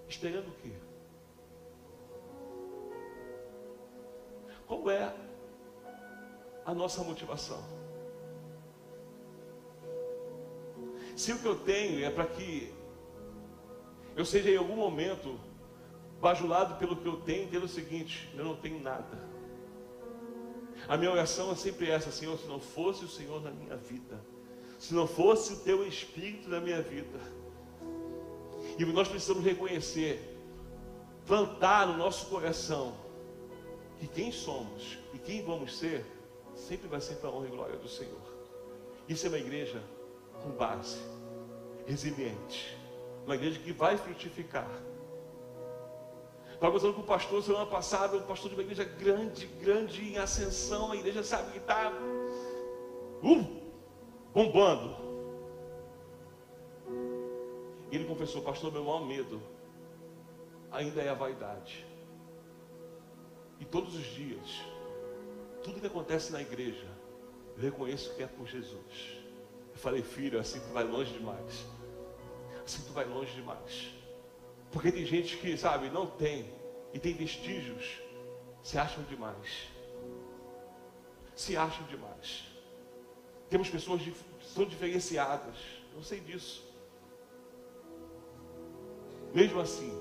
esperando 0.07 0.47
o 0.47 0.55
quê? 0.61 0.71
Qual 4.65 4.89
é 4.89 5.13
a 6.63 6.73
nossa 6.73 7.03
motivação? 7.03 7.61
Se 11.17 11.33
o 11.33 11.39
que 11.39 11.45
eu 11.45 11.59
tenho 11.65 12.05
é 12.05 12.09
para 12.09 12.25
que 12.25 12.73
eu 14.15 14.23
seja 14.23 14.49
em 14.49 14.55
algum 14.55 14.77
momento 14.77 15.48
bajulado 16.21 16.75
pelo 16.75 16.95
que 16.95 17.07
eu 17.07 17.17
tenho, 17.17 17.45
dizendo 17.45 17.65
o 17.65 17.69
seguinte: 17.69 18.29
eu 18.35 18.43
não 18.43 18.55
tenho 18.55 18.81
nada. 18.81 19.29
A 20.87 20.97
minha 20.97 21.11
oração 21.11 21.51
é 21.51 21.55
sempre 21.55 21.89
essa, 21.89 22.11
Senhor, 22.11 22.37
se 22.37 22.47
não 22.47 22.59
fosse 22.59 23.03
o 23.03 23.07
Senhor 23.07 23.41
na 23.41 23.51
minha 23.51 23.75
vida, 23.75 24.19
se 24.77 24.93
não 24.93 25.07
fosse 25.07 25.53
o 25.53 25.57
teu 25.57 25.85
Espírito 25.87 26.49
na 26.49 26.59
minha 26.59 26.81
vida, 26.81 27.19
e 28.77 28.85
nós 28.85 29.07
precisamos 29.07 29.43
reconhecer, 29.43 30.37
plantar 31.25 31.87
no 31.87 31.97
nosso 31.97 32.27
coração, 32.27 32.95
que 33.99 34.07
quem 34.07 34.31
somos 34.31 34.97
e 35.13 35.19
quem 35.19 35.43
vamos 35.43 35.77
ser, 35.77 36.05
sempre 36.55 36.87
vai 36.87 37.01
ser 37.01 37.15
para 37.15 37.29
a 37.29 37.33
honra 37.33 37.47
e 37.47 37.51
glória 37.51 37.77
do 37.77 37.89
Senhor. 37.89 38.21
Isso 39.07 39.25
é 39.25 39.29
uma 39.29 39.37
igreja 39.37 39.83
com 40.41 40.51
base, 40.51 40.97
resiliente, 41.85 42.77
uma 43.25 43.35
igreja 43.35 43.59
que 43.59 43.73
vai 43.73 43.97
frutificar 43.97 44.69
conversando 46.59 46.93
com 46.93 47.01
o 47.01 47.05
pastor 47.05 47.41
semana 47.41 47.65
passada, 47.65 48.17
um 48.17 48.21
pastor 48.23 48.49
de 48.49 48.55
uma 48.55 48.63
igreja 48.63 48.83
grande, 48.83 49.47
grande 49.61 50.03
em 50.03 50.17
ascensão, 50.17 50.91
a 50.91 50.95
igreja 50.95 51.23
sabe 51.23 51.51
que 51.51 51.57
está 51.57 51.91
uh, 53.23 53.61
bombando. 54.33 54.95
E 57.91 57.95
ele 57.95 58.05
confessou, 58.05 58.41
pastor, 58.41 58.71
meu 58.71 58.83
maior 58.83 59.05
medo 59.05 59.41
ainda 60.71 61.01
é 61.01 61.09
a 61.09 61.13
vaidade. 61.13 61.85
E 63.59 63.65
todos 63.65 63.95
os 63.95 64.05
dias, 64.05 64.61
tudo 65.63 65.79
que 65.79 65.87
acontece 65.87 66.31
na 66.31 66.41
igreja, 66.41 66.87
eu 67.57 67.63
reconheço 67.63 68.13
que 68.15 68.23
é 68.23 68.27
por 68.27 68.47
Jesus. 68.47 69.17
Eu 69.71 69.77
falei, 69.77 70.01
filho, 70.01 70.39
assim 70.39 70.59
tu 70.59 70.73
vai 70.73 70.83
longe 70.83 71.13
demais. 71.13 71.65
Assim 72.65 72.83
tu 72.85 72.91
vai 72.91 73.05
longe 73.05 73.33
demais. 73.33 73.98
Porque 74.71 74.91
tem 74.91 75.05
gente 75.05 75.37
que, 75.37 75.57
sabe, 75.57 75.89
não 75.89 76.05
tem 76.05 76.45
e 76.93 76.99
tem 76.99 77.13
vestígios, 77.13 77.99
se 78.61 78.77
acham 78.77 79.03
demais. 79.03 79.67
Se 81.35 81.55
acham 81.57 81.85
demais. 81.87 82.45
Temos 83.49 83.69
pessoas 83.69 84.01
que 84.01 84.13
são 84.43 84.65
diferenciadas, 84.65 85.55
eu 85.95 86.03
sei 86.03 86.19
disso. 86.19 86.67
Mesmo 89.33 89.59
assim, 89.59 89.91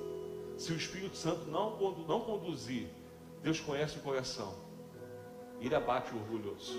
se 0.57 0.73
o 0.73 0.77
Espírito 0.77 1.17
Santo 1.17 1.47
não, 1.47 1.79
não 2.07 2.21
conduzir, 2.21 2.89
Deus 3.43 3.61
conhece 3.61 3.99
o 3.99 4.01
coração, 4.01 4.55
ele 5.61 5.75
abate 5.75 6.13
o 6.15 6.19
orgulhoso. 6.19 6.77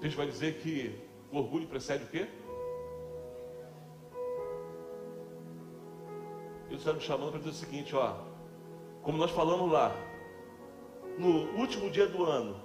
Deus 0.00 0.14
vai 0.14 0.26
dizer 0.26 0.60
que 0.60 0.98
o 1.30 1.38
orgulho 1.38 1.66
precede 1.66 2.04
o 2.04 2.08
quê? 2.08 2.28
Deus 6.76 6.82
está 6.82 6.92
nos 6.92 7.04
chamando 7.04 7.30
para 7.30 7.38
dizer 7.38 7.50
o 7.50 7.54
seguinte, 7.54 7.96
ó, 7.96 8.16
como 9.02 9.16
nós 9.16 9.30
falamos 9.30 9.72
lá, 9.72 9.96
no 11.16 11.58
último 11.58 11.90
dia 11.90 12.06
do 12.06 12.22
ano, 12.22 12.60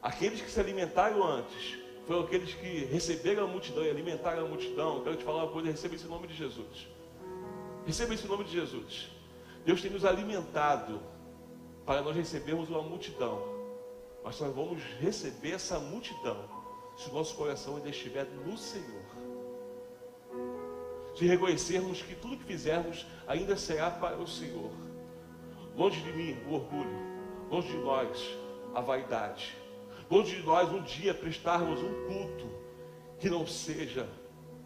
aqueles 0.00 0.40
que 0.40 0.48
se 0.48 0.60
alimentaram 0.60 1.24
antes, 1.24 1.78
foram 2.06 2.20
aqueles 2.20 2.54
que 2.54 2.84
receberam 2.84 3.44
a 3.44 3.46
multidão 3.48 3.84
e 3.84 3.90
alimentaram 3.90 4.46
a 4.46 4.48
multidão. 4.48 5.02
Quero 5.02 5.16
te 5.16 5.24
falar 5.24 5.44
uma 5.44 5.52
coisa, 5.52 5.70
receba 5.70 5.94
esse 5.96 6.06
nome 6.06 6.28
de 6.28 6.34
Jesus. 6.34 6.86
Receba 7.84 8.14
esse 8.14 8.28
nome 8.28 8.44
de 8.44 8.52
Jesus. 8.52 9.10
Deus 9.64 9.82
tem 9.82 9.90
nos 9.90 10.04
alimentado 10.04 11.00
para 11.84 12.00
nós 12.00 12.14
recebermos 12.14 12.68
uma 12.68 12.82
multidão. 12.82 13.42
Mas 14.22 14.38
nós 14.38 14.54
vamos 14.54 14.80
receber 15.00 15.52
essa 15.52 15.80
multidão 15.80 16.48
se 16.96 17.10
o 17.10 17.12
nosso 17.12 17.34
coração 17.34 17.76
ainda 17.76 17.88
estiver 17.88 18.24
no 18.46 18.56
Senhor 18.56 19.01
de 21.14 21.26
reconhecermos 21.26 22.02
que 22.02 22.14
tudo 22.14 22.36
que 22.38 22.44
fizermos 22.44 23.06
ainda 23.26 23.56
será 23.56 23.90
para 23.90 24.16
o 24.16 24.26
Senhor. 24.26 24.70
Longe 25.76 26.00
de 26.00 26.12
mim 26.12 26.36
o 26.48 26.54
orgulho, 26.54 26.98
longe 27.50 27.68
de 27.68 27.78
nós 27.78 28.38
a 28.74 28.80
vaidade, 28.80 29.56
longe 30.10 30.36
de 30.36 30.42
nós 30.42 30.70
um 30.70 30.82
dia 30.82 31.14
prestarmos 31.14 31.80
um 31.82 32.06
culto 32.06 32.46
que 33.18 33.28
não 33.28 33.46
seja 33.46 34.08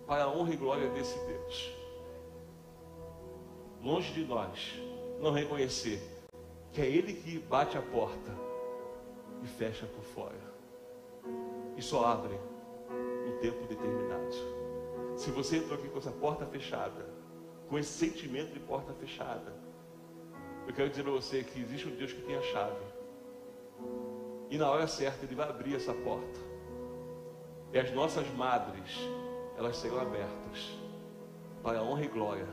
para 0.07 0.24
a 0.24 0.28
honra 0.28 0.55
e 0.55 0.57
glória 0.57 0.88
desse 0.90 1.18
Deus. 1.26 1.72
Longe 3.82 4.12
de 4.12 4.24
nós 4.24 4.74
não 5.20 5.32
reconhecer 5.32 6.01
que 6.72 6.80
é 6.80 6.86
Ele 6.86 7.14
que 7.14 7.38
bate 7.38 7.78
a 7.78 7.82
porta 7.82 8.30
e 9.42 9.47
fecha 9.47 9.86
por 9.86 10.03
fora, 10.03 10.55
e 11.76 11.82
só 11.82 12.05
abre 12.05 12.34
um 13.26 13.38
tempo 13.40 13.66
determinado. 13.66 14.55
Se 15.16 15.30
você 15.30 15.56
entrou 15.56 15.78
aqui 15.78 15.88
com 15.88 15.98
essa 15.98 16.10
porta 16.10 16.44
fechada, 16.44 17.06
com 17.68 17.78
esse 17.78 17.90
sentimento 17.90 18.52
de 18.52 18.60
porta 18.60 18.92
fechada, 18.92 19.54
eu 20.68 20.74
quero 20.74 20.90
dizer 20.90 21.04
para 21.04 21.12
você 21.12 21.42
que 21.42 21.60
existe 21.60 21.88
um 21.88 21.96
Deus 21.96 22.12
que 22.12 22.22
tem 22.22 22.36
a 22.36 22.42
chave 22.42 22.84
E 24.50 24.58
na 24.58 24.70
hora 24.70 24.86
certa 24.86 25.24
Ele 25.24 25.34
vai 25.34 25.48
abrir 25.48 25.74
essa 25.74 25.94
porta. 25.94 26.38
E 27.72 27.78
as 27.78 27.90
nossas 27.92 28.28
madres, 28.34 28.98
elas 29.56 29.76
serão 29.76 30.00
abertas 30.00 30.78
para 31.62 31.78
a 31.78 31.82
honra 31.82 32.04
e 32.04 32.08
glória 32.08 32.46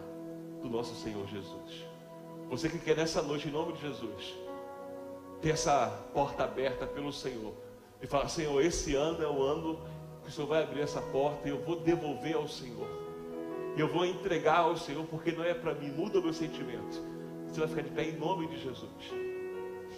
do 0.61 0.69
nosso 0.69 0.95
Senhor 0.95 1.27
Jesus. 1.27 1.85
Você 2.49 2.69
que 2.69 2.79
quer 2.79 2.95
nessa 2.95 3.21
noite, 3.21 3.47
em 3.47 3.51
nome 3.51 3.73
de 3.73 3.81
Jesus, 3.81 4.35
ter 5.41 5.51
essa 5.51 5.87
porta 6.13 6.45
aberta 6.45 6.87
pelo 6.87 7.11
Senhor 7.11 7.53
e 8.01 8.07
falar: 8.07 8.29
Senhor, 8.29 8.61
esse 8.61 8.95
ano 8.95 9.21
é 9.21 9.27
o 9.27 9.41
ano 9.41 9.79
o 10.25 10.31
Senhor 10.31 10.47
vai 10.47 10.63
abrir 10.63 10.81
essa 10.81 11.01
porta 11.01 11.47
e 11.47 11.51
eu 11.51 11.59
vou 11.63 11.79
devolver 11.79 12.35
ao 12.35 12.47
Senhor. 12.47 12.87
Eu 13.75 13.87
vou 13.87 14.05
entregar 14.05 14.59
ao 14.59 14.77
Senhor 14.77 15.05
porque 15.05 15.31
não 15.31 15.43
é 15.43 15.53
para 15.53 15.73
mim, 15.73 15.89
muda 15.89 16.19
o 16.19 16.23
meu 16.23 16.33
sentimento. 16.33 17.01
Você 17.47 17.59
vai 17.59 17.69
ficar 17.69 17.81
de 17.81 17.89
pé 17.89 18.03
em 18.09 18.17
nome 18.17 18.47
de 18.47 18.61
Jesus. 18.61 18.89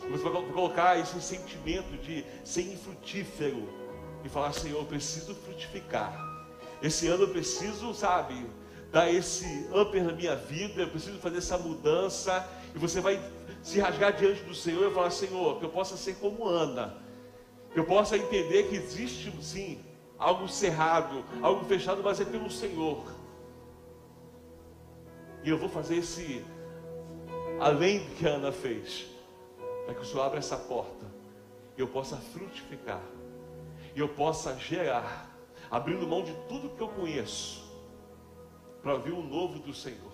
Você 0.09 0.23
vai 0.23 0.43
colocar 0.51 0.99
esse 0.99 1.21
sentimento 1.21 1.97
de 2.01 2.25
ser 2.43 2.61
infrutífero 2.61 3.67
e 4.23 4.29
falar: 4.29 4.53
Senhor, 4.53 4.79
eu 4.79 4.85
preciso 4.85 5.35
frutificar. 5.35 6.17
Esse 6.81 7.07
ano 7.07 7.23
eu 7.23 7.29
preciso, 7.29 7.93
sabe, 7.93 8.45
dar 8.91 9.11
esse 9.11 9.45
upper 9.73 10.03
na 10.03 10.11
minha 10.11 10.35
vida, 10.35 10.81
eu 10.81 10.89
preciso 10.89 11.17
fazer 11.19 11.37
essa 11.37 11.57
mudança. 11.57 12.47
E 12.73 12.77
você 12.77 12.99
vai 12.99 13.19
se 13.63 13.79
rasgar 13.79 14.13
diante 14.13 14.43
do 14.43 14.53
Senhor 14.53 14.89
e 14.89 14.93
falar: 14.93 15.11
Senhor, 15.11 15.59
que 15.59 15.65
eu 15.65 15.69
possa 15.69 15.97
ser 15.97 16.15
como 16.15 16.45
Ana, 16.45 16.97
que 17.73 17.79
eu 17.79 17.85
possa 17.85 18.17
entender 18.17 18.63
que 18.69 18.75
existe 18.75 19.31
sim 19.41 19.79
algo 20.17 20.47
cerrado, 20.47 21.23
algo 21.41 21.65
fechado, 21.65 22.01
mas 22.03 22.19
é 22.19 22.25
pelo 22.25 22.49
Senhor. 22.49 23.03
E 25.43 25.49
eu 25.49 25.57
vou 25.57 25.69
fazer 25.69 25.97
esse 25.97 26.43
além 27.59 27.99
do 27.99 28.15
que 28.15 28.27
a 28.27 28.31
Ana 28.31 28.51
fez, 28.51 29.07
para 29.85 29.93
que 29.93 30.01
o 30.01 30.05
Senhor 30.05 30.23
abra 30.23 30.39
essa 30.39 30.57
porta 30.57 31.05
e 31.77 31.81
eu 31.81 31.87
possa 31.87 32.17
frutificar, 32.17 33.01
e 33.95 33.99
eu 33.99 34.09
possa 34.09 34.57
gerar, 34.57 35.29
abrindo 35.69 36.07
mão 36.07 36.23
de 36.23 36.33
tudo 36.47 36.69
que 36.69 36.81
eu 36.81 36.87
conheço, 36.87 37.63
para 38.81 38.97
ver 38.97 39.11
o 39.11 39.21
novo 39.21 39.59
do 39.59 39.73
Senhor, 39.73 40.13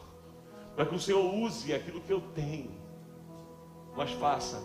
para 0.75 0.85
que 0.85 0.95
o 0.95 0.99
Senhor 0.99 1.23
use 1.33 1.73
aquilo 1.73 2.01
que 2.01 2.11
eu 2.11 2.21
tenho, 2.33 2.71
mas 3.95 4.11
faça 4.11 4.61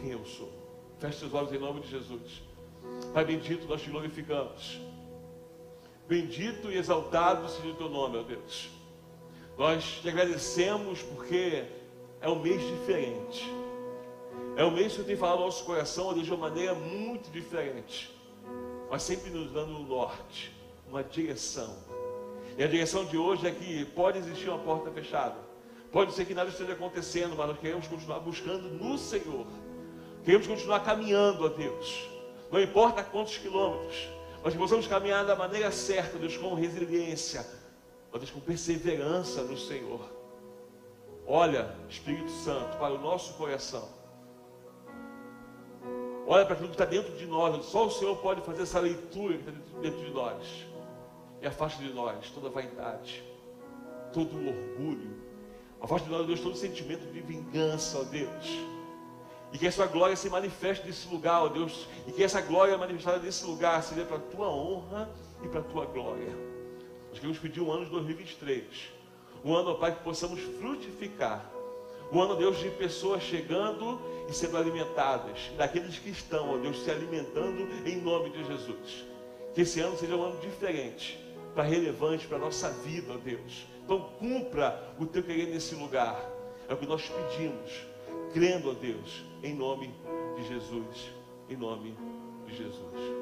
quem 0.00 0.10
eu 0.10 0.24
sou. 0.24 0.52
Feche 0.98 1.18
seus 1.18 1.34
olhos 1.34 1.52
em 1.52 1.58
nome 1.58 1.80
de 1.80 1.88
Jesus. 1.88 2.42
Pai 3.14 3.24
bendito, 3.24 3.68
nós 3.68 3.80
te 3.80 3.90
glorificamos. 3.90 4.80
Bendito 6.08 6.68
e 6.68 6.76
exaltado 6.76 7.48
seja 7.48 7.68
o 7.68 7.74
teu 7.74 7.88
nome, 7.88 8.18
ó 8.18 8.22
Deus. 8.24 8.70
Nós 9.56 10.00
te 10.02 10.08
agradecemos 10.08 11.00
porque 11.00 11.64
é 12.20 12.28
um 12.28 12.40
mês 12.40 12.60
diferente. 12.60 13.48
É 14.56 14.64
um 14.64 14.72
mês 14.72 14.96
que 14.96 15.04
tem 15.04 15.14
falado 15.14 15.38
ao 15.38 15.44
nosso 15.44 15.64
coração, 15.64 16.08
ó 16.08 16.12
Deus, 16.12 16.26
de 16.26 16.32
uma 16.32 16.48
maneira 16.48 16.74
muito 16.74 17.30
diferente. 17.30 18.12
Mas 18.90 19.04
sempre 19.04 19.30
nos 19.30 19.48
dando 19.52 19.76
um 19.76 19.86
norte, 19.86 20.52
uma 20.88 21.04
direção. 21.04 21.72
E 22.58 22.64
a 22.64 22.66
direção 22.66 23.04
de 23.04 23.16
hoje 23.16 23.46
é 23.46 23.52
que 23.52 23.84
pode 23.84 24.18
existir 24.18 24.48
uma 24.48 24.58
porta 24.58 24.90
fechada. 24.90 25.36
Pode 25.92 26.14
ser 26.14 26.24
que 26.24 26.34
nada 26.34 26.50
esteja 26.50 26.72
acontecendo, 26.72 27.36
mas 27.36 27.46
nós 27.46 27.60
queremos 27.60 27.86
continuar 27.86 28.18
buscando 28.18 28.68
no 28.70 28.98
Senhor. 28.98 29.46
Queremos 30.24 30.48
continuar 30.48 30.80
caminhando, 30.80 31.44
ó 31.44 31.48
Deus. 31.48 32.13
Não 32.54 32.62
importa 32.62 33.02
quantos 33.02 33.36
quilômetros, 33.36 34.08
que 34.48 34.56
possamos 34.56 34.86
caminhar 34.86 35.24
da 35.24 35.34
maneira 35.34 35.72
certa, 35.72 36.16
Deus, 36.16 36.36
com 36.36 36.54
resiliência, 36.54 37.44
Deus, 38.12 38.30
com 38.30 38.38
perseverança 38.38 39.42
no 39.42 39.58
Senhor. 39.58 40.08
Olha, 41.26 41.74
Espírito 41.88 42.30
Santo, 42.30 42.76
para 42.78 42.94
o 42.94 42.98
nosso 42.98 43.34
coração. 43.34 43.88
Olha 46.28 46.44
para 46.44 46.54
aquilo 46.54 46.68
que 46.68 46.74
está 46.74 46.84
dentro 46.84 47.16
de 47.16 47.26
nós. 47.26 47.64
Só 47.64 47.86
o 47.86 47.90
Senhor 47.90 48.16
pode 48.18 48.40
fazer 48.42 48.62
essa 48.62 48.78
leitura 48.78 49.36
que 49.36 49.50
está 49.50 49.80
dentro 49.80 50.04
de 50.04 50.12
nós. 50.12 50.64
E 51.42 51.46
afaste 51.48 51.82
de 51.82 51.92
nós 51.92 52.30
toda 52.30 52.50
vaidade, 52.50 53.24
todo 54.12 54.32
orgulho. 54.36 55.10
Afaste 55.80 56.06
de 56.06 56.14
nós, 56.14 56.24
Deus, 56.24 56.38
todo 56.38 56.54
sentimento 56.54 57.04
de 57.12 57.20
vingança, 57.20 57.98
ó 57.98 58.04
Deus. 58.04 58.46
E 59.54 59.58
que 59.58 59.68
a 59.68 59.72
sua 59.72 59.86
glória 59.86 60.16
se 60.16 60.28
manifeste 60.28 60.84
nesse 60.84 61.06
lugar, 61.06 61.44
ó 61.44 61.48
Deus. 61.48 61.86
E 62.08 62.12
que 62.12 62.24
essa 62.24 62.40
glória 62.40 62.76
manifestada 62.76 63.20
nesse 63.20 63.44
lugar 63.44 63.80
seja 63.84 64.04
para 64.04 64.16
a 64.16 64.20
tua 64.20 64.48
honra 64.48 65.08
e 65.44 65.48
para 65.48 65.60
a 65.60 65.62
tua 65.62 65.84
glória. 65.86 66.36
Nós 67.08 67.20
queremos 67.20 67.38
pedir 67.38 67.60
um 67.60 67.70
ano 67.70 67.84
de 67.84 67.92
2023. 67.92 68.64
Um 69.44 69.54
ano, 69.54 69.70
ó 69.70 69.74
Pai, 69.74 69.94
que 69.94 70.02
possamos 70.02 70.40
frutificar. 70.58 71.48
Um 72.10 72.20
ano, 72.20 72.34
Deus, 72.34 72.58
de 72.58 72.68
pessoas 72.70 73.22
chegando 73.22 74.00
e 74.28 74.32
sendo 74.32 74.56
alimentadas. 74.56 75.52
Daqueles 75.56 76.00
que 76.00 76.10
estão, 76.10 76.52
ó 76.52 76.58
Deus, 76.58 76.82
se 76.82 76.90
alimentando 76.90 77.62
em 77.86 78.00
nome 78.00 78.30
de 78.30 78.44
Jesus. 78.44 79.04
Que 79.54 79.60
esse 79.60 79.78
ano 79.78 79.96
seja 79.96 80.16
um 80.16 80.24
ano 80.24 80.40
diferente, 80.40 81.16
para 81.54 81.62
relevante 81.62 82.26
para 82.26 82.38
a 82.38 82.40
nossa 82.40 82.70
vida, 82.70 83.12
ó 83.12 83.18
Deus. 83.18 83.68
Então 83.84 84.00
cumpra 84.18 84.82
o 84.98 85.06
teu 85.06 85.22
querer 85.22 85.46
nesse 85.46 85.76
lugar. 85.76 86.20
É 86.68 86.74
o 86.74 86.76
que 86.76 86.86
nós 86.86 87.08
pedimos, 87.08 87.70
crendo, 88.34 88.70
ó 88.70 88.74
Deus, 88.74 89.24
em 89.44 89.54
nome 89.54 89.94
de 90.36 90.48
Jesus. 90.48 91.12
Em 91.48 91.56
nome 91.56 91.94
de 92.46 92.56
Jesus. 92.56 93.14